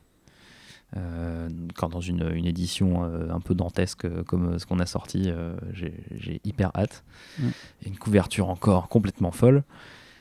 [1.75, 5.31] quand dans une, une édition un peu dantesque comme ce qu'on a sorti,
[5.73, 7.03] j'ai hyper hâte.
[7.39, 7.47] Mm.
[7.87, 9.63] une couverture encore complètement folle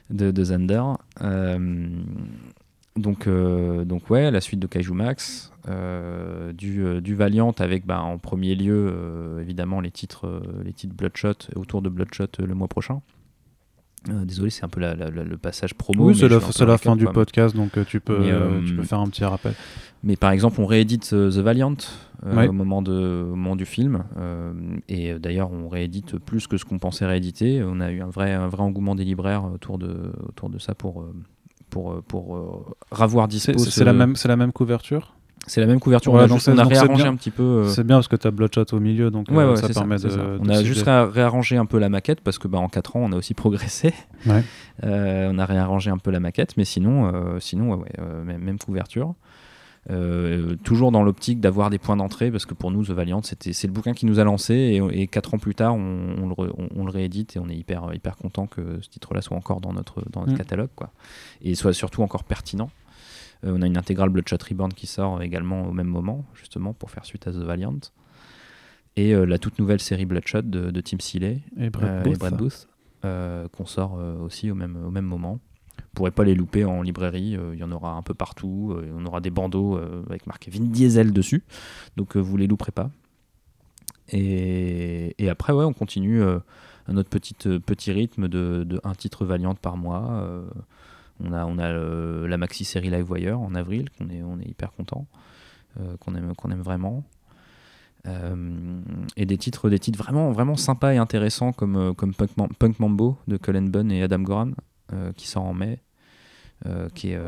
[0.09, 0.82] de, de Zander.
[2.96, 5.52] Donc, donc ouais, la suite de Kaiju Max,
[6.54, 11.82] du, du Valiant avec bah, en premier lieu évidemment les titres, les titres Bloodshot autour
[11.82, 13.00] de Bloodshot le mois prochain.
[14.08, 16.06] Euh, désolé, c'est un peu le passage promo.
[16.06, 16.28] Oui, c'est
[16.64, 19.52] la, fin du podcast, donc euh, tu, peux, euh, tu peux faire un petit rappel.
[20.02, 21.76] Mais par exemple, on réédite The Valiant
[22.24, 24.04] au, moment de, au moment du film.
[24.88, 27.62] et d'ailleurs, on réédite plus que ce qu'on pensait rééditer.
[27.62, 30.74] On a eu un vrai, un vrai engouement des libraires autour de, autour de ça
[30.74, 31.04] pour,
[31.70, 33.59] pour, pour ravoir dispo.
[33.59, 35.14] C'est la, même, la même couverture
[35.47, 36.12] c'est la même couverture.
[36.12, 37.42] on a, réarrangé un petit peu.
[37.42, 40.38] Euh, c'est bien parce que tu as Bloodshot au milieu, donc euh, ça permet de,
[40.40, 43.12] On a juste réarrangé un peu la maquette parce que bah, en 4 ans, on
[43.12, 43.92] a aussi progressé.
[44.84, 47.88] Euh, on a réarrangé un peu la maquette, mais sinon, sinon ouais,
[48.24, 49.14] même, couverture.
[50.62, 53.73] Toujours dans l'optique d'avoir des points d'entrée parce que pour nous The Valiant c'est le
[53.73, 57.48] bouquin qui nous a lancé et, 4 ans plus tard on, le, réédite et on
[57.48, 60.39] est hyper hyper content que ce titre là soit encore dans notre dans notre mm.
[60.39, 60.93] catalogue quoi
[61.43, 62.70] et soit surtout encore pertinent
[63.44, 66.90] euh, on a une intégrale Bloodshot Reborn qui sort également au même moment, justement, pour
[66.90, 67.81] faire suite à The Valiant.
[68.97, 72.69] Et euh, la toute nouvelle série Bloodshot de, Tim Seeley et Brad Booth,
[73.05, 75.40] euh, qu'on sort aussi au même, au même moment.
[75.92, 78.76] Vous pourrez pas les louper en librairie, il y en aura un peu partout.
[78.94, 79.76] on aura des bandeaux
[80.08, 81.42] avec marqué Vin Diesel dessus,
[81.96, 82.90] donc vous les louperez pas.
[84.12, 86.42] Et, après, on continue à
[86.88, 90.24] notre petit, rythme de, un titre Valiant par mois.
[91.22, 95.06] On a, euh, la maxi série Livewire en avril, qu'on est, on est hyper content,
[95.78, 97.04] euh, qu'on aime, vraiment.
[98.06, 98.80] Euh,
[99.16, 104.02] et des titres, vraiment, sympas et intéressants comme, comme Punk, Mambo de Colin Bunn et
[104.02, 104.52] Adam Goran,
[105.16, 105.80] qui sort en mai,
[106.94, 107.20] qui est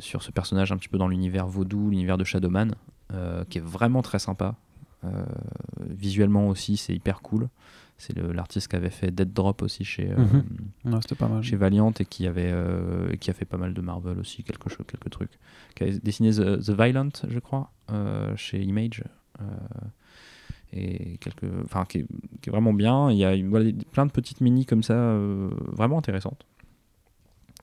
[0.00, 2.74] sur ce personnage un petit peu dans l'univers vaudou, l'univers de Shadowman,
[3.48, 4.56] qui est vraiment très sympa.
[5.80, 7.48] visuellement aussi, c'est hyper cool.
[7.96, 11.00] C'est l'artiste qui avait fait Dead Drop aussi chez, euh, mhm.
[11.16, 11.42] pas mal.
[11.42, 14.68] chez Valiant et qui, avait, euh, qui a fait pas mal de Marvel aussi, quelque
[14.68, 15.38] chose, quelques trucs.
[15.76, 19.04] Qui a dessiné The, Violent, je crois, euh, chez Image.
[20.72, 23.10] et quelques, enfin, qui, est, vraiment bien.
[23.12, 23.32] Il y a
[23.92, 25.16] plein de petites mini comme ça,
[25.72, 26.44] vraiment intéressantes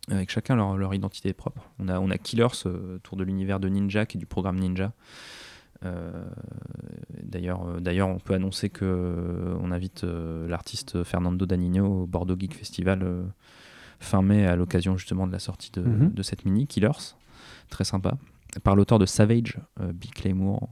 [0.09, 1.69] avec chacun leur, leur, identité propre.
[1.79, 4.93] On a, on a Killers autour de l'univers de Ninja qui est du programme Ninja.
[5.83, 6.11] Euh,
[7.23, 12.35] d'ailleurs, euh, d'ailleurs, on peut annoncer que euh, on invite l'artiste Fernando Danino au Bordeaux
[12.37, 13.05] Geek Festival
[13.99, 16.13] fin mai à l'occasion justement de la sortie de, mhm.
[16.13, 17.15] de, cette mini Killers,
[17.69, 18.17] très sympa,
[18.63, 19.57] par l'auteur de Savage,
[19.93, 20.69] Bill Claymore.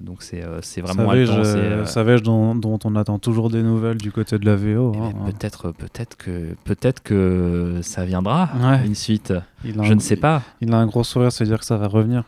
[0.00, 4.38] Donc c'est c'est vraiment Savage, Savage dont, dont, on attend toujours des nouvelles du côté
[4.38, 4.92] de la VO.
[4.94, 5.12] Eh hein.
[5.14, 8.50] ben, peut-être peut-être que peut-être que ça viendra
[8.84, 9.32] une suite.
[9.64, 10.42] Je ne sais pas.
[10.60, 12.24] Il a un gros sourire, ça veut dire que ça va revenir.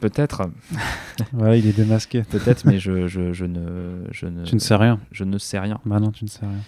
[0.00, 0.50] Peut-être.
[1.34, 2.22] ouais, il est démasqué.
[2.22, 4.44] Peut-être, mais je, je, je, ne, je ne.
[4.44, 4.98] Tu ne sais rien.
[5.12, 5.78] Je ne sais rien.
[5.84, 6.60] Bah non, tu ne sais rien.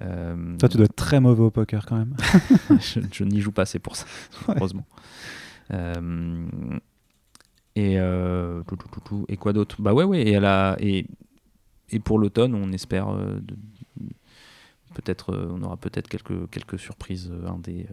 [0.00, 0.56] Euh...
[0.58, 2.14] Toi, tu dois être très mauvais au poker quand même.
[3.12, 4.06] je, n'y joue pas assez pour ça,
[4.48, 4.86] heureusement.
[5.72, 6.46] Euh...
[7.78, 8.62] Et, euh...
[8.66, 9.76] tout, tout, tout, et quoi d'autre?
[9.80, 10.26] Bah ouais, ouais.
[10.26, 10.76] Et, a...
[10.80, 11.06] et,
[11.90, 13.08] et pour l'automne, on espère.
[13.08, 13.56] Euh, de...
[14.94, 17.86] Peut-être, euh, on aura peut-être quelques, quelques surprises indées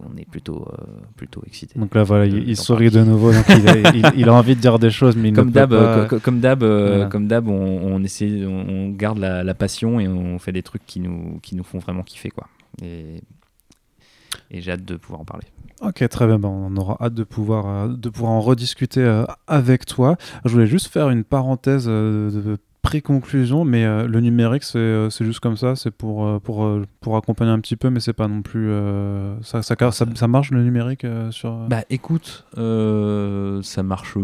[0.00, 0.84] on est plutôt, euh,
[1.16, 1.78] plutôt excité.
[1.78, 3.44] Donc là, voilà, il, sourit de nouveau, donc
[4.16, 7.06] il, a, envie de dire des choses, mais il comme d'hab, euh, Comme d'hab, euh,
[7.06, 11.38] comme d'hab, on, essaie, on, garde la, passion et on fait des trucs qui nous,
[11.42, 12.48] qui nous font vraiment kiffer, quoi.
[12.82, 13.20] Et,
[14.50, 15.46] et j'ai hâte de pouvoir en parler.
[15.80, 16.38] Ok, très bien.
[16.44, 20.16] on aura hâte de pouvoir, de pouvoir en rediscuter avec toi.
[20.44, 25.40] Je voulais juste faire une parenthèse de pré-conclusion, mais euh, le numérique, euh, c'est juste
[25.40, 26.68] comme ça, c'est pour, euh, pour,
[27.00, 28.70] pour accompagner un petit peu, mais c'est pas non plus.
[29.42, 31.52] Ça, ça, ça, marche le numérique sur.
[31.68, 34.14] Bah écoute, ça marche.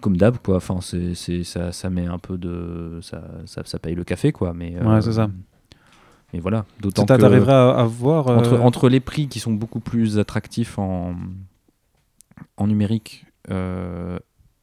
[0.00, 0.56] comme d'hab, quoi.
[0.56, 1.14] Enfin, c'est,
[1.44, 2.98] ça, ça met un peu de.
[3.02, 4.52] Ça, ça, ça paye le café, quoi.
[4.54, 5.28] Mais, ouais, c'est ça.
[6.34, 7.48] Mais voilà, d'autant que.
[7.48, 8.26] à, à, voir.
[8.26, 11.14] Entre, entre les prix qui sont beaucoup plus attractifs en,
[12.56, 13.24] en numérique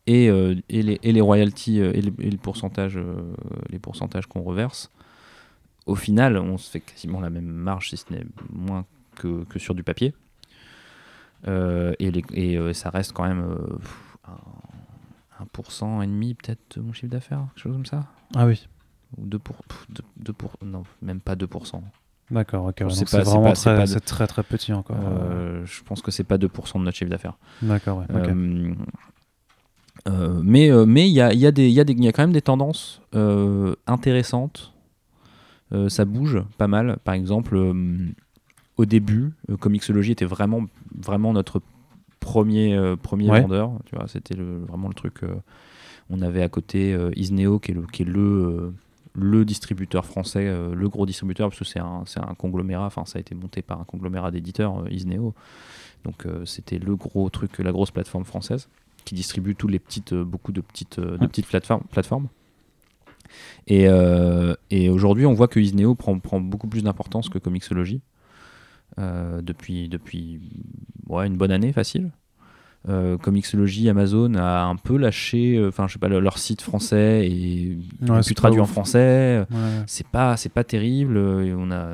[0.08, 3.34] et, euh, et, les, et, les, royalties euh, et, le pourcentage, euh,
[3.70, 4.92] les pourcentages qu'on reverse,
[5.86, 8.86] au final, on se fait quasiment la même marge, si ce n'est moins
[9.16, 10.14] que, que, sur du papier.
[11.48, 13.58] et, les, et ça reste quand même
[14.28, 18.06] un, 1% et demi peut-être de mon chiffre d'affaires, quelque chose comme ça.
[18.36, 18.68] Ah oui.
[19.18, 19.58] Ou 2 pour,
[20.18, 21.82] 2, pour, non, même pas 2%.
[22.32, 22.84] D'accord, ok.
[22.92, 24.98] C'est vraiment très, très, très petit encore.
[25.66, 27.38] je pense que c'est pas 2% de notre chiffre d'affaires.
[27.62, 28.06] D'accord, ouais.
[30.08, 32.32] Euh, mais euh, mais il y a, y, a y, a y a quand même
[32.32, 34.74] des tendances euh, intéressantes.
[35.88, 36.98] ça bouge pas mal.
[37.04, 37.58] Par exemple,
[38.78, 40.66] au début, Comixology était vraiment,
[40.98, 41.62] vraiment notre
[42.20, 43.72] premier, premier vendeur.
[43.86, 45.22] Tu vois, c'était vraiment le truc.
[46.10, 48.74] on avait à côté Isneo, qui est le, qui est le
[49.14, 53.06] le distributeur français, euh, le gros distributeur, parce que c'est un, c'est un conglomérat, enfin
[53.06, 55.34] ça a été monté par un conglomérat d'éditeurs, euh, Isneo.
[56.04, 58.70] Donc euh, c'était le gros truc, la grosse plateforme française,
[59.06, 61.84] qui distribue tous les petites, beaucoup de petites, de petites plateformes.
[61.92, 62.28] plateformes.
[63.68, 63.88] Et,
[64.72, 68.02] et aujourd'hui, on voit que Isneo prend, prend beaucoup plus d'importance que Comixology
[68.98, 70.42] depuis, depuis
[71.08, 72.12] ouais, une bonne année facile.
[72.90, 76.62] Euh, Comixology, Amazon a un peu lâché, euh, enfin je sais pas, le- leur site
[76.64, 77.78] français et
[78.10, 79.46] Ouais, plus traduit en français.
[79.52, 79.84] Ouais.
[79.86, 81.16] C'est pas, c'est pas terrible.
[81.18, 81.86] euh, et on a,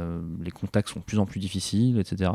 [0.41, 2.31] les contacts sont de plus en plus difficiles, etc.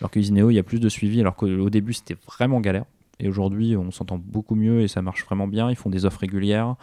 [0.00, 1.18] Alors que Isneo, il y a plus de suivi.
[1.20, 2.84] Alors qu'au au début, c'était vraiment galère.
[3.20, 5.70] Et aujourd'hui, on s'entend beaucoup mieux et ça marche vraiment bien.
[5.70, 6.74] Ils font des offres régulières.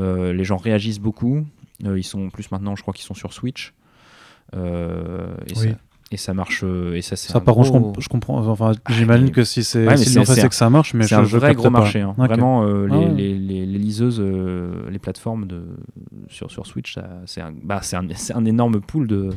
[0.00, 1.44] Euh, les gens réagissent beaucoup.
[1.84, 3.74] Ils sont plus maintenant, je crois qu'ils sont sur Switch.
[4.54, 5.68] Euh, et, Oui.
[5.70, 5.76] ça,
[6.14, 6.62] et ça marche.
[6.64, 8.38] euh, Et ça, c'est Ça, par contre, je, gros- comp- je comprends.
[8.46, 11.36] Enfin, j'imagine mais- que si c'est Ouais, si c'est- que ça marche, mais c'est je,
[11.36, 11.70] un vrai gros pas.
[11.70, 12.00] marché.
[12.00, 12.14] hein.
[12.16, 12.26] Ok.
[12.26, 13.08] Vraiment, euh, les, Ah ouais.
[13.14, 15.62] les- les- les liseuses, euh, les plateformes de,
[16.28, 19.30] sur, sur Switch, ça- c'est un, bah, c'est un, un énorme pool de,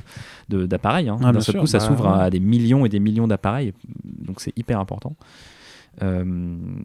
[0.50, 1.10] d'appareils.
[1.10, 1.18] hein.
[1.24, 2.22] Ah, D'un seul sûr, coup, ça bah, s'ouvre ouais.
[2.24, 3.74] à des millions et des millions d'appareils.
[4.06, 5.16] Donc, c'est hyper important.
[6.04, 6.24] Euh,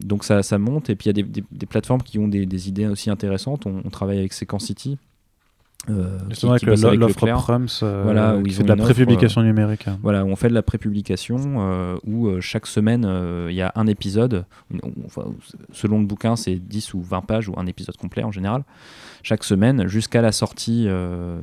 [0.03, 0.89] donc, ça, ça monte.
[0.89, 3.09] Et puis, il y a des, des- des plateformes qui ont des, des idées aussi
[3.11, 3.65] intéressantes.
[3.67, 4.97] On, on travaille avec Sequence City.
[5.89, 7.43] Euh, Justement, qui avec l'offre.
[7.43, 9.87] Prums, euh, Voilà, où ils fait ont de la offre, prépublication numérique.
[9.87, 9.99] hein.
[10.01, 13.71] Voilà, on fait de la prépublication euh, où euh, chaque semaine euh, il y a
[13.75, 14.45] un épisode.
[14.71, 15.23] Une- enfin,
[15.71, 18.63] selon le bouquin, c'est 10 ou 20 pages ou un épisode complet en général.
[19.23, 21.41] Chaque semaine jusqu'à la sortie, euh,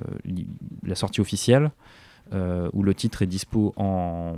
[0.87, 1.71] la sortie officielle
[2.33, 4.37] euh, où le titre est dispo en,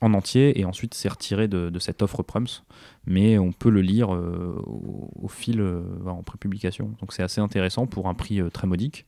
[0.00, 2.62] en entier et ensuite c'est retiré de, cette offre Prums.
[3.06, 6.94] Mais on peut le lire euh, au, fil euh, en prépublication.
[7.00, 9.06] Donc c'est assez intéressant pour un prix euh, très modique.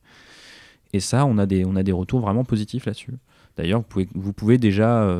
[0.93, 3.13] Et ça, on a des, retours vraiment positifs là-dessus.
[3.57, 3.83] D'ailleurs,
[4.13, 5.15] vous pouvez, déjà,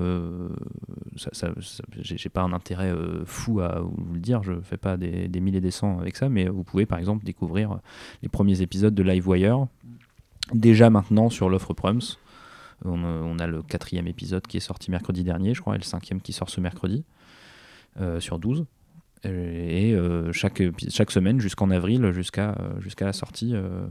[1.99, 2.93] j'ai pas un intérêt
[3.25, 6.15] fou à vous le dire, je fais pas des, des mille et des cents avec
[6.15, 7.79] ça, mais vous pouvez par exemple découvrir
[8.21, 9.67] les premiers épisodes de Livewire
[10.53, 12.01] déjà maintenant sur l'offre Prums.
[12.85, 15.77] On, a- on a le quatrième épisode qui est sorti mercredi dernier, je crois, et
[15.77, 17.03] le cinquième qui sort ce mercredi
[17.99, 18.65] euh, sur 12.
[19.25, 23.85] Et, euh, chaque, chaque semaine jusqu'en avril, jusqu'à euh, la sortie euh,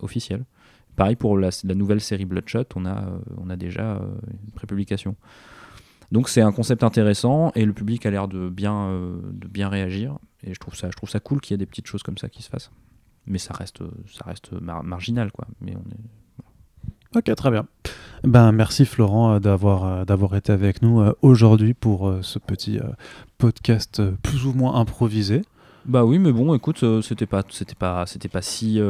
[0.00, 0.44] officielle.
[0.96, 5.16] Pareil pour la, nouvelle série Bloodshot, on a, euh, on a déjà euh, une prépublication.
[6.12, 9.68] Donc c'est un concept intéressant et le public a l'air de bien, euh, de bien
[9.68, 10.18] réagir.
[10.42, 12.18] Et je trouve ça, je trouve ça cool qu'il y ait des petites choses comme
[12.18, 12.70] ça qui se fassent.
[13.26, 13.78] Mais ça reste,
[14.12, 15.46] ça reste mar- marginal, quoi.
[15.62, 16.00] Mais on est...
[17.14, 17.66] Ok, très bien.
[18.24, 22.80] Ben, merci Florent euh, d'avoir euh, d'avoir été avec nous euh, aujourd'hui pour ce petit
[23.38, 25.42] podcast plus ou moins improvisé.
[25.84, 28.80] Bah oui, mais bon, écoute, c'était pas, c'était pas, c'était pas si,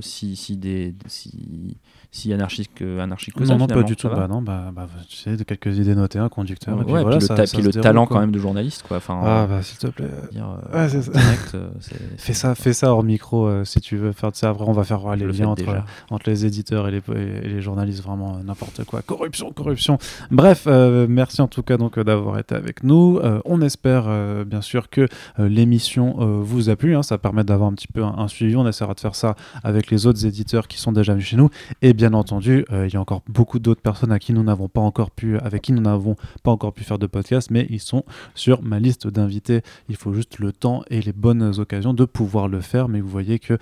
[0.00, 1.76] si, si des, si,
[2.10, 3.52] si anarchique, que- anarchique que ça.
[3.52, 4.08] non, non, pas du tout.
[4.08, 6.74] Bah non, bah, bah, tu sais, de quelques idées notées, un conducteur.
[6.74, 8.16] et Ouais, puis puis voilà, le, ça- ta- ça puis le déroule, talent quoi.
[8.16, 8.96] quand même de journaliste, quoi.
[8.96, 10.06] Enfin, Ah bah s'il te plaît.
[10.32, 11.10] dire, euh, Ouais, c'est en ça.
[11.12, 11.68] direct, euh,
[12.16, 14.48] Fais ça, fais ça hors micro euh, si tu veux faire de ça.
[14.50, 17.02] Après, on va faire voir les le liens entre, entre les éditeurs et les,
[17.42, 19.02] et les journalistes, vraiment n'importe quoi.
[19.02, 19.98] Corruption, corruption.
[20.30, 23.20] Bref, merci en tout cas donc d'avoir été avec nous.
[23.44, 24.04] On espère
[24.46, 25.06] bien sûr que
[25.38, 26.96] l'émission vous a plu.
[26.96, 27.02] hein.
[27.02, 28.56] ça permet d'avoir un petit peu un, un suivi.
[28.56, 31.50] On essaiera de faire ça avec les autres éditeurs qui sont déjà venus chez nous.
[31.82, 34.68] Et bien entendu, euh, il y a encore beaucoup d'autres personnes à qui nous n'avons
[34.68, 36.14] pas encore pu, avec qui nous n'avons
[36.44, 38.04] pas encore pu faire de podcast, mais ils sont
[38.36, 39.62] sur ma liste d'invités.
[39.88, 42.88] Il faut juste le temps et les bonnes occasions de pouvoir le faire.
[42.88, 43.54] Mais vous voyez que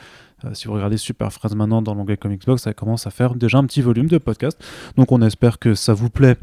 [0.45, 3.35] euh, si vous regardez Super Phrase maintenant dans l'onglet Comics Box, ça commence à faire
[3.35, 4.63] déjà un petit volume de podcast.
[4.99, 6.37] Donc on espère que ça vous plaît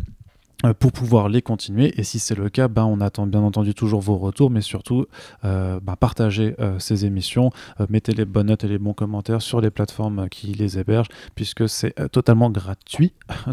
[0.80, 1.94] pour pouvoir les continuer.
[1.99, 5.06] Et si c'est le cas ben, on attend bien entendu toujours vos retours mais surtout
[5.44, 9.41] euh, ben, partagez euh, ces émissions euh, mettez les bonnes notes et les bons commentaires
[9.41, 13.14] sur les plateformes euh, qui les hébergent puisque c'est euh, totalement gratuit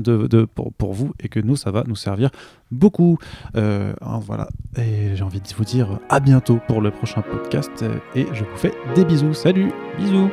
[0.78, 2.30] pour, vous et que nous ça va nous servir
[2.70, 3.18] beaucoup.
[3.56, 4.48] Euh, voilà.
[4.76, 8.44] Et j'ai envie de vous dire à bientôt pour le prochain podcast euh, et je
[8.44, 9.34] vous fais des bisous.
[9.34, 10.30] Salut Bisous.